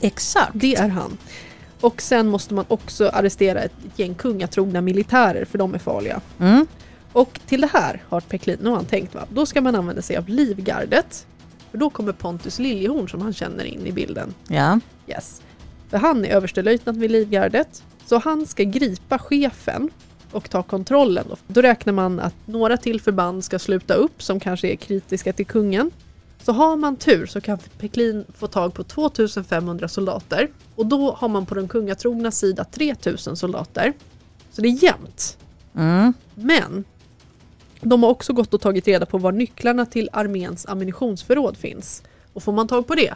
exakt. 0.01 0.51
Det 0.55 0.75
är 0.75 0.89
han. 0.89 1.19
Och 1.81 2.03
sen 2.03 2.27
måste 2.29 2.55
man 2.55 2.65
också 2.69 3.09
arrestera 3.09 3.61
ett 3.61 3.73
gäng 3.97 4.15
kungatrogna 4.15 4.81
militärer 4.81 5.45
för 5.45 5.59
de 5.59 5.75
är 5.75 5.79
farliga. 5.79 6.21
Mm. 6.41 6.67
Och 7.13 7.41
till 7.47 7.61
det 7.61 7.71
här 7.73 8.03
har 8.09 8.21
Peklin, 8.21 8.59
nu 8.63 8.69
har 8.69 8.77
han 8.77 8.85
tänkt 8.85 9.15
va, 9.15 9.21
då 9.33 9.47
ska 9.47 9.61
man 9.61 9.75
använda 9.75 10.03
sig 10.03 10.17
av 10.17 10.29
Livgardet. 10.29 11.27
För 11.71 11.79
då 11.79 11.91
kommer 11.91 12.13
Pontus 12.13 12.59
Liljehorn 12.59 13.09
som 13.09 13.21
han 13.21 13.33
känner 13.33 13.65
in 13.65 13.87
i 13.87 13.93
bilden. 13.93 14.35
Ja. 14.49 14.81
Yes. 15.07 15.43
För 15.91 15.99
han 15.99 16.25
är 16.25 16.29
överstelöjtnant 16.29 16.99
vid 16.99 17.11
Livgardet. 17.11 17.83
Så 18.07 18.19
han 18.19 18.47
ska 18.47 18.65
gripa 18.65 19.19
chefen 19.19 19.91
och 20.33 20.51
ta 20.51 20.63
kontrollen. 20.63 21.27
Då. 21.47 21.63
räknar 21.63 21.93
man 21.93 22.21
att 22.21 22.35
några 22.47 22.77
till 22.77 23.01
förband 23.01 23.45
ska 23.45 23.59
sluta 23.59 23.95
upp 23.95 24.23
som 24.23 24.41
kanske 24.41 24.69
är 24.69 24.77
kritiska 24.77 25.33
till 25.33 25.47
kungen. 25.47 25.91
Så 26.43 26.53
har 26.53 26.77
man 26.77 26.97
tur 26.97 27.27
så 27.27 27.41
kan 27.41 27.59
Peklin 27.79 28.25
få 28.39 28.47
tag 28.47 28.75
på 28.75 28.85
2500 28.85 29.89
soldater. 29.89 30.49
Och 30.75 30.87
då 30.87 31.13
har 31.13 31.29
man 31.29 31.47
på 31.47 31.55
den 31.55 31.69
kungatrogna 31.69 32.31
sida 32.31 32.65
3000 32.65 33.37
soldater. 33.37 33.93
Så 34.51 34.63
det 34.63 34.69
är 34.69 34.85
jämnt. 34.85 35.39
Mm. 35.75 36.13
Men 36.35 36.85
de 37.81 38.03
har 38.03 38.11
också 38.11 38.33
gått 38.33 38.55
och 38.55 38.61
tagit 38.61 38.89
reda 38.89 39.07
på 39.07 39.19
var 39.19 39.33
nycklarna 39.33 39.87
till 39.87 40.11
arméns 40.13 40.67
ammunitionsförråd 40.67 41.57
finns. 41.57 42.03
Och 42.33 42.43
får 42.43 42.53
man 42.53 42.69
tag 42.69 42.87
på 42.87 42.95
det, 42.95 43.15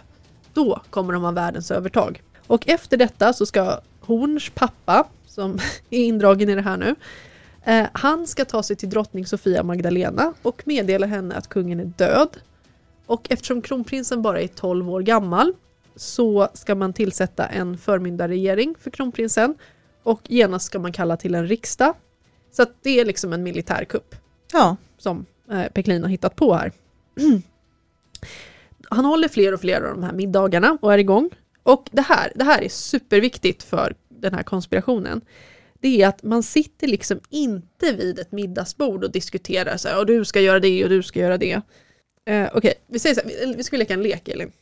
då 0.55 0.81
kommer 0.91 1.13
de 1.13 1.23
ha 1.23 1.31
världens 1.31 1.71
övertag. 1.71 2.23
Och 2.47 2.69
efter 2.69 2.97
detta 2.97 3.33
så 3.33 3.47
ska 3.47 3.81
Horns 4.01 4.51
pappa, 4.55 5.07
som 5.27 5.59
är 5.91 6.05
indragen 6.05 6.49
i 6.49 6.55
det 6.55 6.63
här 6.63 6.77
nu, 6.77 6.95
eh, 7.65 7.87
han 7.93 8.27
ska 8.27 8.45
ta 8.45 8.63
sig 8.63 8.77
till 8.77 8.91
drottning 8.91 9.27
Sofia 9.27 9.63
Magdalena 9.63 10.33
och 10.43 10.63
meddela 10.67 11.07
henne 11.07 11.35
att 11.35 11.49
kungen 11.49 11.81
är 11.81 11.85
död. 11.85 12.29
Och 13.07 13.27
eftersom 13.31 13.63
kronprinsen 13.63 14.23
bara 14.23 14.41
är 14.41 14.49
12 14.49 14.91
år 14.91 15.01
gammal 15.01 15.53
så 15.97 16.49
ska 16.55 16.75
man 16.75 16.93
tillsätta 16.93 17.47
en 17.47 17.79
förmyndarregering 17.79 18.75
för 18.81 18.91
kronprinsen 18.91 19.55
och 20.03 20.21
genast 20.25 20.67
ska 20.67 20.79
man 20.79 20.93
kalla 20.93 21.17
till 21.17 21.35
en 21.35 21.47
riksdag. 21.47 21.95
Så 22.53 22.63
att 22.63 22.73
det 22.83 23.01
är 23.01 23.05
liksom 23.05 23.33
en 23.33 23.43
militärkupp 23.43 24.15
Ja. 24.55 24.77
som 24.99 25.27
eh, 25.51 25.67
Peklin 25.67 26.03
har 26.03 26.11
hittat 26.11 26.37
på 26.37 26.55
här. 26.55 26.73
Han 28.89 29.05
håller 29.05 29.29
fler 29.29 29.55
och 29.55 29.61
fler 29.61 29.83
av 29.83 29.95
de 29.95 30.03
här 30.03 30.13
middagarna 30.13 30.79
och 30.83 30.95
är 30.95 30.99
igång. 30.99 31.31
Och 31.63 31.89
det 31.93 32.03
här, 32.03 32.33
det 32.35 32.45
här 32.45 32.63
är 32.63 32.69
superviktigt 32.69 33.63
för 33.63 33.95
den 34.09 34.35
här 34.35 34.43
konspirationen. 34.43 35.21
Det 35.81 36.03
är 36.03 36.09
att 36.09 36.23
man 36.23 36.43
sitter 36.43 36.87
liksom 36.87 37.21
inte 37.31 37.93
vid 37.93 38.19
ett 38.19 38.33
middagsbord 38.33 39.05
och 39.05 39.11
diskuterar 39.11 39.77
så 39.77 39.89
här, 39.89 39.99
och 39.99 40.07
du 40.07 40.25
ska 40.25 40.41
göra 40.41 40.61
det 40.61 40.85
och 40.85 40.91
du 40.91 41.03
ska 41.03 41.21
göra 41.21 41.39
det. 41.39 41.61
Eh, 42.25 42.49
Okej, 42.55 42.75
vi 42.87 42.99
säger 42.99 43.15
så 43.15 43.21
här, 43.21 43.29
vi, 43.29 43.55
vi 43.57 43.65
ska 43.65 43.77
leka 43.77 43.95
en 43.95 44.03
lek 44.03 44.29
Elin. 44.29 44.53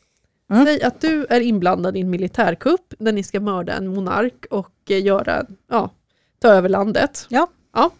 Mm. 0.51 0.65
Säg 0.65 0.83
att 0.83 1.01
du 1.01 1.25
är 1.29 1.41
inblandad 1.41 1.97
i 1.97 2.01
en 2.01 2.09
militärkupp 2.09 2.93
där 2.97 3.11
ni 3.11 3.23
ska 3.23 3.39
mörda 3.39 3.73
en 3.73 3.87
monark 3.87 4.45
och 4.49 4.73
eh, 4.89 5.03
göra, 5.03 5.45
ja, 5.69 5.89
ta 6.39 6.47
över 6.47 6.69
landet. 6.69 7.25
Ja. 7.29 7.47
ja. 7.73 7.91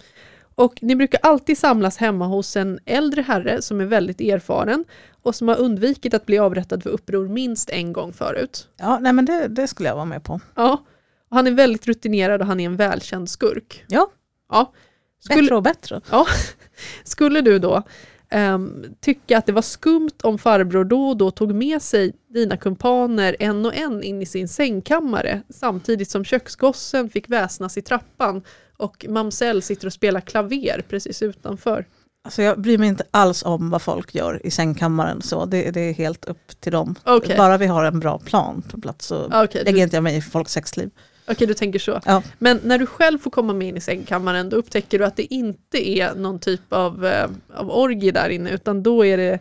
Och 0.55 0.79
ni 0.81 0.95
brukar 0.95 1.19
alltid 1.23 1.57
samlas 1.57 1.97
hemma 1.97 2.27
hos 2.27 2.55
en 2.55 2.79
äldre 2.85 3.21
herre 3.21 3.61
som 3.61 3.81
är 3.81 3.85
väldigt 3.85 4.21
erfaren 4.21 4.85
och 5.21 5.35
som 5.35 5.47
har 5.47 5.59
undvikit 5.59 6.13
att 6.13 6.25
bli 6.25 6.37
avrättad 6.37 6.83
för 6.83 6.89
uppror 6.89 7.27
minst 7.27 7.69
en 7.69 7.93
gång 7.93 8.13
förut. 8.13 8.67
Ja, 8.77 8.99
nej 8.99 9.13
men 9.13 9.25
det, 9.25 9.47
det 9.47 9.67
skulle 9.67 9.89
jag 9.89 9.95
vara 9.95 10.05
med 10.05 10.23
på. 10.23 10.39
Ja, 10.55 10.85
och 11.29 11.35
han 11.35 11.47
är 11.47 11.51
väldigt 11.51 11.87
rutinerad 11.87 12.41
och 12.41 12.47
han 12.47 12.59
är 12.59 12.65
en 12.65 12.75
välkänd 12.75 13.29
skurk. 13.29 13.85
Ja. 13.87 14.07
Ja. 14.49 14.73
Skulle, 15.19 15.41
Bättre 15.41 15.55
och 15.55 15.63
bättre. 15.63 16.01
Ja. 16.11 16.25
Skulle 17.03 17.41
du 17.41 17.59
då 17.59 17.83
ehm, 18.29 18.85
tycka 18.99 19.37
att 19.37 19.45
det 19.45 19.51
var 19.51 19.61
skumt 19.61 20.19
om 20.23 20.37
farbror 20.37 20.83
då 20.83 21.09
och 21.09 21.17
då 21.17 21.31
tog 21.31 21.55
med 21.55 21.81
sig 21.81 22.13
dina 22.29 22.57
kumpaner 22.57 23.35
en 23.39 23.65
och 23.65 23.75
en 23.75 24.03
in 24.03 24.21
i 24.21 24.25
sin 24.25 24.47
sängkammare 24.47 25.41
samtidigt 25.49 26.09
som 26.09 26.25
köksgossen 26.25 27.09
fick 27.09 27.29
väsnas 27.29 27.77
i 27.77 27.81
trappan 27.81 28.41
och 28.77 29.05
mamsell 29.09 29.61
sitter 29.61 29.87
och 29.87 29.93
spelar 29.93 30.21
klaver 30.21 30.81
precis 30.89 31.21
utanför? 31.21 31.85
Alltså 32.25 32.41
jag 32.41 32.61
bryr 32.61 32.77
mig 32.77 32.89
inte 32.89 33.03
alls 33.11 33.43
om 33.45 33.69
vad 33.69 33.81
folk 33.81 34.15
gör 34.15 34.45
i 34.45 34.51
sängkammaren. 34.51 35.21
Så 35.21 35.45
det, 35.45 35.71
det 35.71 35.81
är 35.81 35.93
helt 35.93 36.25
upp 36.25 36.61
till 36.61 36.71
dem. 36.71 36.95
Okej, 37.03 37.37
Bara 37.37 37.57
vi 37.57 37.65
har 37.65 37.83
en 37.85 37.99
bra 37.99 38.19
plan 38.19 38.63
på 38.71 38.81
plats 38.81 39.05
så 39.05 39.25
Okej, 39.25 39.63
lägger 39.63 39.77
du, 39.77 39.83
inte 39.83 39.95
jag 39.95 40.03
mig 40.03 40.17
i 40.17 40.21
folks 40.21 40.51
sexliv. 40.51 40.89
okej, 41.27 41.47
du 41.47 41.53
tänker 41.53 41.79
så. 41.79 42.01
Ja. 42.05 42.23
Men 42.39 42.59
när 42.63 42.79
du 42.79 42.85
själv 42.85 43.19
får 43.19 43.31
komma 43.31 43.53
med 43.53 43.67
in 43.67 43.77
i 43.77 43.81
sängkammaren 43.81 44.49
då 44.49 44.57
upptäcker 44.57 44.99
du 44.99 45.05
att 45.05 45.15
det 45.15 45.33
inte 45.33 45.89
är 45.89 46.15
någon 46.15 46.39
typ 46.39 46.73
av, 46.73 47.05
eh, 47.05 47.29
av 47.53 47.71
orgie 47.71 48.11
där 48.11 48.29
inne 48.29 48.49
utan 48.49 48.83
då 48.83 49.05
är 49.05 49.17
det 49.17 49.39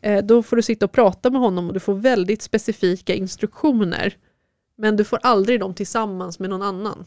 eh, 0.00 0.24
då 0.24 0.42
får 0.42 0.56
du 0.56 0.62
sitta 0.62 0.84
och 0.84 0.92
prata 0.92 1.30
med 1.30 1.40
honom 1.40 1.66
och 1.68 1.74
du 1.74 1.80
får 1.80 1.94
väldigt 1.94 2.42
specifika 2.42 3.14
instruktioner. 3.14 4.14
Men 4.78 4.96
du 4.96 5.04
får 5.04 5.18
aldrig 5.22 5.60
dem 5.60 5.74
tillsammans 5.74 6.38
med 6.38 6.50
någon 6.50 6.62
annan. 6.62 7.04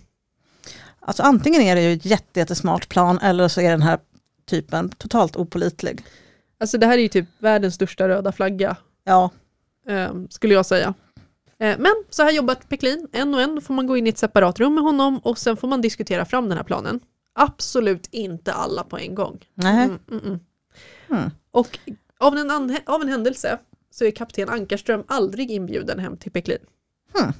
Alltså 1.05 1.23
antingen 1.23 1.61
är 1.61 1.75
det 1.75 1.81
ju 1.81 1.93
ett 1.93 2.05
jätte, 2.05 2.39
jättesmart 2.39 2.89
plan 2.89 3.19
eller 3.19 3.47
så 3.47 3.61
är 3.61 3.71
den 3.71 3.81
här 3.81 3.99
typen 4.45 4.89
totalt 4.89 5.35
opolitlig. 5.35 6.05
Alltså 6.59 6.77
det 6.77 6.85
här 6.85 6.97
är 6.97 7.01
ju 7.01 7.07
typ 7.07 7.25
världens 7.39 7.75
största 7.75 8.09
röda 8.09 8.31
flagga, 8.31 8.77
Ja, 9.03 9.29
eh, 9.87 10.13
skulle 10.29 10.53
jag 10.53 10.65
säga. 10.65 10.93
Eh, 11.59 11.77
men 11.79 11.93
så 12.09 12.23
här 12.23 12.31
jobbar 12.31 12.55
Peklin, 12.55 13.07
en 13.11 13.33
och 13.33 13.41
en, 13.41 13.61
får 13.61 13.73
man 13.73 13.87
gå 13.87 13.97
in 13.97 14.07
i 14.07 14.09
ett 14.09 14.17
separat 14.17 14.59
rum 14.59 14.75
med 14.75 14.83
honom 14.83 15.17
och 15.17 15.37
sen 15.37 15.57
får 15.57 15.67
man 15.67 15.81
diskutera 15.81 16.25
fram 16.25 16.49
den 16.49 16.57
här 16.57 16.65
planen. 16.65 16.99
Absolut 17.33 18.07
inte 18.11 18.53
alla 18.53 18.83
på 18.83 18.97
en 18.97 19.15
gång. 19.15 19.45
nej. 19.53 19.83
Mm, 19.83 19.99
mm, 20.11 20.25
mm. 20.25 20.39
Mm. 21.09 21.29
Och 21.51 21.79
av 22.17 22.37
en, 22.37 22.51
av 22.85 23.01
en 23.01 23.09
händelse 23.09 23.57
så 23.91 24.05
är 24.05 24.11
kapten 24.11 24.49
Ankarström 24.49 25.03
aldrig 25.07 25.51
inbjuden 25.51 25.99
hem 25.99 26.17
till 26.17 26.31
Peklin. 26.31 26.57
Hmm. 27.13 27.33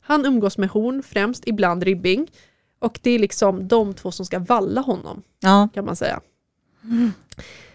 Han 0.00 0.26
umgås 0.26 0.58
med 0.58 0.68
Horn 0.68 1.02
främst, 1.02 1.42
ibland 1.46 1.82
Ribbing. 1.82 2.30
Och 2.78 2.98
det 3.02 3.10
är 3.10 3.18
liksom 3.18 3.68
de 3.68 3.94
två 3.94 4.10
som 4.10 4.26
ska 4.26 4.38
valla 4.38 4.80
honom, 4.80 5.22
Ja, 5.40 5.68
kan 5.74 5.84
man 5.84 5.96
säga. 5.96 6.20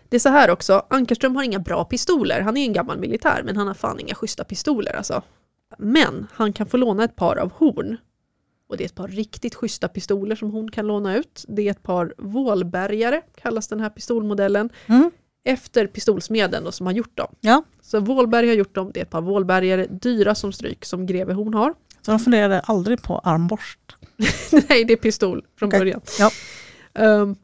Det 0.10 0.18
är 0.18 0.20
så 0.20 0.30
här 0.30 0.49
också, 0.49 0.86
Ankarström 0.89 1.36
har 1.36 1.43
inga 1.43 1.60
bra 1.60 1.86
pistoler. 1.86 2.41
Han 2.41 2.58
är 2.58 2.66
en 2.66 2.74
gammal 2.74 2.99
militär, 2.99 3.41
men 3.45 3.58
han 3.58 3.68
har 3.68 3.74
fan 3.74 3.99
inga 3.99 4.16
schyssta 4.16 4.43
pistoler 4.43 4.93
alltså. 4.93 5.22
Men 5.78 6.28
han 6.34 6.54
kan 6.54 6.68
få 6.68 6.78
låna 6.78 7.04
ett 7.04 7.16
par 7.16 7.36
av 7.36 7.52
Horn. 7.52 7.97
Och 8.68 8.78
det 8.78 8.84
är 8.84 8.86
ett 8.86 8.95
par 8.95 9.08
riktigt 9.08 9.56
schyssta 9.56 9.88
pistoler 9.88 10.36
som 10.36 10.52
hon 10.52 10.72
kan 10.72 10.88
låna 10.88 11.16
ut. 11.16 11.45
Det 11.47 11.68
är 11.68 11.72
ett 11.72 11.84
par 11.84 12.14
Vålbergare, 12.18 13.22
kallas 13.41 13.68
den 13.68 13.80
här 13.80 13.89
pistolmodellen 13.89 14.70
mm. 14.86 15.12
efter 15.43 15.88
pistolsmeden 15.88 16.64
då, 16.64 16.72
som 16.72 16.86
har 16.86 16.93
gjort 16.93 17.18
dem. 17.18 17.36
ja. 17.41 17.64
Så 17.82 17.99
Vålberg 17.99 18.47
har 18.47 18.56
gjort 18.56 18.76
dem, 18.76 18.91
det 18.93 18.99
är 18.99 19.04
ett 19.04 19.10
par 19.10 19.22
Vålbergare, 19.22 19.86
dyra 19.86 20.36
som 20.36 20.52
stryk 20.54 20.86
som 20.86 21.06
greve 21.06 21.34
Horn 21.34 21.54
har. 21.54 21.74
Så 22.02 22.12
de 22.12 22.20
funderade 22.20 22.60
aldrig 22.60 23.04
på 23.04 23.20
armborst. 23.20 23.80
Nej, 24.70 24.86
det 24.86 24.93
är 24.93 24.97
pistol 24.97 25.45
från 25.60 25.70
Okej, 25.70 25.80
början. 25.80 26.02
ja. 26.20 26.32
Ehm, 26.93 27.36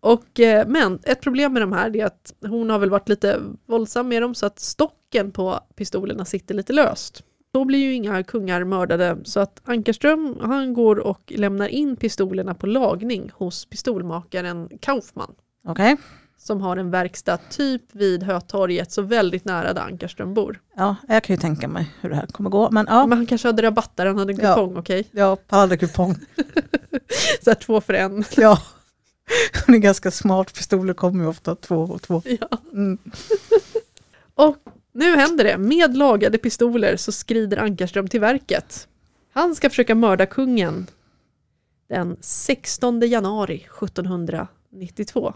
och, 0.00 0.40
eh, 0.40 0.66
men 0.68 0.98
ett 1.02 1.20
problem 1.20 1.52
med 1.52 1.62
de 1.62 1.72
här 1.72 1.96
är 1.96 2.04
att 2.06 2.34
hon 2.46 2.70
har 2.70 2.78
väl 2.78 2.90
varit 2.90 3.08
lite 3.08 3.40
våldsam 3.66 4.08
med 4.08 4.22
dem 4.22 4.34
så 4.34 4.46
att 4.46 4.60
stocken 4.60 5.32
på 5.32 5.60
pistolerna 5.76 6.24
sitter 6.24 6.54
lite 6.54 6.72
löst. 6.72 7.22
Då 7.52 7.64
blir 7.64 7.78
ju 7.78 7.94
inga 7.94 8.22
kungar 8.22 8.64
mördade 8.64 9.18
så 9.24 9.40
att 9.40 9.60
Ankarström 9.64 10.36
han 10.40 10.74
går 10.74 10.98
och 10.98 11.32
lämnar 11.36 11.68
in 11.68 11.96
pistolerna 11.96 12.54
på 12.54 12.66
lagning 12.66 13.30
hos 13.34 13.64
pistolmakaren 13.64 14.68
Kaufman 14.80 15.34
Okej, 15.68 15.96
som 16.42 16.60
har 16.60 16.76
en 16.76 16.90
verkstad 16.90 17.36
typ 17.50 17.82
vid 17.92 18.22
Hötorget 18.22 18.92
så 18.92 19.02
väldigt 19.02 19.44
nära 19.44 19.72
där 19.72 19.82
Ankarström 19.82 20.34
bor. 20.34 20.60
ja, 20.76 20.96
jag 21.08 21.24
kan 21.24 21.36
ju 21.36 21.40
tänka 21.40 21.68
mig 21.68 21.90
hur 22.00 22.10
det 22.10 22.16
här 22.16 22.26
kommer 22.26 22.50
gå. 22.50 22.70
Men 22.70 22.86
ja, 22.88 23.06
Men 23.06 23.18
han 23.18 23.26
kanske 23.26 23.48
hade 23.48 23.62
rabatter, 23.62 24.06
han 24.06 24.18
hade 24.18 24.32
Ja. 24.32 24.38
kupong, 24.54 24.76
okej? 24.76 25.08
jag 25.12 25.38
hade 25.46 25.76
kupong. 25.76 26.14
Så 27.44 27.50
här 27.50 27.54
två 27.54 27.80
för 27.80 27.94
en. 27.94 28.24
Ja, 28.36 28.62
det 29.66 29.72
är 29.72 29.78
ganska 29.78 30.10
smart. 30.10 30.54
Pistoler 30.54 30.94
kommer 30.94 31.24
ju 31.24 31.30
ofta 31.30 31.54
två 31.54 31.76
och 31.76 32.02
två. 32.02 32.22
Ja. 32.24 32.48
Mm. 32.72 32.98
Och 34.34 34.56
nu 34.92 35.16
händer 35.16 35.44
det. 35.44 35.58
Med 35.58 35.96
lagade 35.96 36.38
pistoler 36.38 36.96
så 36.96 37.12
skrider 37.12 37.56
Ankarström 37.56 38.08
till 38.08 38.20
verket. 38.20 38.88
Han 39.32 39.54
ska 39.54 39.70
försöka 39.70 39.94
mörda 39.94 40.26
kungen 40.26 40.86
den 41.88 42.16
16 42.20 43.00
januari 43.00 43.56
1792. 43.82 45.34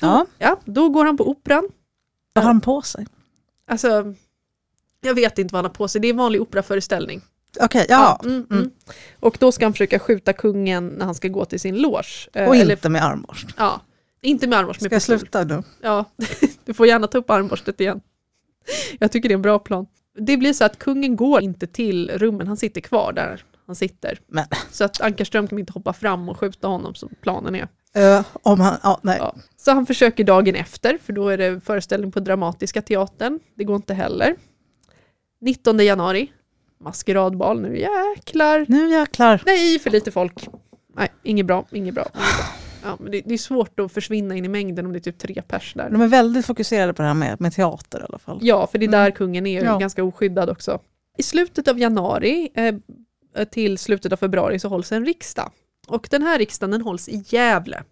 Ja, 0.00 0.26
Ja, 0.38 0.60
då 0.64 0.88
går 0.88 1.04
han 1.04 1.16
på 1.16 1.28
operan. 1.30 1.68
vad 2.32 2.44
har 2.44 2.52
han 2.52 2.60
på 2.60 2.82
sig? 2.82 3.06
Alltså, 3.66 4.14
jag 5.00 5.14
vet 5.14 5.38
inte 5.38 5.52
vad 5.52 5.58
han 5.58 5.64
har 5.64 5.74
på 5.74 5.88
sig. 5.88 6.00
Det 6.00 6.08
är 6.08 6.10
en 6.10 6.16
vanlig 6.16 6.42
operaföreställning. 6.42 7.20
Okej, 7.60 7.86
ja. 7.88 8.20
mm, 8.24 8.34
mm. 8.36 8.46
mm. 8.50 8.70
Och 9.20 9.36
då 9.40 9.52
ska 9.52 9.64
han 9.64 9.72
försöka 9.72 9.98
skjuta 9.98 10.32
kungen 10.32 10.88
när 10.88 11.04
han 11.04 11.14
ska 11.14 11.28
gå 11.28 11.44
till 11.44 11.60
sin 11.60 11.76
loge. 11.76 12.28
Eh, 12.32 12.48
Och 12.48 12.56
eller- 12.56 12.74
inte 12.74 12.88
med 12.88 13.04
armborst. 13.04 13.46
Ja, 13.56 13.80
inte 14.20 14.46
med 14.46 14.58
armborst, 14.58 14.80
med 14.80 14.88
Ska 14.88 14.94
jag 14.94 15.00
pistol. 15.00 15.18
sluta 15.18 15.44
nu? 15.44 15.62
Ja, 15.80 16.04
du 16.64 16.74
får 16.74 16.86
gärna 16.86 17.06
ta 17.06 17.18
upp 17.18 17.30
armborstet 17.30 17.80
igen. 17.80 18.00
Jag 18.98 19.12
tycker 19.12 19.28
det 19.28 19.32
är 19.32 19.36
en 19.36 19.42
bra 19.42 19.58
plan. 19.58 19.86
Det 20.18 20.36
blir 20.36 20.52
så 20.52 20.64
att 20.64 20.78
kungen 20.78 21.16
går 21.16 21.42
inte 21.42 21.66
till 21.66 22.10
rummen, 22.14 22.46
han 22.46 22.56
sitter 22.56 22.80
kvar 22.80 23.12
där 23.12 23.44
han 23.66 23.76
sitter. 23.76 24.18
Men. 24.26 24.44
Så 24.70 24.84
att 24.84 25.00
Ankarström 25.00 25.48
kan 25.48 25.58
inte 25.58 25.72
hoppa 25.72 25.92
fram 25.92 26.28
och 26.28 26.38
skjuta 26.38 26.68
honom 26.68 26.94
som 26.94 27.08
planen 27.22 27.54
är. 27.54 27.68
Eh, 27.94 28.24
om 28.42 28.60
han, 28.60 28.76
ja, 28.82 29.00
nej. 29.02 29.16
Ja. 29.20 29.34
Så 29.56 29.70
han 29.72 29.86
försöker 29.86 30.24
dagen 30.24 30.54
efter, 30.54 30.98
för 30.98 31.12
då 31.12 31.28
är 31.28 31.38
det 31.38 31.60
föreställning 31.60 32.12
på 32.12 32.20
Dramatiska 32.20 32.82
teatern. 32.82 33.40
Det 33.54 33.64
går 33.64 33.76
inte 33.76 33.94
heller. 33.94 34.36
19 35.40 35.78
januari, 35.78 36.32
maskeradbal, 36.80 37.60
nu 37.60 37.78
jäklar. 37.78 38.66
Nu 38.68 38.90
jäklar. 38.90 39.42
Nej, 39.46 39.78
för 39.78 39.90
lite 39.90 40.10
folk. 40.10 40.48
Nej, 40.96 41.08
inget 41.22 41.46
bra, 41.46 41.64
inget 41.72 41.94
bra. 41.94 42.02
Inget 42.14 42.36
bra. 42.36 42.44
Ja, 42.84 42.96
men 43.00 43.12
det, 43.12 43.20
det 43.24 43.34
är 43.34 43.38
svårt 43.38 43.80
att 43.80 43.92
försvinna 43.92 44.34
in 44.36 44.44
i 44.44 44.48
mängden 44.48 44.86
om 44.86 44.92
det 44.92 44.98
är 44.98 45.00
typ 45.00 45.18
tre 45.18 45.42
pers 45.48 45.74
där. 45.74 45.90
De 45.90 46.00
är 46.00 46.06
väldigt 46.08 46.46
fokuserade 46.46 46.94
på 46.94 47.02
det 47.02 47.08
här 47.08 47.14
med, 47.14 47.40
med 47.40 47.52
teater 47.52 48.00
i 48.00 48.02
alla 48.08 48.18
fall. 48.18 48.38
Ja, 48.42 48.66
för 48.66 48.78
det 48.78 48.86
är 48.86 48.90
där 48.90 49.00
Mm. 49.06 49.12
kungen 49.12 49.46
är 49.46 49.64
Ja. 49.64 49.78
ganska 49.78 50.04
oskyddad 50.04 50.50
också. 50.50 50.80
I 51.18 51.22
slutet 51.22 51.68
av 51.68 51.78
januari 51.78 52.48
eh, 52.54 52.74
till 53.50 53.78
slutet 53.78 54.12
av 54.12 54.16
februari 54.16 54.58
så 54.58 54.68
hålls 54.68 54.92
en 54.92 55.06
riksdag. 55.06 55.50
Och 55.88 56.08
den 56.10 56.22
här 56.22 56.38
riksdagen 56.38 56.70
den 56.70 56.82
hålls 56.82 57.08
i 57.08 57.24
Gävle. 57.28 57.82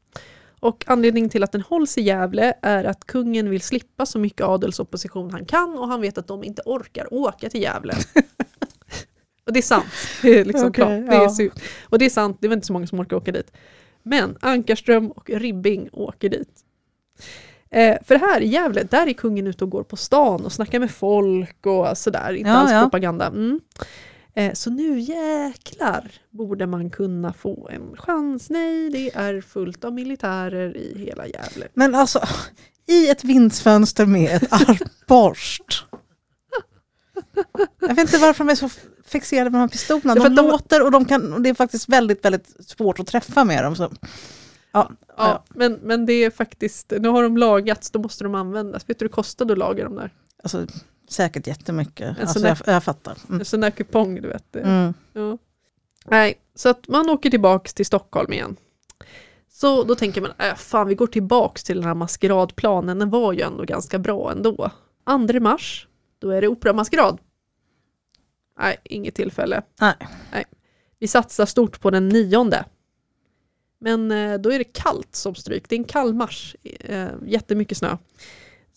Och 0.61 0.84
anledningen 0.86 1.30
till 1.30 1.43
att 1.43 1.53
den 1.53 1.61
hålls 1.61 1.99
i 1.99 2.03
Gävle 2.03 2.55
är 2.62 2.84
att 2.84 3.07
kungen 3.07 3.51
vill 3.51 3.61
slippa 3.61 4.07
så 4.07 4.18
mycket 4.18 4.47
adelsopposition 4.47 5.30
han 5.30 5.45
kan 5.45 5.78
och 5.78 5.88
han 5.88 6.01
vet 6.01 6.18
att 6.18 6.26
de 6.26 6.45
inte 6.45 6.62
orkar 6.64 7.14
åka 7.14 7.49
till 7.49 7.62
Gävle. 7.62 7.95
och 9.47 9.53
det 9.53 9.61
är 9.61 9.62
sant. 9.62 9.86
Det 10.22 10.38
är 10.38 10.45
liksom 10.45 10.68
Okej, 10.68 10.84
klart. 10.84 10.88
Det 11.38 11.43
är 11.43 11.45
ja. 11.45 11.51
och 11.84 11.99
det 11.99 12.05
är 12.05 12.11
sant, 12.11 12.36
det 12.41 12.49
väl 12.49 12.57
inte 12.57 12.66
så 12.66 12.72
många 12.72 12.86
som 12.86 13.01
orkar 13.01 13.16
åka 13.16 13.32
dit. 13.32 13.53
Men 14.03 14.36
Ankarström 14.41 15.11
och 15.11 15.30
Ribbing 15.30 15.88
åker 15.93 16.28
dit. 16.28 16.64
Eh, 17.70 17.97
för 18.05 18.14
här 18.14 18.41
i 18.41 18.47
Gävle, 18.47 18.82
där 18.82 19.07
är 19.07 19.12
kungen 19.12 19.47
ute 19.47 19.64
och 19.64 19.70
går 19.70 19.82
på 19.82 19.97
stan 19.97 20.45
och 20.45 20.53
snackar 20.53 20.78
med 20.78 20.91
folk 20.91 21.66
och 21.66 21.99
sådär. 21.99 22.32
Inte 22.32 22.51
Ja, 22.51 22.57
alls 22.57 22.72
ja. 22.72 22.82
propaganda. 22.82 23.26
Mm. 23.26 23.61
Eh, 24.35 24.53
så 24.53 24.70
nu 24.70 24.99
jäklar 25.01 26.12
borde 26.31 26.66
man 26.66 26.91
kunna 26.91 27.33
få 27.33 27.68
en 27.72 27.97
chans. 27.97 28.51
Nej, 28.51 28.91
det 28.91 29.14
är 29.14 29.41
fullt 29.41 29.85
av 29.85 29.93
militärer 29.93 30.76
i 30.76 30.99
hela 30.99 31.26
Gävle. 31.26 31.68
Men 31.74 31.95
alltså, 31.95 32.20
i 32.87 33.09
ett 33.11 33.24
vindsfönster 33.24 34.07
med 34.07 34.31
ett 34.37 34.49
armborst. 34.53 35.85
Jag 37.81 37.89
vet 37.89 37.99
inte 37.99 38.18
varför 38.18 38.45
de 38.45 38.51
är 38.51 38.55
så 38.55 38.68
fixerade 39.05 39.51
med 39.51 39.59
de 39.59 39.61
här 39.61 39.68
pistolerna. 39.68 40.14
De 40.14 40.35
de- 40.35 40.47
låter 40.47 40.83
och 40.85 40.91
de 40.91 41.05
kan, 41.05 41.33
och 41.33 41.43
det 41.43 41.49
är 41.49 41.55
faktiskt 41.55 41.89
väldigt, 41.89 42.24
väldigt 42.24 42.68
svårt 42.70 43.01
att 43.01 43.07
träffa 43.07 43.45
med 43.45 43.64
dem. 43.64 43.76
Så. 43.76 43.83
Ja, 44.72 44.91
Ja, 45.07 45.14
ja. 45.16 45.45
Men, 45.49 45.72
men 45.72 46.07
det 46.07 46.12
är 46.12 46.31
faktiskt, 46.31 46.93
nu 47.01 47.09
har 47.09 47.22
de 47.22 47.37
lagats, 47.37 47.91
då 47.91 47.99
måste 47.99 48.24
de 48.24 48.35
användas. 48.35 48.89
Vet 48.89 48.99
du 48.99 49.05
hur 49.05 49.09
det 49.09 49.14
kostade 49.14 49.53
att 49.53 49.59
laga 49.59 49.85
dem 49.85 49.95
där? 49.95 50.12
Alltså, 50.43 50.66
säkert 51.11 51.46
jättemycket. 51.46 52.06
En 52.08 52.16
Alltså, 52.20 52.32
sån 52.32 52.42
där- 52.42 52.58
jag, 52.66 52.74
jag 52.74 52.84
fattar. 52.84 53.16
Mm. 53.28 53.40
En 53.40 53.44
sån 53.44 53.61
där 53.61 53.70
kupong, 53.70 54.14
du 54.22 54.28
vet. 54.28 54.56
Mm. 54.56 54.94
Ja. 55.12 55.38
Nej, 56.04 56.34
så 56.54 56.68
att 56.68 56.88
man 56.88 57.11
åker 57.11 57.30
tillbaks 57.30 57.74
till 57.74 57.86
Stockholm 57.86 58.32
igen. 58.32 58.56
Så 59.52 59.84
då 59.84 59.94
tänker 59.94 60.20
man, 60.20 60.30
äh, 60.38 60.54
fan 60.54 60.88
vi 60.88 60.94
går 60.94 61.06
tillbaks 61.06 61.64
till 61.64 61.76
den 61.76 61.84
här 61.84 61.94
maskeradplanen, 61.94 62.98
den 62.98 63.11
var 63.11 63.32
ju 63.32 63.40
ändå 63.40 63.64
ganska 63.64 63.98
bra 63.98 64.32
ändå. 64.32 64.70
2 65.28 65.40
mars, 65.40 65.88
då 66.18 66.30
är 66.30 66.40
det 66.40 66.48
operamaskerad. 66.48 67.18
Nej, 68.58 68.76
inget 68.84 69.14
tillfälle. 69.14 69.62
Nej. 69.80 69.94
Vi 70.98 71.08
satsar 71.08 71.46
stort 71.46 71.80
på 71.80 71.90
den 71.90 72.08
nionde. 72.08 72.64
Men 73.78 74.12
eh, 74.12 74.38
då 74.38 74.52
är 74.52 74.58
det 74.58 74.64
kallt 74.64 75.16
som 75.16 75.34
stryk, 75.34 75.68
det 75.68 75.74
är 75.74 75.78
en 75.78 75.84
kall 75.84 76.14
mars, 76.14 76.56
eh, 76.62 77.08
jättemycket 77.26 77.78
snö. 77.78 77.96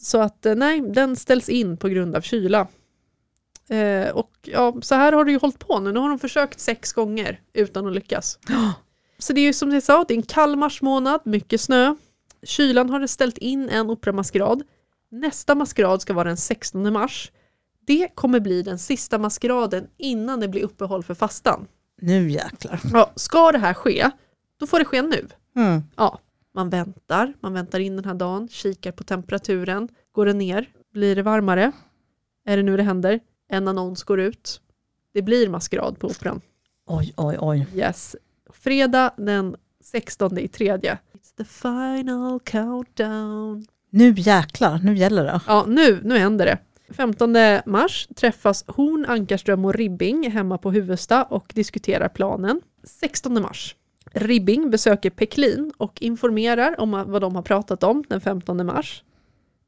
Så 0.04 0.22
att 0.22 0.46
eh, 0.46 0.56
nej, 0.56 0.82
den 0.82 1.16
ställs 1.16 1.50
in 1.50 1.78
på 1.78 1.88
grund 1.88 2.16
av 2.16 2.22
kyla. 2.22 2.68
Eh, 3.70 4.10
och 4.10 4.32
ja, 4.42 4.76
så 4.82 4.96
här 4.96 5.14
har 5.14 5.26
det 5.26 5.32
ju 5.32 5.40
hållit 5.40 5.60
på 5.60 5.80
nu. 5.80 5.92
Nu 5.92 6.00
har 6.00 6.10
de 6.10 6.20
försökt 6.20 6.60
sex 6.60 6.94
gånger 6.94 7.42
utan 7.54 7.88
att 7.88 7.94
lyckas. 7.94 8.40
Så 9.18 9.34
det 9.34 9.42
är 9.42 9.46
ju 9.46 9.54
som 9.54 9.72
jag 9.72 9.84
sa, 9.84 10.06
det 10.08 10.14
är 10.14 10.16
en 10.16 10.24
kall 10.24 10.56
marsmånad, 10.56 11.22
mycket 11.26 11.62
snö. 11.62 11.96
Kylan 12.44 12.90
har 12.90 13.08
ställt 13.08 13.38
in 13.38 13.70
en 13.70 13.90
operamaskerad. 13.90 14.64
Nästa 15.12 15.56
maskerad 15.56 16.02
ska 16.02 16.14
vara 16.14 16.28
den 16.28 16.38
16 16.38 16.94
mars. 16.94 17.32
Det 17.88 18.08
kommer 18.16 18.40
bli 18.40 18.62
den 18.62 18.80
sista 18.80 19.18
maskeraden 19.18 19.88
innan 19.98 20.40
det 20.40 20.48
blir 20.48 20.64
uppehåll 20.64 21.04
för 21.04 21.14
fastan. 21.14 21.68
Nu 22.02 22.30
jäklar. 22.30 22.82
Ja, 22.94 23.12
ska 23.16 23.52
det 23.52 23.58
här 23.58 23.74
ske, 23.74 24.12
då 24.60 24.68
får 24.68 24.80
det 24.80 24.86
ske 24.86 25.02
nu. 25.02 25.28
Mm. 25.56 25.82
Ja, 25.96 26.20
man 26.54 26.70
väntar, 26.70 27.34
man 27.40 27.54
väntar 27.54 27.80
in 27.80 27.96
den 27.96 28.06
här 28.06 28.14
dagen, 28.14 28.48
kikar 28.48 28.92
på 28.92 29.04
temperaturen. 29.04 29.90
Går 30.12 30.26
det 30.26 30.34
ner? 30.34 30.70
Blir 30.94 31.16
det 31.16 31.22
varmare? 31.22 31.72
Är 32.46 32.58
det 32.58 32.64
nu 32.64 32.78
det 32.78 32.84
händer? 32.84 33.20
En 33.50 33.68
annons 33.68 34.04
går 34.04 34.20
ut. 34.20 34.62
Det 35.14 35.22
blir 35.22 35.50
maskerad 35.50 36.00
på 36.00 36.08
Operan. 36.08 36.42
Oj, 36.86 37.14
oj, 37.18 37.38
oj. 37.40 37.68
Yes. 37.76 38.16
Fredag 38.50 39.12
den 39.18 39.56
16 39.84 40.38
i 40.38 40.48
tredje. 40.48 40.98
It's 41.14 41.38
the 41.38 41.46
final 41.46 42.40
countdown. 42.40 43.66
Nu 43.90 44.14
jäklar, 44.18 44.80
nu 44.84 44.96
gäller 44.96 45.24
det. 45.24 45.42
Ja, 45.48 45.66
nu, 45.68 46.02
nu 46.04 46.18
händer 46.18 46.46
det. 46.46 46.58
15 46.94 47.36
mars 47.66 48.08
träffas 48.16 48.64
Horn, 48.68 49.06
Ankarström 49.06 49.66
och 49.66 49.74
Ribbing 49.74 50.32
hemma 50.32 50.58
på 50.58 50.72
Huvudsta 50.72 51.24
och 51.24 51.52
diskuterar 51.56 52.10
planen. 52.10 52.62
16 52.84 53.42
mars. 53.42 53.76
Ribbing 54.14 54.70
besöker 54.72 55.10
Peklin 55.10 55.72
och 55.78 56.02
informerar 56.02 56.80
om 56.80 57.04
vad 57.08 57.22
de 57.22 57.36
har 57.36 57.42
pratat 57.42 57.84
om 57.84 58.04
den 58.10 58.22
15 58.22 58.66
mars. 58.66 59.04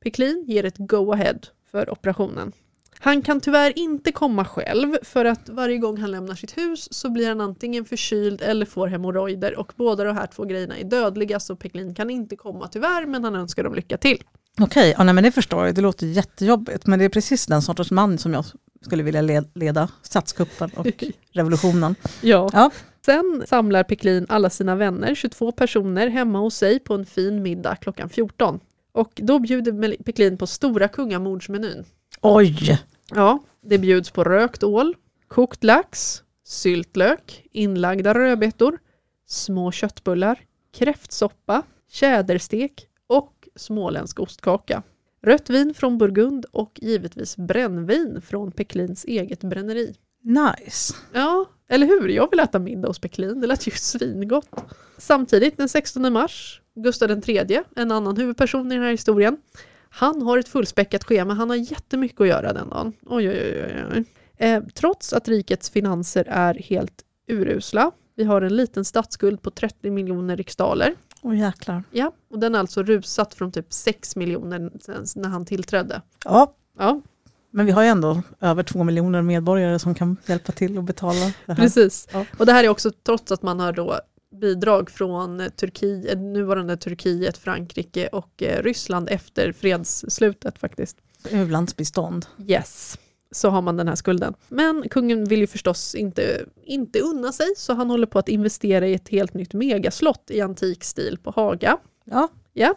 Peklin 0.04 0.44
ger 0.48 0.64
ett 0.66 0.78
go-ahead 0.78 1.40
för 1.72 1.90
operationen. 1.92 2.52
Han 3.00 3.22
kan 3.22 3.42
tyvärr 3.42 3.80
inte 3.80 4.12
komma 4.12 4.46
själv 4.46 4.96
för 5.02 5.26
att 5.26 5.50
varje 5.50 5.78
gång 5.78 5.98
han 5.98 6.12
lämnar 6.12 6.36
sitt 6.36 6.58
hus 6.58 6.88
så 6.94 7.10
blir 7.10 7.28
han 7.30 7.42
antingen 7.42 7.86
förkyld 7.86 8.42
eller 8.42 8.66
får 8.66 8.88
hemorrojder 8.88 9.60
och 9.60 9.74
båda 9.76 10.04
de 10.04 10.16
här 10.18 10.28
två 10.28 10.44
grejerna 10.46 10.78
är 10.78 10.84
dödliga 10.84 11.40
så 11.40 11.56
Peklin 11.56 11.96
kan 11.96 12.10
inte 12.10 12.36
komma 12.36 12.68
tyvärr 12.68 13.06
men 13.06 13.24
han 13.24 13.36
önskar 13.36 13.64
dem 13.64 13.74
lycka 13.76 13.98
till. 13.98 14.24
Okej, 14.60 14.94
ja, 14.98 15.04
nej, 15.04 15.14
men 15.14 15.24
det 15.24 15.32
förstår 15.32 15.66
jag. 15.66 15.76
Det 15.76 15.82
låter 15.82 16.08
jättejobbigt. 16.08 16.86
Men 16.88 17.00
det 17.00 17.06
är 17.06 17.10
precis 17.10 17.46
den 17.46 17.62
sortens 17.62 17.92
man 17.92 18.18
som 18.18 18.34
jag 18.34 18.46
skulle 18.82 19.04
vilja 19.04 19.22
led- 19.22 19.50
leda 19.54 19.90
statskuppen 20.02 20.70
och 20.76 20.88
revolutionen. 21.32 21.96
Ja. 22.22 22.50
Ja. 22.54 22.72
Sen 23.06 23.44
samlar 23.48 23.84
Peklin 23.84 24.26
alla 24.30 24.50
sina 24.50 24.76
vänner, 24.76 25.16
22 25.16 25.52
personer, 25.52 26.08
hemma 26.08 26.40
hos 26.40 26.56
sig 26.56 26.80
på 26.80 26.94
en 26.94 27.06
fin 27.06 27.42
middag 27.44 27.76
klockan 27.76 28.10
14. 28.10 28.60
Och 28.92 29.12
då 29.16 29.40
bjuder 29.40 30.04
Peklin 30.04 30.38
på 30.38 30.48
stora 30.48 30.88
kungamordsmenyn. 30.88 31.86
Oj! 32.22 32.80
Ja, 33.10 33.40
det 33.62 33.78
bjuds 33.78 34.12
på 34.12 34.24
rökt 34.24 34.64
ål, 34.64 34.96
kokt 35.28 35.64
lax, 35.64 36.22
syltlök, 36.44 37.48
inlagda 37.52 38.14
rödbetor, 38.14 38.80
små 39.28 39.72
köttbullar, 39.72 40.40
kräftsoppa, 40.78 41.64
tjäderstek 41.92 42.88
och 43.08 43.48
småländsk 43.56 44.20
ostkaka. 44.20 44.84
Rött 45.22 45.50
vin 45.50 45.74
från 45.74 45.98
Burgund 45.98 46.46
och 46.52 46.80
givetvis 46.82 47.38
brännvin 47.38 48.22
från 48.22 48.52
Peklins 48.52 49.06
eget 49.06 49.44
bränneri. 49.44 49.96
Nice. 50.26 50.94
Ja, 51.14 51.46
eller 51.70 51.88
hur? 51.88 52.10
Jag 52.10 52.30
vill 52.32 52.40
äta 52.40 52.60
middag 52.60 52.88
hos 52.88 53.00
Peklin, 53.00 53.42
det 53.42 53.48
lät 53.48 53.68
ju 53.68 53.72
svingott. 53.72 54.50
Samtidigt 54.98 55.58
den 55.58 55.70
16 55.70 56.14
mars, 56.14 56.62
Gustav 56.76 57.12
III, 57.30 57.62
en 57.76 57.92
annan 57.92 58.18
huvudperson 58.18 58.72
i 58.72 58.76
den 58.76 58.84
här 58.84 58.92
historien, 58.92 59.38
han 59.90 60.22
har 60.22 60.38
ett 60.38 60.48
fullspäckat 60.48 61.04
schema, 61.04 61.34
han 61.34 61.50
har 61.50 61.58
jättemycket 61.58 62.22
att 62.22 62.28
göra 62.28 62.54
den 62.54 62.70
dagen. 62.70 62.94
Oj, 63.06 63.30
oj, 63.30 63.64
oj, 63.66 63.84
oj. 63.96 64.04
Eh, 64.38 64.64
trots 64.74 65.14
att 65.14 65.28
rikets 65.28 65.70
finanser 65.70 66.26
är 66.30 66.54
helt 66.54 67.04
urusla, 67.28 67.92
vi 68.16 68.24
har 68.24 68.42
en 68.42 68.56
liten 68.56 68.86
statsskuld 68.86 69.42
på 69.42 69.52
30 69.52 69.92
miljoner 69.92 70.38
riksdaler, 70.38 70.96
Oj 71.22 71.40
jäklar. 71.40 71.84
ja, 71.92 72.12
och 72.30 72.40
den 72.40 72.56
är 72.56 72.60
alltså 72.60 72.84
rusat 72.84 73.34
från 73.34 73.52
typ 73.52 73.74
6 73.74 74.16
miljoner 74.16 74.60
när 75.20 75.30
han 75.30 75.46
tillträdde. 75.46 76.02
Ja, 76.26 76.56
Ja, 76.78 77.02
men 77.56 77.66
vi 77.66 77.72
har 77.72 77.84
ju 77.84 77.90
ändå 77.90 78.22
över 78.42 78.64
två 78.64 78.84
miljoner 78.84 79.22
medborgare 79.22 79.80
som 79.80 79.96
kan 79.96 80.18
hjälpa 80.26 80.52
till 80.52 80.78
och 80.78 80.84
betala 80.84 81.34
det. 81.46 81.56
Precis. 81.56 82.08
Ja. 82.14 82.26
Och 82.38 82.46
det 82.46 82.52
här 82.52 82.64
är 82.64 82.70
också 82.70 82.92
trots 83.06 83.32
att 83.32 83.42
man 83.42 83.60
har 83.60 83.74
då 83.74 84.00
bidrag 84.42 84.92
från 84.92 85.50
Turkiet, 85.56 86.18
nuvarande 86.18 86.78
Turkiet, 86.78 87.38
Frankrike 87.38 88.08
och 88.08 88.44
eh, 88.44 88.64
Ryssland 88.64 89.10
efter 89.12 89.52
fredsslutet 89.52 90.60
faktiskt. 90.60 90.98
U-landsbistånd. 91.32 92.26
Yes, 92.48 92.98
så 93.32 93.50
har 93.50 93.62
man 93.62 93.78
den 93.78 93.88
här 93.88 93.96
skulden. 93.96 94.34
Men 94.48 94.90
kungen 94.90 95.26
vill 95.26 95.40
ju 95.40 95.48
förstås 95.48 95.96
inte, 95.96 96.46
inte 96.64 97.00
unna 97.00 97.32
sig 97.32 97.48
så 97.58 97.74
han 97.74 97.90
håller 97.90 98.08
på 98.08 98.20
att 98.20 98.30
investera 98.30 98.88
i 98.88 98.94
ett 98.94 99.10
helt 99.10 99.34
nytt 99.34 99.54
megaslott 99.54 100.32
i 100.32 100.42
antik 100.42 100.84
stil 100.84 101.18
på 101.24 101.32
Haga. 101.32 101.78
Ja, 102.06 102.30
Eh, 102.54 102.74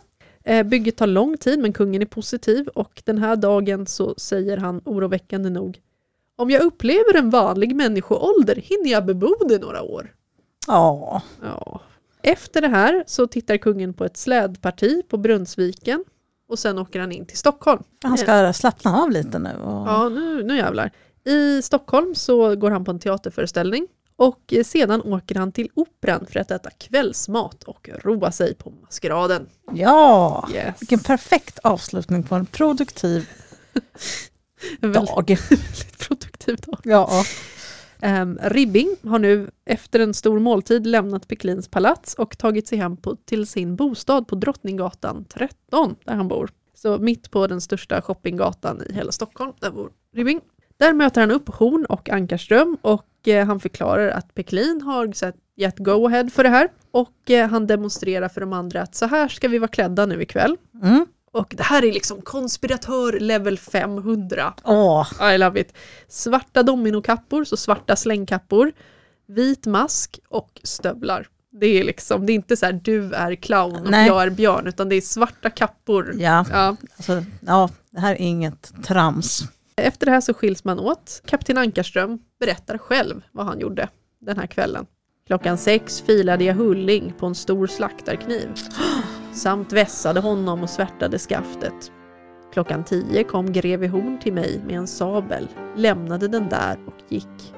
Bygget 0.65 0.97
tar 0.97 1.07
lång 1.07 1.37
tid 1.37 1.59
men 1.59 1.73
kungen 1.73 2.03
är 2.03 2.07
positiv 2.07 2.69
och 2.69 3.03
den 3.05 3.19
här 3.19 3.37
dagen 3.37 3.87
så 3.87 4.15
säger 4.19 4.57
han 4.57 4.81
oroväckande 4.85 5.51
nog 5.51 5.81
Om 6.37 6.51
jag 6.51 6.63
upplever 6.63 7.17
en 7.17 7.31
vanlig 7.31 7.77
människoålder 7.77 8.57
hinner 8.57 8.91
jag 8.91 9.07
bebo 9.07 9.35
det 9.49 9.59
några 9.59 9.83
år. 9.83 10.15
ja. 10.67 11.23
Ja. 11.43 11.81
Efter 12.23 12.61
det 12.61 12.69
här 12.69 13.05
så 13.07 13.27
tittar 13.27 13.57
kungen 13.57 13.95
på 13.95 14.05
ett 14.05 14.17
slädparti 14.17 15.03
på 15.09 15.17
Brunnsviken 15.17 16.05
och 16.49 16.59
sen 16.59 16.79
åker 16.79 17.01
han 17.01 17.13
in 17.13 17.27
till 17.27 17.39
Stockholm. 17.39 17.83
han 18.05 18.19
ska 18.19 18.53
slappna 18.53 19.03
av 19.03 19.11
lite 19.11 19.39
nu. 19.39 19.51
Och... 19.65 19.89
Ja, 19.89 20.09
nu, 20.09 20.43
nu 20.43 20.57
jävlar. 20.57 20.91
I 21.25 21.63
Stockholm 21.63 22.15
så 22.15 22.57
går 22.57 22.71
han 22.71 22.85
på 22.85 22.91
en 22.91 22.99
teaterföreställning 22.99 23.87
och 24.19 24.55
sedan 24.65 25.03
åker 25.03 25.35
han 25.35 25.53
till 25.53 25.69
Operan 25.75 26.27
för 26.27 26.41
att 26.41 26.51
äta 26.51 26.71
kvällsmat 26.71 27.65
och 27.65 27.89
roa 28.03 28.33
sig 28.33 28.55
på 28.55 28.71
maskeraden. 28.71 29.49
ja. 29.73 30.49
Yes. 30.55 30.83
Vilken 30.83 30.99
perfekt 30.99 31.59
avslutning 31.59 32.23
på 32.23 32.35
en 32.35 32.47
produktiv 32.47 33.29
En 34.81 34.93
väldigt, 34.93 35.15
dag. 35.15 35.29
väldigt 35.51 35.99
produktiv 35.99 36.57
dag. 36.57 36.81
Ja. 36.85 37.25
Um, 38.03 38.39
Ribbing 38.43 38.97
har 39.03 39.19
nu 39.19 39.51
efter 39.65 40.01
en 40.01 40.15
stor 40.15 40.39
måltid 40.39 40.87
lämnat 40.87 41.29
Peklins 41.29 41.69
palats 41.69 42.15
och 42.15 42.39
tagit 42.39 42.69
sig 42.69 42.79
hem 42.79 42.97
på, 42.97 43.17
till 43.17 43.47
sin 43.47 43.77
bostad 43.77 44.29
på 44.29 44.35
Drottninggatan 44.35 45.25
13 45.29 45.97
där 46.05 46.15
han 46.15 46.29
bor. 46.29 46.51
Så 46.75 46.99
mitt 46.99 47.31
på 47.31 47.47
den 47.47 47.61
största 47.61 48.03
shoppinggatan 48.03 48.83
i 48.89 48.93
hela 48.93 49.13
Stockholm, 49.13 49.53
där 49.61 49.71
bor 49.71 49.93
Ribbing. 50.15 50.41
Där 50.79 50.93
möter 50.93 51.21
han 51.21 51.31
upp 51.31 51.49
Horn 51.49 51.85
och 51.85 52.09
Ankarström 52.09 52.77
och 52.83 53.29
eh, 53.29 53.47
han 53.47 53.61
förklarar 53.61 54.09
att 54.09 54.35
Peklin 54.35 54.83
har 54.83 55.13
gett 55.57 55.79
go-ahead 55.79 56.31
för 56.31 56.43
det 56.43 56.49
här. 56.49 56.69
Och 56.91 57.31
eh, 57.31 57.49
han 57.49 57.67
demonstrerar 57.67 58.29
för 58.29 58.41
de 58.41 58.53
andra 58.53 58.83
att 58.83 58.95
så 58.95 59.07
här 59.07 59.29
ska 59.29 59.49
vi 59.49 59.59
vara 59.59 59.69
klädda 59.69 60.07
nu 60.07 60.23
ikväll. 60.23 60.57
Mm. 60.83 61.07
Och 61.33 61.55
det 61.57 61.63
här 61.63 61.85
är 61.85 61.93
liksom 61.93 62.23
konspiratör 62.23 63.21
level 63.21 63.59
500. 63.59 64.55
Åh, 64.65 65.33
I 65.35 65.39
love 65.39 65.61
it. 65.61 65.75
Svarta 66.09 66.63
dominokappor, 66.63 67.45
så 67.45 67.57
svarta 67.57 67.97
slängkappor, 67.97 68.73
vit 69.29 69.67
mask 69.67 70.21
och 70.29 70.61
stövlar. 70.63 71.29
Det 71.61 71.67
är 71.67 71.85
liksom, 71.85 72.27
det 72.27 72.33
är 72.33 72.35
inte 72.35 72.57
så 72.57 72.67
här 72.67 72.73
du 72.73 73.15
är 73.15 73.35
clown 73.35 73.77
och 73.77 73.91
Nej. 73.91 74.07
jag 74.07 74.23
är 74.23 74.31
björn, 74.31 74.67
utan 74.67 74.89
det 74.89 74.97
är 74.97 75.01
svarta 75.01 75.51
kappor. 75.51 76.15
ja. 76.19 76.45
Ja. 76.53 76.77
Alltså, 76.97 77.25
ja, 77.41 77.71
det 77.91 78.01
här 78.01 78.13
är 78.13 78.21
inget 78.21 78.73
trams. 78.85 79.43
Efter 79.83 80.07
det 80.07 80.13
här 80.13 80.21
så 80.21 80.35
skiljs 80.35 80.65
man 80.65 80.81
åt. 80.81 81.23
Kapten 81.27 81.59
Ankarström 81.59 82.19
berättar 82.41 82.79
själv 82.79 83.23
vad 83.33 83.47
han 83.47 83.61
gjorde 83.61 83.89
den 84.21 84.37
här 84.37 84.47
kvällen. 84.47 84.87
Klockan 85.27 85.59
sex 85.59 86.01
filade 86.01 86.45
jag 86.45 86.55
hulling 86.55 87.13
på 87.19 87.27
en 87.27 87.35
stor 87.35 87.67
slaktarkniv 87.67 88.49
samt 89.33 89.73
vässade 89.73 90.21
honom 90.21 90.63
och 90.63 90.71
svärtade 90.71 91.19
skaftet. 91.19 91.93
Klockan 92.53 92.85
tio 92.85 93.25
kom 93.25 93.53
greve 93.53 93.89
Horn 93.89 94.19
till 94.21 94.33
mig 94.33 94.63
med 94.67 94.77
en 94.77 94.87
sabel, 94.87 95.49
lämnade 95.77 96.29
den 96.29 96.49
där 96.49 96.79
och 96.87 97.03
gick. 97.09 97.55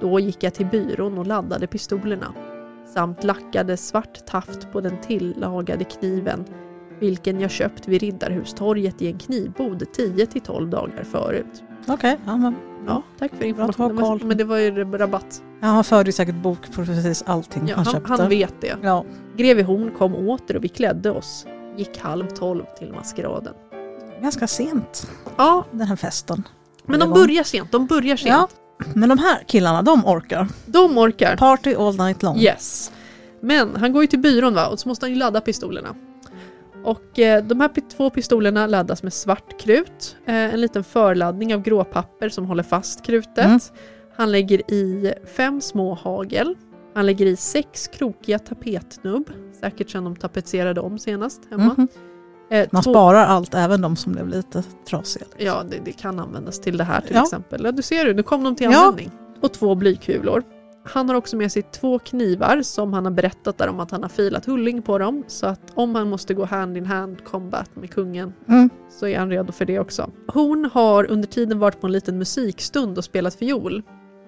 Då 0.00 0.20
gick 0.20 0.42
jag 0.42 0.54
till 0.54 0.66
byrån 0.66 1.18
och 1.18 1.26
laddade 1.26 1.66
pistolerna 1.66 2.34
samt 2.94 3.24
lackade 3.24 3.76
svart 3.76 4.26
taft 4.26 4.72
på 4.72 4.80
den 4.80 5.00
tillagade 5.00 5.84
kniven 5.84 6.44
vilken 7.00 7.40
jag 7.40 7.50
köpt 7.50 7.88
vid 7.88 8.00
Riddarhustorget 8.02 9.02
i 9.02 9.06
en 9.06 9.18
knivbod 9.18 9.82
10-12 9.96 10.70
dagar 10.70 11.04
förut. 11.04 11.62
Okej, 11.86 12.18
ja, 12.26 12.36
men 12.36 12.54
Ja, 12.86 13.02
tack 13.18 13.30
för 13.30 13.38
Bra 13.38 13.46
informationen. 13.46 13.96
koll. 13.96 14.24
Men, 14.24 14.36
det 14.36 14.44
var 14.44 14.56
ju 14.56 14.84
rabatt. 14.84 15.42
ja, 15.60 15.66
han 15.66 15.84
förde 15.84 16.08
ju 16.08 16.12
säkert 16.12 16.34
bok 16.34 16.72
på 16.72 16.84
precis 16.84 17.22
allting 17.26 17.68
Ja, 17.68 17.76
han 17.76 17.84
han, 17.86 17.94
köpte. 17.94 18.12
han 18.12 18.28
vet 18.28 18.54
det. 18.60 18.76
Ja, 18.82 19.04
Greve 19.36 19.62
Horn 19.62 19.90
kom 19.98 20.14
åter 20.14 20.56
och 20.56 20.64
vi 20.64 20.68
klädde 20.68 21.10
oss. 21.10 21.46
Gick 21.76 21.98
halv 21.98 22.26
tolv 22.26 22.64
till 22.78 22.92
maskeraden. 22.92 23.54
ganska 24.22 24.46
sent 24.46 25.10
Ja, 25.36 25.64
den 25.70 25.86
här 25.86 25.96
festen. 25.96 26.42
men 26.86 27.00
de 27.00 27.10
börjar 27.12 27.44
sent. 27.44 27.72
De 27.72 27.86
börjar 27.86 28.16
sent. 28.16 28.30
Ja, 28.30 28.48
men 28.94 29.08
de 29.08 29.18
här 29.18 29.42
killarna, 29.46 29.82
de 29.82 30.06
orkar. 30.06 30.48
De 30.66 30.98
orkar. 30.98 31.36
Party 31.36 31.74
all 31.74 31.96
night 31.96 32.22
long. 32.22 32.38
Yes. 32.38 32.92
Men 33.40 33.76
han 33.76 33.92
går 33.92 34.02
ju 34.02 34.06
till 34.06 34.18
byrån 34.18 34.54
va 34.54 34.66
och 34.66 34.78
så 34.80 34.88
måste 34.88 35.06
han 35.06 35.10
ju 35.10 35.16
ladda 35.18 35.40
pistolerna. 35.40 35.94
Och 36.84 37.18
eh, 37.18 37.44
de 37.44 37.60
här 37.60 37.70
två 37.96 38.10
pistolerna 38.10 38.66
laddas 38.66 39.02
med 39.02 39.12
svart 39.12 39.60
krut, 39.60 40.16
eh, 40.26 40.34
en 40.54 40.60
liten 40.60 40.84
förladdning 40.84 41.54
av 41.54 41.62
gråpapper 41.62 42.28
som 42.28 42.46
håller 42.46 42.62
fast 42.62 43.02
krutet. 43.04 43.38
Mm. 43.44 43.60
Han 44.16 44.32
lägger 44.32 44.70
i 44.70 45.14
fem 45.36 45.60
små 45.60 45.94
hagel. 45.94 46.54
Han 46.94 47.06
lägger 47.06 47.26
i 47.26 47.36
sex 47.36 47.88
krokiga 47.88 48.38
tapetnubb, 48.38 49.30
säkert 49.60 49.90
sedan 49.90 50.04
de 50.04 50.16
tapetserade 50.16 50.80
om 50.80 50.98
senast 50.98 51.40
hemma. 51.50 51.86
Eh, 52.50 52.68
Man 52.72 52.82
två- 52.82 52.90
sparar 52.92 53.26
allt, 53.26 53.54
även 53.54 53.80
de 53.80 53.96
som 53.96 54.12
blev 54.12 54.28
lite 54.28 54.62
trasiga. 54.88 55.24
Ja, 55.36 55.62
det, 55.70 55.76
det 55.84 55.92
kan 55.92 56.20
användas 56.20 56.60
till 56.60 56.76
det 56.76 56.84
här 56.84 57.00
till 57.00 57.14
Ja. 57.16 57.22
exempel. 57.22 57.64
Ja, 57.64 57.72
du 57.72 57.82
ser 57.82 58.04
du, 58.04 58.14
nu 58.14 58.22
kom 58.22 58.44
de 58.44 58.56
till 58.56 58.70
Ja. 58.72 58.78
användning. 58.78 59.10
Och 59.40 59.52
två 59.52 59.74
blykulor. 59.74 60.42
Han 60.84 61.08
har 61.08 61.16
också 61.16 61.36
med 61.36 61.52
sig 61.52 61.62
två 61.62 61.98
knivar 61.98 62.62
som 62.62 62.92
han 62.92 63.04
har 63.04 63.12
berättat 63.12 63.58
där 63.58 63.68
om 63.68 63.80
att 63.80 63.90
han 63.90 64.02
har 64.02 64.08
filat 64.08 64.46
hulling 64.46 64.82
på 64.82 64.98
dem. 64.98 65.24
Så 65.26 65.46
att 65.46 65.60
om 65.74 65.94
han 65.94 66.10
måste 66.10 66.34
gå 66.34 66.44
hand 66.44 66.76
in 66.76 66.86
hand 66.86 67.24
combat 67.24 67.76
med 67.76 67.90
kungen 67.90 68.32
Mm. 68.48 68.70
så 68.90 69.06
är 69.06 69.18
han 69.18 69.30
redo 69.30 69.52
för 69.52 69.64
det 69.64 69.78
också. 69.78 70.10
Horn 70.28 70.70
har 70.72 71.10
under 71.10 71.28
tiden 71.28 71.58
varit 71.58 71.80
på 71.80 71.86
en 71.86 71.92
liten 71.92 72.18
musikstund 72.18 72.98
och 72.98 73.04
spelat 73.04 73.34
fiol. 73.34 73.82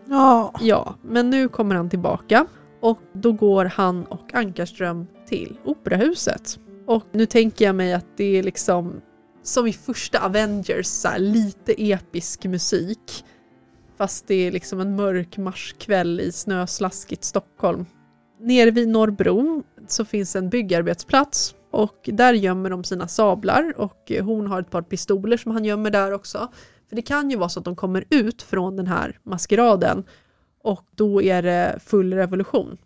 Ja, 0.09 0.55
Ja, 0.61 0.95
men 1.03 1.31
nu 1.31 1.49
kommer 1.49 1.75
han 1.75 1.91
tillbaka 1.91 2.47
och 2.81 2.99
då 3.13 3.33
går 3.33 3.65
han 3.65 4.05
och 4.05 4.35
Ankarström 4.35 5.07
till 5.27 5.59
Operahuset. 5.65 6.59
Och 6.87 7.05
nu 7.13 7.27
tänker 7.27 7.65
jag 7.65 7.75
mig 7.75 7.95
att 7.95 8.07
det 8.17 8.39
är 8.39 8.43
liksom 8.43 9.01
som 9.43 9.67
i 9.67 9.73
första 9.73 10.19
Avengers, 10.25 10.87
så 10.87 11.09
här, 11.09 11.19
lite 11.19 11.73
episk 11.93 12.45
musik. 12.45 13.25
Fast 14.03 14.27
det 14.27 14.35
är 14.35 14.53
liksom 14.53 14.81
en 14.81 14.97
mörk 14.97 15.39
marskväll 15.39 16.21
i 16.21 16.33
snöslaskigt 16.33 17.25
Stockholm. 17.25 17.87
Nere 18.41 18.71
vid 18.71 18.89
Norrbro 18.89 19.63
så 19.89 20.05
finns 20.05 20.37
en 20.37 20.49
byggarbetsplats 20.51 21.55
och 21.71 22.09
där 22.13 22.33
gömmer 22.33 22.71
de 22.71 22.85
sina 22.85 23.09
sablar 23.09 23.75
och 23.77 24.13
hon 24.21 24.47
har 24.47 24.61
ett 24.61 24.71
par 24.71 24.83
pistoler 24.83 25.37
som 25.37 25.53
han 25.53 25.65
gömmer 25.65 25.91
där 25.91 26.13
också. 26.13 26.49
För 26.89 26.97
det 26.97 27.03
kan 27.03 27.31
ju 27.31 27.37
vara 27.37 27.49
så 27.49 27.59
att 27.59 27.65
de 27.65 27.77
kommer 27.77 28.05
ut 28.11 28.43
från 28.43 28.77
den 28.77 28.87
här 28.87 29.19
maskeraden 29.23 30.05
och 30.63 30.85
då 30.97 31.23
är 31.23 31.43
det 31.43 31.79
full 31.85 32.15
revolution. 32.15 32.79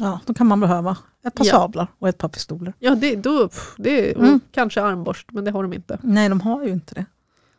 ja, 0.00 0.20
då 0.26 0.34
kan 0.34 0.46
man 0.46 0.60
behöva 0.60 0.96
ett 1.26 1.34
par 1.34 1.44
Ja. 1.46 1.50
sablar 1.52 1.86
och 1.98 2.08
ett 2.08 2.18
par 2.18 2.28
pistoler. 2.28 2.74
Ja, 2.78 2.94
det, 2.94 3.16
då, 3.16 3.48
pff, 3.48 3.74
det 3.78 4.16
Mm. 4.16 4.40
kanske 4.52 4.82
armborst, 4.82 5.32
men 5.32 5.44
det 5.44 5.50
har 5.50 5.62
de 5.62 5.72
inte. 5.72 5.98
Nej, 6.02 6.28
de 6.28 6.40
har 6.40 6.64
ju 6.64 6.70
inte 6.70 6.94
det. 6.94 7.06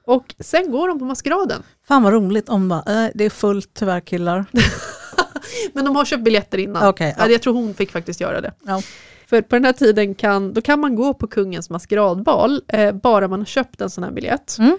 Och 0.08 0.36
sen 0.40 0.72
går 0.72 0.88
de 0.88 1.00
på 1.00 1.06
maskeraden. 1.06 1.64
Fan 1.88 2.04
vad 2.04 2.14
roligt 2.14 2.50
om 2.50 2.70
bara, 2.70 3.06
äh, 3.06 3.12
det 3.14 3.26
är 3.26 3.30
fullt 3.30 3.70
tyvärr 3.74 4.00
killar. 4.00 4.46
Men 5.74 5.86
de 5.86 5.96
har 5.96 6.06
köpt 6.06 6.24
biljetter 6.24 6.58
innan. 6.58 6.84
Ja. 7.00 7.14
ja. 7.18 7.30
Jag 7.30 7.42
tror 7.42 7.54
hon 7.54 7.74
fick 7.74 7.92
faktiskt 7.92 8.22
göra 8.22 8.42
det. 8.42 8.54
Ja. 8.66 8.82
För 9.28 9.42
på 9.42 9.56
den 9.56 9.66
här 9.66 9.74
tiden 9.74 10.16
kan, 10.16 10.54
då 10.54 10.62
kan 10.62 10.80
man 10.80 10.96
gå 10.96 11.14
på 11.14 11.28
kungens 11.28 11.70
maskeradbal, 11.70 12.62
eh, 12.68 12.92
bara 12.92 13.28
man 13.28 13.40
har 13.40 13.46
köpt 13.46 13.82
en 13.82 13.90
sån 13.90 14.04
här 14.04 14.12
biljett. 14.12 14.58
Mm. 14.60 14.78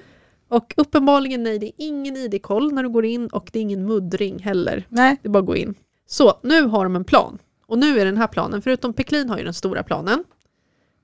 Och 0.48 0.74
uppenbarligen 0.76 1.42
nej, 1.42 1.58
det 1.58 1.66
är 1.66 1.72
ingen 1.76 2.16
ID-koll 2.16 2.72
när 2.72 2.82
du 2.82 2.88
går 2.88 3.04
in 3.04 3.26
och 3.26 3.48
det 3.52 3.58
är 3.58 3.60
ingen 3.62 3.86
muddring 3.86 4.38
heller. 4.38 4.86
Nej, 4.88 5.16
Det 5.22 5.28
är 5.28 5.30
bara 5.30 5.38
att 5.38 5.46
gå 5.46 5.56
in. 5.56 5.74
Så, 6.06 6.38
nu 6.42 6.62
har 6.62 6.84
de 6.84 6.96
en 6.96 7.04
plan. 7.04 7.38
Och 7.66 7.78
nu 7.78 8.00
är 8.00 8.04
den 8.04 8.16
här 8.16 8.26
planen, 8.26 8.62
förutom 8.62 8.92
Peklin 8.92 9.30
har 9.30 9.38
ju 9.38 9.44
den 9.44 9.54
stora 9.54 9.82
planen. 9.82 10.24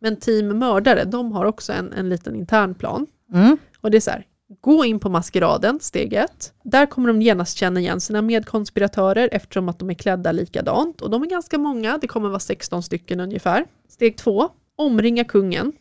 Men 0.01 0.17
team 0.17 0.59
mördare, 0.59 1.05
de 1.05 1.33
har 1.33 1.45
också 1.45 1.73
en, 1.73 1.93
en 1.93 2.09
liten 2.09 2.37
intern 2.37 2.75
plan. 2.75 3.07
mm. 3.35 3.59
Och 3.83 3.91
det 3.91 3.99
är 3.99 4.01
så 4.01 4.11
här, 4.11 4.27
gå 4.61 4.85
in 4.85 5.01
på 5.01 5.09
maskeraden, 5.09 5.81
steg 5.81 6.13
ett. 6.13 6.53
Där 6.65 6.87
kommer 6.87 7.09
de 7.09 7.23
genast 7.23 7.59
känna 7.59 7.81
igen 7.81 8.01
sina 8.01 8.23
medkonspiratörer 8.23 9.29
eftersom 9.33 9.69
att 9.69 9.79
de 9.79 9.91
är 9.91 9.95
klädda 9.95 10.33
likadant. 10.33 11.01
Och 11.01 11.11
de 11.11 11.23
är 11.23 11.27
ganska 11.27 11.59
många, 11.59 11.99
det 11.99 12.07
kommer 12.07 12.29
vara 12.29 12.41
16 12.41 12.83
stycken 12.83 13.21
ungefär. 13.21 13.65
Steg 13.89 14.17
två, 14.17 14.49
omringa 14.77 15.25
kungen. 15.25 15.73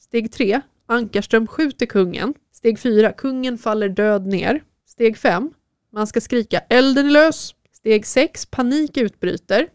Steg 0.00 0.32
tre, 0.32 0.60
Ankarström 0.86 1.46
skjuter 1.46 1.86
kungen. 1.86 2.34
Steg 2.52 2.78
fyra, 2.78 3.12
kungen 3.12 3.58
faller 3.58 3.88
död 3.88 4.26
ner. 4.26 4.62
Steg 4.86 5.18
fem, 5.18 5.50
man 5.92 6.06
ska 6.06 6.20
skrika 6.20 6.58
elden 6.58 7.06
är 7.06 7.10
lös. 7.10 7.54
Steg 7.72 8.06
sex, 8.06 8.46
panik 8.46 8.96
utbryter. 8.96 9.68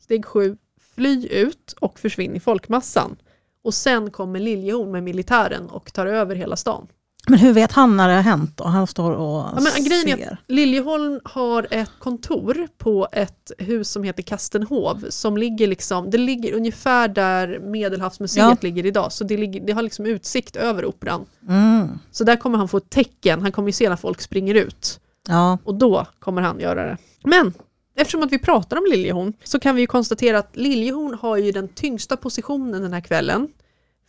Steg 0.00 0.24
sju, 0.24 0.56
fly 0.94 1.28
ut 1.28 1.74
och 1.80 1.98
försvinn 1.98 2.36
i 2.36 2.40
folkmassan. 2.40 3.16
Och 3.62 3.74
sen 3.74 4.10
kommer 4.10 4.40
Liljehorn 4.40 4.90
med 4.90 5.02
militären 5.02 5.68
och 5.68 5.92
tar 5.92 6.06
över 6.06 6.36
hela 6.36 6.56
stan. 6.56 6.86
Men 7.28 7.38
hur 7.38 7.52
vet 7.52 7.72
han 7.72 7.96
när 7.96 8.08
det 8.08 8.14
har 8.14 8.22
hänt? 8.22 8.60
Och 8.60 8.70
han 8.70 8.86
står 8.86 9.10
och 9.12 9.44
Ja, 9.56 9.60
men 9.60 9.84
grejen 9.84 10.08
är 10.08 10.16
ser. 10.16 10.36
Liljeholm 10.46 11.20
har 11.24 11.66
ett 11.70 11.90
kontor 11.98 12.68
på 12.78 13.08
ett 13.12 13.52
hus 13.58 13.90
som 13.90 14.02
heter 14.02 14.22
Kastenhov 14.22 15.04
som 15.08 15.36
ligger 15.36 15.66
liksom, 15.66 16.10
det 16.10 16.18
ligger 16.18 16.54
ungefär 16.54 17.08
där 17.08 17.58
Medelhavsmuseet 17.58 18.46
Ja. 18.48 18.56
ligger 18.60 18.86
idag, 18.86 19.12
så 19.12 19.24
det, 19.24 19.36
ligger, 19.36 19.60
det 19.60 19.72
har 19.72 19.82
liksom 19.82 20.06
utsikt 20.06 20.56
över 20.56 20.84
operan. 20.84 21.26
Mm. 21.48 21.88
Så 22.10 22.24
där 22.24 22.36
kommer 22.36 22.58
han 22.58 22.68
få 22.68 22.76
ett 22.76 22.90
tecken, 22.90 23.42
han 23.42 23.52
kommer 23.52 23.68
ju 23.68 23.72
se 23.72 23.88
när 23.88 23.96
folk 23.96 24.20
springer 24.20 24.54
ut 24.54 25.00
Ja, 25.28 25.58
och 25.64 25.74
då 25.74 26.06
kommer 26.18 26.42
han 26.42 26.60
göra 26.60 26.84
det. 26.84 26.96
Men 27.24 27.52
eftersom 27.96 28.22
att 28.22 28.32
vi 28.32 28.38
pratar 28.38 28.76
om 28.76 28.84
Liljehorn 28.90 29.32
så 29.44 29.60
kan 29.60 29.74
vi 29.74 29.80
ju 29.80 29.86
konstatera 29.86 30.38
att 30.38 30.56
Liljehorn 30.56 31.18
har 31.20 31.36
ju 31.36 31.52
den 31.52 31.68
tyngsta 31.68 32.16
positionen 32.16 32.82
den 32.82 32.92
här 32.92 33.00
kvällen, 33.00 33.48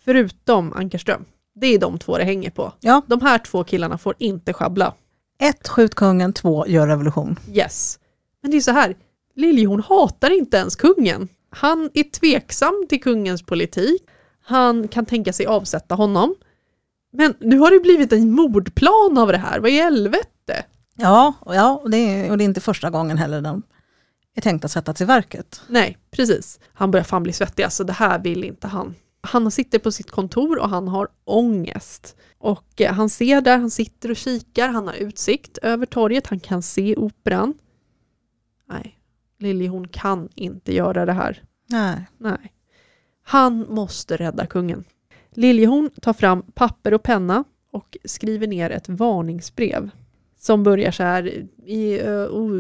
förutom 0.06 0.74
Ankarström. 0.74 1.26
Det 1.62 1.68
är 1.68 1.80
de 1.80 2.00
två 2.00 2.18
det 2.18 2.24
hänger 2.24 2.50
på. 2.50 2.74
ja. 2.80 3.02
De 3.08 3.22
här 3.22 3.38
två 3.38 3.64
killarna 3.64 3.98
får 3.98 4.16
inte 4.18 4.54
sjabbla. 4.54 4.94
ett, 5.40 5.68
skjut 5.68 5.96
kungen, 5.96 6.34
två, 6.34 6.68
gör 6.68 6.88
revolution. 6.88 7.40
Yes. 7.54 8.00
Men 8.42 8.52
det 8.52 8.58
är 8.58 8.62
så 8.62 8.72
här, 8.72 8.96
Liljehorn 9.36 9.82
hatar 9.82 10.38
inte 10.38 10.58
ens 10.58 10.76
kungen. 10.76 11.28
Han 11.50 11.90
är 11.94 12.04
tveksam 12.04 12.86
till 12.90 13.02
kungens 13.02 13.42
politik. 13.44 14.02
Han 14.42 14.88
kan 14.88 15.06
tänka 15.06 15.34
sig 15.34 15.46
avsätta 15.46 15.96
honom. 15.96 16.36
Men 17.14 17.34
nu 17.40 17.60
har 17.60 17.72
det 17.72 17.80
blivit 17.80 18.14
en 18.14 18.32
mordplan 18.32 19.18
av 19.18 19.32
det 19.32 19.38
här, 19.38 19.60
vad 19.60 19.72
i 19.72 19.74
helvete? 19.74 20.66
Ja, 20.96 21.34
och, 21.40 21.56
ja 21.56 21.80
och, 21.84 21.90
det 21.90 21.98
är, 21.98 22.32
och 22.32 22.38
det 22.38 22.44
är 22.44 22.46
inte 22.46 22.62
första 22.62 22.90
gången 22.90 23.18
heller 23.18 23.42
den 23.42 23.64
är 24.38 24.42
tänkt 24.42 24.66
att 24.66 24.72
sättas 24.72 25.02
i 25.02 25.06
verket. 25.06 25.62
Nej, 25.68 25.98
precis. 26.12 26.60
Han 26.74 26.92
börjar 26.92 27.04
fan 27.04 27.24
bli 27.24 27.34
svettig, 27.34 27.64
alltså 27.64 27.84
det 27.84 27.94
här 27.94 28.20
vill 28.20 28.44
inte 28.44 28.68
han. 28.68 28.96
Han 29.28 29.52
sitter 29.52 29.80
på 29.80 29.92
sitt 29.92 30.12
kontor 30.12 30.60
och 30.60 30.70
han 30.70 30.88
har 30.88 31.08
ångest. 31.24 32.16
Och 32.38 32.82
eh, 32.82 32.94
han 32.94 33.10
ser 33.10 33.42
där, 33.42 33.58
han 33.58 33.70
sitter 33.72 34.10
och 34.12 34.16
kikar, 34.18 34.70
han 34.70 34.88
har 34.88 34.94
utsikt 34.96 35.58
över 35.58 35.86
torget, 35.86 36.28
han 36.28 36.40
kan 36.40 36.62
se 36.62 36.96
operan. 36.96 37.54
nej, 38.70 39.00
Liljehorn 39.40 39.88
kan 39.88 40.30
inte 40.36 40.76
göra 40.76 41.06
det 41.06 41.14
här. 41.14 41.44
Nej. 41.70 42.08
Nej. 42.18 42.54
Han 43.24 43.66
måste 43.70 44.18
rädda 44.18 44.46
kungen. 44.46 44.84
Liljehorn 45.32 45.90
tar 46.02 46.14
fram 46.14 46.42
papper 46.42 46.94
och 46.94 47.04
penna 47.04 47.44
och 47.72 47.98
skriver 48.06 48.48
ner 48.48 48.70
ett 48.70 48.90
varningsbrev 48.90 49.90
som 50.40 50.64
börjar 50.64 50.92
så 50.92 51.04
här 51.04 51.28
i 51.66 52.00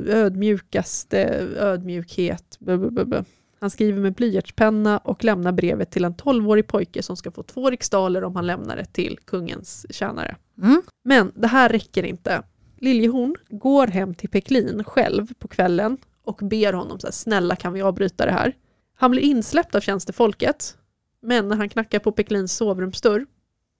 ödmjukaste 0.07 1.19
ödmjukhet. 1.57 2.57
bu- 2.59 2.77
bu- 2.77 2.89
bu- 2.89 3.05
bu. 3.05 3.25
Han 3.59 3.69
skriver 3.69 4.01
med 4.01 4.13
blyertspenna 4.13 4.97
och 4.97 5.23
lämnar 5.23 5.51
brevet 5.51 5.91
till 5.91 6.05
en 6.05 6.15
12-årig 6.15 6.67
pojke 6.67 7.03
som 7.03 7.17
ska 7.17 7.31
få 7.31 7.43
två 7.43 7.69
riksdaler 7.69 8.23
om 8.23 8.35
han 8.35 8.47
lämnar 8.47 8.75
det 8.75 8.85
till 8.85 9.19
kungens 9.25 9.85
tjänare. 9.89 10.35
Mm. 10.61 10.81
Men 11.03 11.31
det 11.35 11.47
här 11.47 11.69
räcker 11.69 12.03
inte. 12.03 12.43
Liljehorn 12.77 13.35
går 13.49 13.87
hem 13.87 14.15
till 14.15 14.29
Peklin 14.29 14.83
själv 14.83 15.33
på 15.39 15.47
kvällen 15.47 15.97
och 16.23 16.39
ber 16.43 16.73
honom 16.73 16.99
så 16.99 17.07
här, 17.07 17.11
snälla 17.11 17.55
kan 17.55 17.73
vi 17.73 17.81
avbryta 17.81 18.25
det 18.25 18.31
här? 18.31 18.55
Han 18.95 19.11
blir 19.11 19.21
insläppt 19.21 19.75
av 19.75 19.79
tjänstefolket, 19.79 20.77
men 21.21 21.49
när 21.49 21.55
han 21.55 21.69
knackar 21.69 21.99
på 21.99 22.11
Peklins 22.11 22.55
sovrumsdörr 22.57 23.25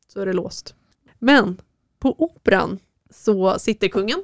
så 0.08 0.20
är 0.20 0.26
det 0.26 0.34
låst. 0.34 0.76
Men 1.20 1.62
på 2.00 2.16
operan 2.24 2.80
så 3.10 3.60
sitter 3.60 3.88
kungen 3.88 4.24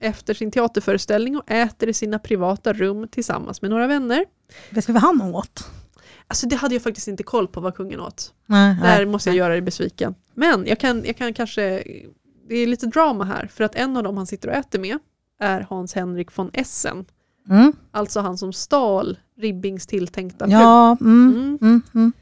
efter 0.00 0.34
sin 0.34 0.50
teaterföreställning 0.50 1.36
och 1.36 1.50
äter 1.50 1.88
i 1.88 1.94
sina 1.94 2.18
privata 2.18 2.72
rum 2.72 3.08
tillsammans 3.08 3.62
med 3.62 3.70
några 3.70 3.86
vänner. 3.86 4.24
Vet 4.70 4.88
vi 4.88 4.92
vad 4.92 5.02
han 5.02 5.22
åt? 5.22 5.70
Alltså 6.28 6.46
det 6.46 6.56
hade 6.56 6.74
jag 6.74 6.82
faktiskt 6.82 7.08
inte 7.08 7.22
koll 7.22 7.48
på 7.48 7.60
vad 7.60 7.74
kungen 7.74 8.00
åt. 8.00 8.34
Nej, 8.46 8.76
Där 8.82 9.06
måste 9.06 9.28
jag 9.28 9.36
göra 9.36 9.52
dig 9.52 9.60
besviken. 9.60 10.14
Men 10.34 10.66
jag 10.66 10.78
kan, 10.80 11.04
jag 11.04 11.16
kan 11.16 11.34
kanske, 11.34 11.62
det 12.48 12.54
är 12.54 12.66
lite 12.66 12.86
drama 12.86 13.24
här, 13.24 13.46
för 13.46 13.64
att 13.64 13.74
en 13.74 13.96
av 13.96 14.02
dem 14.02 14.16
han 14.16 14.26
sitter 14.26 14.48
och 14.48 14.54
äter 14.54 14.78
med 14.78 14.98
är 15.40 15.66
Hans 15.70 15.94
Henrik 15.94 16.36
von 16.38 16.50
Essen. 16.52 17.04
Mm. 17.48 17.72
Alltså 17.90 18.20
han 18.20 18.38
som 18.38 18.52
stal 18.52 19.18
Ribbings 19.38 19.86
tilltänkta 19.86 20.44
fru. 20.44 20.52
Ja, 20.52 20.96
mm. 21.00 21.34
Mm. 21.34 21.58
Mm. 21.62 21.82
Mm. 21.94 22.12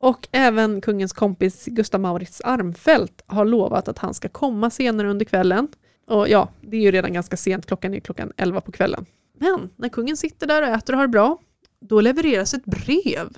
Och 0.00 0.28
även 0.32 0.80
kungens 0.80 1.12
kompis 1.12 1.64
Gustav 1.66 2.00
Maurits 2.00 2.40
Armfelt 2.44 3.22
har 3.26 3.44
lovat 3.44 3.88
att 3.88 3.98
han 3.98 4.14
ska 4.14 4.28
komma 4.28 4.70
senare 4.70 5.10
under 5.10 5.24
kvällen. 5.24 5.68
Och 6.08 6.28
ja, 6.28 6.48
det 6.60 6.76
är 6.76 6.80
ju 6.80 6.90
redan 6.90 7.12
ganska 7.12 7.36
sent, 7.36 7.66
klockan 7.66 7.94
är 7.94 8.00
klockan 8.00 8.32
11 8.36 8.60
på 8.60 8.72
kvällen. 8.72 9.06
Men 9.38 9.70
när 9.76 9.88
kungen 9.88 10.16
sitter 10.16 10.46
där 10.46 10.62
och 10.62 10.68
äter 10.68 10.92
och 10.94 10.98
har 10.98 11.06
det 11.06 11.10
bra, 11.12 11.38
då 11.80 12.00
levereras 12.00 12.54
ett 12.54 12.64
brev. 12.64 13.28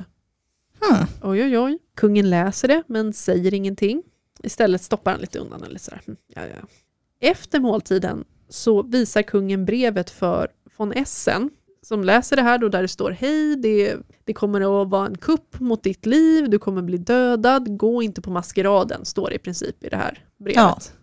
Hmm. 0.81 1.07
Oj, 1.23 1.43
oj, 1.45 1.59
oj. 1.59 1.79
Kungen 1.97 2.31
läser 2.31 2.69
det, 2.69 2.83
men 2.87 3.13
säger 3.13 3.55
ingenting. 3.55 4.03
Istället 4.43 4.83
stoppar 4.83 5.11
han 5.11 5.21
lite 5.21 5.39
undan. 5.39 5.63
Eller 5.63 5.79
så 5.79 5.91
här. 5.91 6.03
"Hm, 6.07 6.17
Ja, 6.35 6.43
ja. 6.47 6.67
Efter 7.31 7.61
måltiden 7.61 8.25
så 8.49 8.83
visar 8.83 9.23
kungen 9.23 9.65
brevet 9.65 10.11
för 10.11 10.49
von 10.77 10.93
Essen, 10.93 11.51
som 11.83 12.05
läser 12.05 12.37
det 12.37 12.43
här 12.43 12.59
då 12.59 12.69
där 12.69 12.83
det 12.83 12.89
står 12.89 13.11
Hej, 13.11 13.57
det, 13.57 13.97
det 14.25 14.33
kommer 14.33 14.83
att 14.83 14.89
vara 14.91 15.07
en 15.07 15.19
kupp 15.19 15.61
mot 15.61 15.83
ditt 15.83 16.07
liv, 16.07 16.51
du 16.51 16.59
kommer 16.59 16.83
bli 16.83 16.99
dödad, 16.99 17.77
gå 17.79 18.03
inte 18.03 18.21
på 18.23 18.31
maskeraden, 18.31 19.05
står 19.05 19.29
det 19.29 19.35
i 19.35 19.39
princip 19.39 19.85
i 19.85 19.89
det 19.89 19.97
här 19.97 20.25
brevet. 20.39 20.57
Eh, 20.95 21.00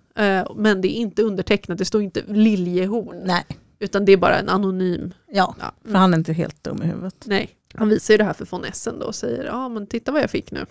Men 0.56 0.82
det 0.82 0.88
är 0.88 1.00
inte 1.02 1.24
undertecknat, 1.24 1.78
det 1.78 1.86
står 1.86 2.02
inte 2.02 2.22
Liljehorn, 2.28 3.22
Nej, 3.26 3.46
utan 3.80 4.06
det 4.06 4.12
är 4.12 4.18
bara 4.18 4.38
en 4.40 4.50
anonym. 4.50 5.14
ja, 5.32 5.56
Ja. 5.60 5.72
för 5.84 5.98
han 5.98 6.14
är 6.14 6.18
inte 6.18 6.34
helt 6.34 6.64
dum 6.64 6.82
i 6.84 6.86
huvudet. 6.86 7.24
Nej, 7.26 7.50
han 7.74 7.90
visar 7.90 8.14
ju 8.14 8.18
det 8.18 8.24
här 8.24 8.34
för 8.34 8.46
von 8.52 8.64
Essen 8.66 9.00
då 9.00 9.06
och 9.06 9.16
säger 9.16 9.44
ja 9.46 9.70
men 9.70 9.88
titta 9.88 10.12
vad 10.12 10.22
jag 10.22 10.30
fick 10.30 10.52
nu. 10.52 10.66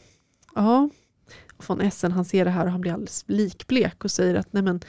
Ja, 0.54 0.88
von 1.66 1.80
Essen 1.80 2.12
han 2.12 2.24
ser 2.24 2.44
det 2.44 2.50
här 2.50 2.64
och 2.64 2.70
han 2.72 2.80
blir 2.80 2.92
alldeles 2.92 3.24
likblek 3.26 4.04
och 4.04 4.10
säger 4.10 4.34
att 4.34 4.52
nej 4.52 4.62
men 4.62 4.80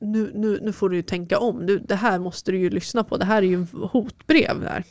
nu, 0.00 0.30
nu, 0.34 0.58
nu 0.62 0.72
får 0.72 0.88
du 0.88 0.96
ju 0.96 1.02
tänka 1.02 1.38
om, 1.38 1.66
du, 1.66 1.78
det 1.78 1.94
här 1.94 2.18
måste 2.18 2.50
du 2.52 2.58
ju 2.58 2.70
lyssna 2.70 3.04
på, 3.04 3.16
det 3.16 3.24
här 3.24 3.42
är 3.42 3.46
ju 3.46 3.66
hotbrev 3.72 4.60
där. 4.60 4.84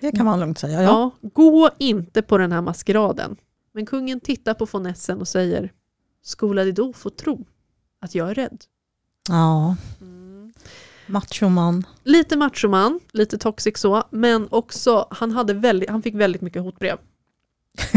Det 0.00 0.12
kan 0.12 0.24
man 0.26 0.40
lugnt 0.40 0.58
säga. 0.58 0.82
Ja. 0.82 1.12
Ja, 1.22 1.28
gå 1.28 1.70
inte 1.78 2.22
på 2.22 2.38
den 2.38 2.52
här 2.52 2.60
maskeraden. 2.62 3.36
Men 3.72 3.86
kungen 3.86 4.20
tittar 4.20 4.54
på 4.54 4.64
von 4.64 4.86
Essen 4.86 5.20
och 5.20 5.28
säger 5.28 5.72
skola 6.22 6.62
dig 6.64 6.72
då 6.72 6.92
få 6.92 7.10
tro 7.10 7.46
att 8.00 8.14
jag 8.14 8.30
är 8.30 8.34
rädd. 8.34 8.64
ja. 9.28 9.76
Machoman. 11.06 11.86
Lite 12.04 12.36
machoman, 12.36 13.00
lite 13.12 13.38
toxic 13.38 13.78
så, 13.78 14.04
men 14.10 14.48
också 14.50 15.06
han, 15.10 15.30
hade 15.32 15.54
väldigt, 15.54 15.90
han 15.90 16.02
fick 16.02 16.14
väldigt 16.14 16.42
mycket 16.42 16.62
hotbrev. 16.62 16.96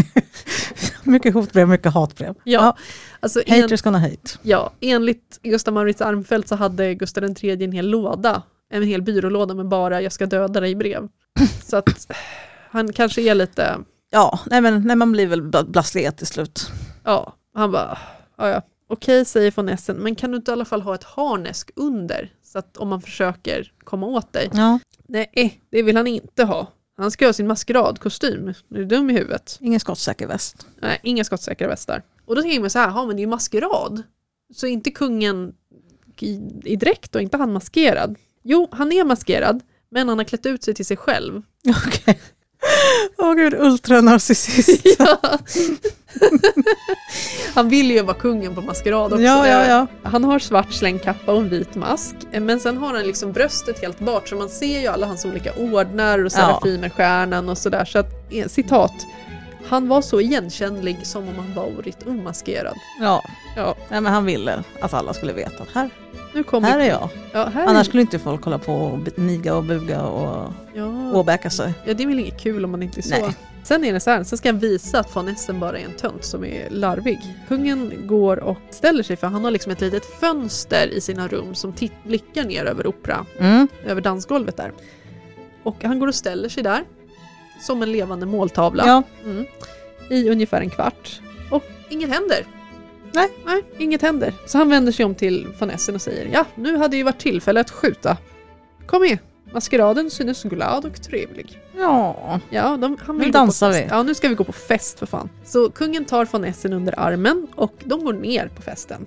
Mycket 1.04 1.34
hotbrev, 1.34 1.68
mycket 1.68 1.94
hatbrev. 1.94 2.36
Ja, 2.44 2.78
alltså 3.20 3.42
en, 3.46 3.62
Haters 3.62 3.82
gonna 3.82 4.00
hate. 4.00 4.32
ja, 4.42 4.72
enligt 4.80 5.40
Gustav 5.44 5.74
Maurits 5.74 6.02
Armfelt 6.02 6.48
så 6.48 6.56
hade 6.56 6.96
Gustav 6.96 7.24
III 7.24 7.64
en 7.64 7.72
hel 7.72 7.88
låda, 7.90 8.44
en 8.70 8.84
hel 8.84 9.02
byrålåda 9.02 9.54
med 9.56 9.68
bara 9.68 10.02
jag 10.02 10.12
ska 10.12 10.26
döda 10.26 10.60
dig 10.60 10.76
brev. 10.76 11.08
Så 11.64 11.78
att 11.78 12.12
han 12.70 12.94
kanske 12.94 13.22
är 13.22 13.36
lite, 13.36 13.78
Ja, 14.10 14.40
nej 14.46 14.62
men 14.62 14.82
nej, 14.88 14.96
man 14.96 15.12
blir 15.12 15.28
väl 15.28 15.42
bla- 15.42 15.72
blasé 15.72 16.12
till 16.12 16.28
slut. 16.28 16.72
ja, 17.04 17.34
han 17.54 17.72
bara, 17.72 17.98
ja 18.38 18.50
ja, 18.50 18.62
okej 18.94 19.26
säger 19.26 19.52
von 19.56 19.70
Essen, 19.70 19.98
men 19.98 20.16
kan 20.16 20.32
du 20.32 20.38
inte 20.38 20.52
i 20.52 20.54
alla 20.54 20.66
fall 20.66 20.82
ha 20.82 20.96
ett 20.96 21.04
harnesk 21.04 21.72
under? 21.76 22.34
Så 22.44 22.60
att 22.60 22.78
om 22.78 22.88
man 22.90 23.02
försöker 23.02 23.74
komma 23.84 24.08
åt 24.08 24.34
dig. 24.34 24.50
Ja, 24.54 24.80
Nej, 25.08 25.62
det 25.70 25.84
vill 25.84 25.98
han 25.98 26.08
inte 26.08 26.44
ha. 26.44 26.72
Han 26.98 27.12
ska 27.12 27.26
ha 27.26 27.34
sin 27.34 27.48
maskeradkostym. 27.48 28.48
Är 28.48 28.56
du 28.70 28.86
dum 28.86 29.10
i 29.10 29.14
huvudet? 29.14 29.58
ingen 29.62 29.80
skottsäker 29.80 30.28
väst. 30.28 30.68
Nej, 30.82 31.00
inga 31.04 31.24
skottsäkra 31.24 31.68
västar. 31.68 32.04
Och 32.26 32.36
då 32.36 32.42
tänker 32.42 32.60
man 32.60 32.70
så 32.70 32.80
här, 32.80 32.88
ja 32.88 33.06
men 33.06 33.16
det 33.16 33.20
är 33.20 33.24
ju 33.24 33.30
maskerad. 33.30 34.04
Så 34.54 34.68
inte 34.68 34.92
kungen 34.92 35.54
i, 36.20 36.42
i 36.64 36.76
dräkt 36.76 37.16
och 37.16 37.22
inte 37.22 37.38
han 37.38 37.54
maskerad? 37.54 38.16
Jo, 38.44 38.68
han 38.72 38.92
är 38.92 39.04
maskerad, 39.04 39.62
men 39.90 40.10
han 40.10 40.18
har 40.18 40.26
klätt 40.26 40.46
ut 40.46 40.64
sig 40.64 40.74
till 40.74 40.86
sig 40.86 40.98
själv. 40.98 41.42
Okej. 41.88 42.22
Åh 43.18 43.34
gud, 43.34 43.54
ultranarcissist. 43.54 44.86
Ja. 45.00 45.18
han 47.56 47.70
vill 47.70 47.92
ju 47.92 48.02
vara 48.02 48.18
kungen 48.18 48.56
på 48.56 48.62
maskerad 48.62 49.14
också. 49.14 49.24
Ja, 49.24 49.48
ja, 49.48 49.68
ja. 49.68 49.88
Han 50.10 50.24
har 50.24 50.40
svart 50.40 50.74
slängkappa 50.74 51.32
och 51.32 51.38
en 51.42 51.50
vit 51.50 51.76
mask, 51.76 52.16
men 52.32 52.60
sen 52.60 52.78
har 52.78 52.94
han 52.94 53.04
liksom 53.04 53.32
bröstet 53.32 53.82
helt 53.82 54.00
bart 54.00 54.30
så 54.30 54.36
man 54.36 54.50
ser 54.50 54.80
ju 54.80 54.88
alla 54.88 55.08
hans 55.08 55.26
olika 55.26 55.54
ordnar 55.54 56.26
och 56.26 56.32
Serafimerstjärnan 56.32 57.50
och 57.50 57.58
sådär. 57.58 57.86
Så 57.86 58.00
att, 58.00 58.12
eh, 58.32 58.48
citat, 58.48 58.94
han 59.66 59.88
var 59.88 60.02
så 60.02 60.22
igenkännlig 60.22 60.98
som 61.04 61.28
om 61.28 61.36
han 61.36 61.54
varit 61.76 62.08
omaskerad. 62.08 62.76
ja. 63.00 63.24
Ja, 63.56 63.76
Nej, 63.90 64.02
men 64.02 64.14
han 64.14 64.26
ville 64.26 64.64
att 64.82 64.94
alla 64.94 65.14
skulle 65.14 65.34
veta 65.34 65.64
här, 65.74 65.90
nu 66.34 66.44
kommer 66.44 66.68
här 66.70 66.80
är 66.80 66.88
jag. 66.88 67.10
Ja, 67.32 67.46
här 67.46 67.68
Annars 67.68 67.80
är... 67.80 67.84
skulle 67.84 68.02
inte 68.02 68.20
folk 68.20 68.44
hålla 68.44 68.60
på 68.60 68.74
och 68.74 69.20
niga 69.20 69.56
och 69.56 69.64
buga 69.64 70.02
och 70.02 70.54
ja. 70.74 71.12
åbäka 71.14 71.50
sig. 71.50 71.74
ja, 71.86 71.94
det 71.94 72.04
är 72.04 72.08
väl 72.08 72.20
inget 72.20 72.42
kul 72.42 72.66
om 72.66 72.72
man 72.72 72.84
inte 72.84 73.00
är 73.00 73.02
så. 73.02 73.10
Nej. 73.10 73.36
Sen 73.64 73.84
är 73.84 73.94
det 73.94 74.00
så 74.00 74.10
här, 74.10 74.24
sen 74.24 74.38
ska 74.38 74.48
jag 74.50 74.54
visa 74.54 75.00
att 75.00 75.16
von 75.16 75.28
Essen 75.28 75.60
bara 75.60 75.80
är 75.80 75.86
en 75.86 75.92
tönt 75.94 76.24
som 76.24 76.46
är 76.46 76.70
larvig. 76.70 77.20
Kungen 77.48 78.08
går 78.08 78.40
och 78.40 78.58
ställer 78.70 79.04
sig 79.04 79.16
för 79.16 79.28
han 79.28 79.44
har 79.44 79.52
liksom 79.52 79.72
ett 79.72 79.82
litet 79.82 80.06
fönster 80.06 80.88
i 80.88 81.02
sina 81.02 81.28
rum 81.28 81.56
som 81.56 81.74
blickar 82.04 82.44
ner 82.44 82.66
över 82.66 82.88
opera, 82.88 83.26
Mm. 83.40 83.68
över 83.86 84.02
dansgolvet 84.02 84.58
där. 84.58 84.72
Och 85.64 85.84
han 85.84 86.00
går 86.00 86.08
och 86.08 86.16
ställer 86.16 86.50
sig 86.50 86.64
där, 86.64 86.84
som 87.62 87.82
en 87.84 87.92
levande 87.92 88.26
måltavla, 88.26 88.84
Ja, 88.88 89.04
mm, 89.26 89.46
i 90.10 90.30
ungefär 90.30 90.62
en 90.62 90.70
kvart. 90.70 91.20
Och 91.52 91.64
inget 91.90 92.10
händer. 92.10 92.46
Nej. 93.14 93.30
Nej, 93.46 93.64
inget 93.78 94.02
händer. 94.02 94.34
Så 94.46 94.58
han 94.58 94.70
vänder 94.70 94.92
sig 94.92 95.06
om 95.06 95.16
till 95.16 95.48
von 95.60 95.70
Essen 95.70 95.96
och 95.96 96.02
säger 96.02 96.30
ja, 96.34 96.46
nu 96.56 96.78
hade 96.78 96.98
ju 96.98 97.04
varit 97.04 97.20
tillfälle 97.20 97.60
att 97.60 97.72
skjuta. 97.72 98.18
Kom 98.86 99.02
med, 99.02 99.18
maskeraden 99.54 100.10
synes 100.10 100.44
glad 100.44 100.86
och 100.86 101.02
trevlig. 101.02 101.60
ja. 101.78 102.40
Ja, 102.50 102.78
de, 102.78 102.98
han 103.02 103.18
vill 103.18 103.26
Nu 103.26 103.32
dansar 103.32 103.72
vi. 103.72 103.88
Ja, 103.90 104.04
nu 104.04 104.14
ska 104.16 104.30
vi 104.30 104.36
gå 104.36 104.44
på 104.44 104.52
fest 104.52 105.00
för 105.00 105.06
fan. 105.06 105.30
Så 105.46 105.70
kungen 105.70 106.06
tar 106.06 106.28
von 106.32 106.44
Essen 106.44 106.74
under 106.74 107.00
armen 107.00 107.48
och 107.56 107.74
de 107.84 108.06
går 108.06 108.14
ner 108.14 108.48
på 108.56 108.62
festen. 108.62 109.06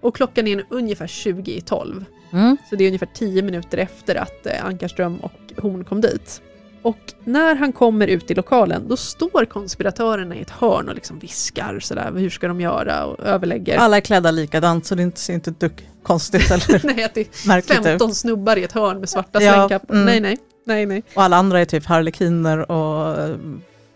Och 0.00 0.16
klockan 0.16 0.46
är 0.46 0.64
ungefär 0.70 1.06
20 1.06 1.52
i 1.52 1.60
12. 1.60 2.04
Mm. 2.32 2.56
Så 2.70 2.76
det 2.76 2.84
är 2.84 2.86
ungefär 2.86 3.08
10 3.14 3.42
minuter 3.42 3.78
efter 3.78 4.14
att 4.14 4.46
eh, 4.46 4.64
Ankarström 4.64 5.16
och 5.16 5.32
Horn 5.62 5.84
kom 5.84 6.00
dit. 6.00 6.42
Och 6.82 6.98
när 7.24 7.54
han 7.54 7.72
kommer 7.72 8.06
ut 8.06 8.30
i 8.30 8.34
lokalen, 8.34 8.88
då 8.88 8.96
står 8.96 9.44
konspiratörerna 9.44 10.34
i 10.36 10.40
ett 10.42 10.50
hörn 10.50 10.88
och 10.88 10.94
liksom 10.94 11.18
viskar 11.18 11.80
sådär, 11.80 12.12
hur 12.14 12.30
ska 12.30 12.48
de 12.48 12.60
göra 12.60 13.04
och 13.06 13.20
överlägger. 13.26 13.78
Alla 13.78 13.96
är 13.96 14.00
klädda 14.00 14.30
likadant 14.30 14.86
så 14.86 14.94
det 14.94 15.18
ser 15.18 15.34
inte 15.34 15.50
ett 15.50 15.60
dugg 15.60 15.90
konstigt 16.02 16.50
eller 16.50 16.86
Nej, 16.94 17.04
att 17.04 17.14
det 17.14 17.20
är 17.20 17.48
märkligt 17.48 17.84
15 17.84 18.10
ut. 18.10 18.16
snubbar 18.16 18.56
i 18.56 18.64
ett 18.64 18.72
hörn 18.72 19.00
med 19.00 19.08
svarta 19.08 19.42
Ja, 19.42 19.52
slängkappor. 19.52 19.94
mm. 19.94 20.06
Nej, 20.06 20.20
nej, 20.20 20.38
nej, 20.66 20.86
nej. 20.86 21.02
Och 21.14 21.22
alla 21.22 21.36
andra 21.36 21.60
är 21.60 21.64
typ 21.64 21.84
harlekiner 21.86 22.70
och 22.70 23.16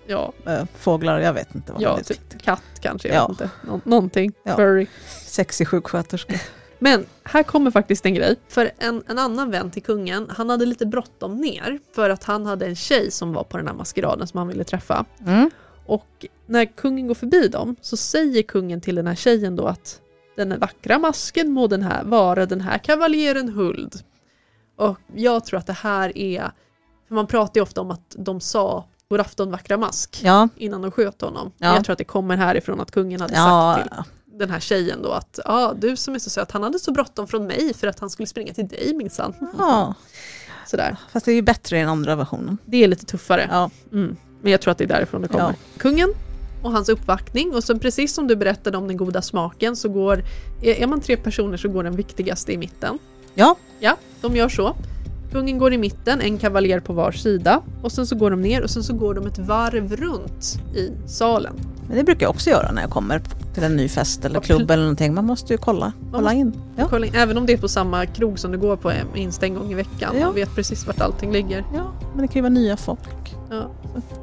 Ja, 0.07 0.33
äh, 0.47 0.65
fåglar, 0.79 1.21
jag 1.21 1.33
vet 1.33 1.55
inte 1.55 1.73
vad 1.73 1.83
ja 1.83 1.89
de 1.95 2.01
är. 2.01 2.05
typ 2.05 2.43
katt 2.43 2.63
kanske, 2.81 3.09
jag 3.09 3.17
Ja. 3.17 3.23
vet 3.29 3.31
inte. 3.31 3.51
Nå- 3.67 3.81
någonting. 3.85 4.33
Ja. 4.45 4.57
Furry. 4.57 4.87
Sexig 5.27 5.69
sjuksköterska. 5.69 6.35
Men 6.85 7.07
här 7.25 7.43
kommer 7.43 7.71
faktiskt 7.71 8.07
en 8.07 8.15
grej. 8.15 8.37
För 8.49 8.71
en, 8.79 9.03
en 9.07 9.19
annan 9.19 9.51
vän 9.51 9.71
till 9.71 9.83
kungen, 9.83 10.31
han 10.31 10.51
hade 10.51 10.67
lite 10.67 10.87
bråttom 10.87 11.37
ner 11.37 11.79
för 11.95 12.11
att 12.11 12.25
han 12.25 12.47
hade 12.47 12.67
en 12.67 12.77
tjej 12.77 13.11
som 13.11 13.33
var 13.33 13.45
på 13.45 13.57
den 13.57 13.67
här 13.67 13.75
maskeraden 13.75 14.27
som 14.27 14.39
han 14.39 14.49
ville 14.49 14.65
träffa. 14.65 15.05
Mm. 15.27 15.51
Och 15.87 16.27
när 16.47 16.65
kungen 16.65 17.07
går 17.07 17.15
förbi 17.15 17.49
dem 17.49 17.77
så 17.81 17.97
säger 17.97 18.43
kungen 18.43 18.81
till 18.81 18.95
den 18.95 19.07
här 19.07 19.15
tjejen 19.15 19.57
då 19.57 19.67
att 19.67 20.01
den 20.37 20.61
vackra 20.61 20.99
masken 20.99 21.51
må 21.51 21.67
den 21.67 21.83
här 21.83 22.05
vara 22.05 22.47
den 22.47 22.61
här 22.61 22.79
kavaljeren 22.79 23.49
Huld. 23.49 23.95
Och 24.77 24.99
jag 25.15 25.45
tror 25.45 25.59
att 25.59 25.67
det 25.67 25.73
här 25.73 26.19
är, 26.19 26.51
för 27.09 27.15
man 27.15 27.27
pratar 27.27 27.59
ju 27.59 27.63
ofta 27.63 27.81
om 27.81 27.91
att 27.91 28.17
de 28.19 28.41
sa 28.41 28.89
God 29.09 29.21
afton 29.21 29.51
vackra 29.51 29.77
mask 29.77 30.21
Ja, 30.25 30.49
innan 30.57 30.83
de 30.83 30.91
sköt 30.91 31.21
honom. 31.21 31.53
Ja. 31.59 31.67
Men 31.67 31.75
Jag 31.75 31.85
tror 31.85 31.93
att 31.93 31.99
det 31.99 32.05
kommer 32.05 32.37
härifrån 32.37 32.81
att 32.81 32.91
kungen 32.91 33.21
hade 33.21 33.35
ja, 33.35 33.75
sagt 33.77 33.89
till 33.89 34.05
den 34.39 34.51
här 34.51 34.61
tjejen 34.61 35.03
då 35.03 35.11
att 35.11 35.39
ja, 35.45 35.75
du 35.79 35.97
som 35.97 36.15
är 36.15 36.19
så 36.19 36.31
söt, 36.31 36.51
han 36.53 36.63
hade 36.63 36.79
så 36.79 36.93
bråttom 36.93 37.27
från 37.27 37.47
mig 37.47 37.75
för 37.75 37.87
att 37.87 38.01
han 38.01 38.11
skulle 38.11 38.27
springa 38.27 38.55
till 38.55 38.69
dig 38.69 38.95
minsann. 38.95 39.35
ja. 39.59 39.95
Sådär. 40.67 40.97
Fast 41.13 41.27
det 41.27 41.33
är 41.33 41.37
ju 41.37 41.43
bättre 41.43 41.77
i 41.77 41.81
den 41.81 41.89
andra 41.89 42.17
versionen. 42.17 42.59
Det 42.65 42.85
är 42.85 42.89
lite 42.89 43.07
tuffare. 43.07 43.49
Ja, 43.51 43.71
Mm. 43.93 44.17
Men 44.43 44.53
jag 44.53 44.61
tror 44.61 44.73
att 44.73 44.79
det 44.79 44.85
är 44.85 44.89
därifrån 44.89 45.23
det 45.23 45.29
kommer. 45.29 45.45
Ja. 45.45 45.79
Kungen 45.79 46.15
och 46.63 46.73
hans 46.73 46.89
uppvaktning 46.89 47.55
och 47.55 47.65
sen 47.65 47.79
precis 47.79 48.15
som 48.15 48.27
du 48.27 48.37
berättade 48.37 48.79
om 48.79 48.89
den 48.89 48.97
goda 48.97 49.23
smaken 49.23 49.77
så 49.77 49.89
går, 49.89 50.25
är 50.63 50.75
är 50.83 50.87
man 50.87 51.01
tre 51.01 51.17
personer 51.17 51.57
så 51.57 51.69
går 51.69 51.83
den 51.85 51.97
viktigaste 51.97 52.53
i 52.53 52.59
mitten. 52.59 52.99
ja. 53.35 53.57
Ja, 53.81 53.97
de 54.21 54.37
gör 54.37 54.49
så. 54.49 54.77
Kungen 55.33 55.59
går 55.59 55.73
i 55.73 55.79
mitten, 55.79 56.21
en 56.21 56.39
kavaljer 56.39 56.81
på 56.81 56.93
var 56.93 57.13
sida 57.13 57.63
och 57.83 57.93
sen 57.93 58.07
så 58.07 58.17
går 58.17 58.31
de 58.31 58.43
ner 58.43 58.63
och 58.63 58.71
sen 58.71 58.83
så 58.85 58.95
går 58.95 59.15
de 59.15 59.27
ett 59.27 59.39
varv 59.39 59.97
runt 59.97 60.59
i 60.75 60.91
salen. 61.09 61.55
Men 61.89 61.97
det 61.97 62.05
brukar 62.05 62.27
jag 62.27 62.31
också 62.31 62.51
göra 62.51 62.73
när 62.73 62.83
jag 62.83 62.91
kommer 62.91 63.23
till 63.55 63.65
en 63.65 63.77
ny 63.77 63.89
fest 63.89 64.25
eller 64.25 64.41
klubb 64.41 64.71
eller 64.71 64.83
någonting. 64.83 65.15
Man 65.15 65.25
måste 65.25 65.53
ju 65.53 65.59
kolla, 65.59 65.93
kolla 66.13 66.33
in. 66.33 66.53
Ja. 66.77 66.87
Kolla 66.91 67.07
in, 67.07 67.15
även 67.15 67.39
om 67.39 67.47
det 67.47 67.53
är 67.53 67.59
på 67.59 67.69
samma 67.69 68.07
krog 68.07 68.39
som 68.39 68.53
du 68.53 68.59
går 68.59 68.77
på 68.77 68.93
minst 69.15 69.43
en 69.43 69.55
gång 69.55 69.73
i 69.73 69.75
veckan. 69.75 70.15
Ja. 70.19 70.27
Man 70.27 70.35
vet 70.35 70.55
precis 70.55 70.87
vart 70.87 71.01
allting 71.01 71.33
ligger. 71.33 71.65
ja, 71.75 71.93
men 72.13 72.23
det 72.23 72.29
kan 72.29 72.35
ju 72.35 72.41
vara 72.41 72.53
nya 72.53 72.77
folk. 72.77 73.35
Ja. 73.51 73.71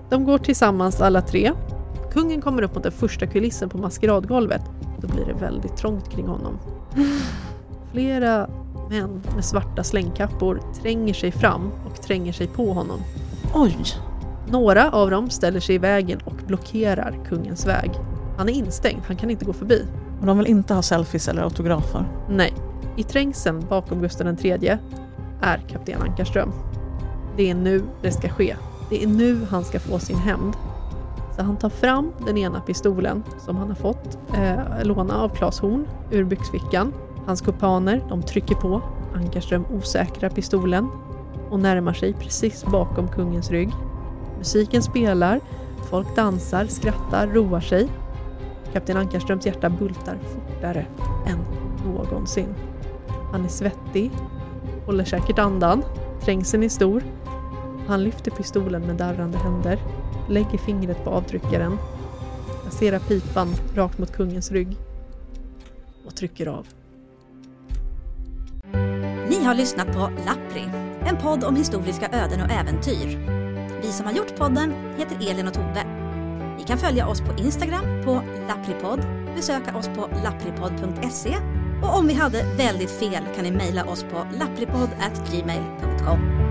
De 0.10 0.26
går 0.26 0.38
tillsammans 0.38 1.02
alla 1.02 1.22
tre. 1.22 1.52
Kungen 2.14 2.42
kommer 2.42 2.62
upp 2.62 2.76
mot 2.76 2.84
den 2.84 2.92
första 2.92 3.28
kulissen 3.28 3.70
på 3.70 3.78
maskeradgolvet. 3.78 4.62
Då 5.02 5.08
blir 5.08 5.26
det 5.26 5.34
väldigt 5.34 5.78
trångt 5.78 6.10
kring 6.10 6.28
honom. 6.28 6.60
Flera 7.92 8.50
män 8.90 9.22
med 9.36 9.46
svarta 9.46 9.84
slängkappor 9.84 10.62
tränger 10.82 11.14
sig 11.14 11.32
fram 11.32 11.72
och 11.90 12.02
tränger 12.02 12.34
sig 12.34 12.48
på 12.48 12.74
honom. 12.74 13.00
Oj, 13.54 13.78
Några 14.48 14.92
av 14.92 15.12
dem 15.12 15.30
ställer 15.30 15.60
sig 15.60 15.76
i 15.76 15.78
vägen 15.78 16.20
och 16.26 16.36
blockerar 16.48 17.20
kungens 17.30 17.68
väg. 17.68 17.92
Han 18.38 18.50
är 18.50 18.54
instängd, 18.54 19.02
han 19.08 19.16
kan 19.16 19.30
inte 19.30 19.46
gå 19.46 19.54
förbi. 19.54 19.86
och 20.20 20.26
de 20.26 20.38
vill 20.38 20.48
inte 20.48 20.74
ha 20.74 20.82
selfies 20.82 21.28
eller 21.28 21.42
autografer. 21.42 22.06
Nej. 22.30 22.54
I 22.96 23.04
trängseln 23.04 23.66
bakom 23.70 24.02
Gustav 24.02 24.38
III 24.46 24.78
är 25.42 25.58
kapten 25.58 26.02
Ankarström. 26.02 26.52
Det 27.38 27.50
är 27.50 27.56
nu 27.56 27.84
det 28.02 28.12
ska 28.12 28.30
ske. 28.30 28.56
Det 28.90 29.04
är 29.04 29.08
nu 29.08 29.46
han 29.50 29.64
ska 29.64 29.80
få 29.80 30.00
sin 30.00 30.18
hämnd. 30.18 30.56
Så 31.36 31.44
han 31.44 31.58
tar 31.58 31.70
fram 31.70 32.12
den 32.26 32.38
ena 32.38 32.62
pistolen 32.62 33.24
som 33.40 33.58
han 33.58 33.68
har 33.68 33.76
fått 33.76 34.18
eh, 34.34 34.84
låna 34.84 35.22
av 35.22 35.30
Claes 35.30 35.60
Horn 35.60 35.88
ur 36.12 36.24
byxfickan. 36.24 36.94
Hans 37.26 37.42
kumpaner, 37.42 38.04
de 38.10 38.24
trycker 38.24 38.56
på. 38.56 38.82
Ankarström 39.16 39.66
osäkrar 39.72 40.30
pistolen 40.30 40.90
och 41.50 41.60
närmar 41.60 41.94
sig 41.94 42.14
precis 42.14 42.66
bakom 42.66 43.08
kungens 43.08 43.52
rygg. 43.52 43.70
Musiken 44.42 44.84
spelar, 44.84 45.40
folk 45.90 46.16
dansar, 46.16 46.66
skrattar, 46.66 47.28
roar 47.28 47.60
sig. 47.60 47.88
Kapten 48.74 48.98
Ankarströms 48.98 49.46
hjärta 49.46 49.70
bultar 49.70 50.20
fortare 50.34 50.86
än 51.28 51.40
någonsin. 51.86 52.56
Han 53.32 53.46
är 53.46 53.50
svettig, 53.50 54.12
håller 54.86 55.04
säkert 55.04 55.40
andan, 55.40 55.84
trängseln 56.22 56.64
är 56.64 56.70
stor. 56.70 57.04
Han 57.88 58.04
lyfter 58.04 58.32
pistolen 58.32 58.82
med 58.82 58.96
darrande 58.96 59.38
händer, 59.38 59.80
lägger 60.30 60.58
fingret 60.58 61.04
på 61.04 61.10
avtryckaren, 61.10 61.78
placerar 62.62 63.00
pipan 63.00 63.48
rakt 63.76 63.98
mot 63.98 64.12
kungens 64.12 64.52
rygg 64.52 64.78
och 66.06 66.16
trycker 66.16 66.48
av. 66.48 66.68
Ni 69.30 69.44
har 69.44 69.56
lyssnat 69.56 69.88
på 69.88 70.10
Lappri, 70.26 70.70
en 71.06 71.18
podd 71.18 71.44
om 71.44 71.56
historiska 71.56 72.08
öden 72.08 72.42
och 72.42 72.52
äventyr. 72.52 73.41
Vi 73.82 73.92
som 73.92 74.06
har 74.06 74.14
gjort 74.14 74.36
podden 74.36 74.74
heter 74.98 75.30
Elin 75.30 75.48
och 75.48 75.54
Tove. 75.54 75.84
Ni 76.58 76.64
kan 76.64 76.78
följa 76.78 77.08
oss 77.08 77.22
på 77.22 77.34
Instagram 77.38 77.86
på 78.06 78.22
lappripodd, 78.48 79.06
besöka 79.36 79.78
oss 79.78 79.88
på 79.88 80.10
lappripodd.se 80.24 81.38
och 81.84 81.98
om 81.98 82.08
vi 82.08 82.14
hade 82.14 82.44
väldigt 82.58 82.92
fel 82.92 83.24
kan 83.36 83.44
ni 83.44 83.52
mejla 83.52 83.86
oss 83.86 84.04
på 84.04 84.28
lappripodd@gmail.com. 84.40 86.51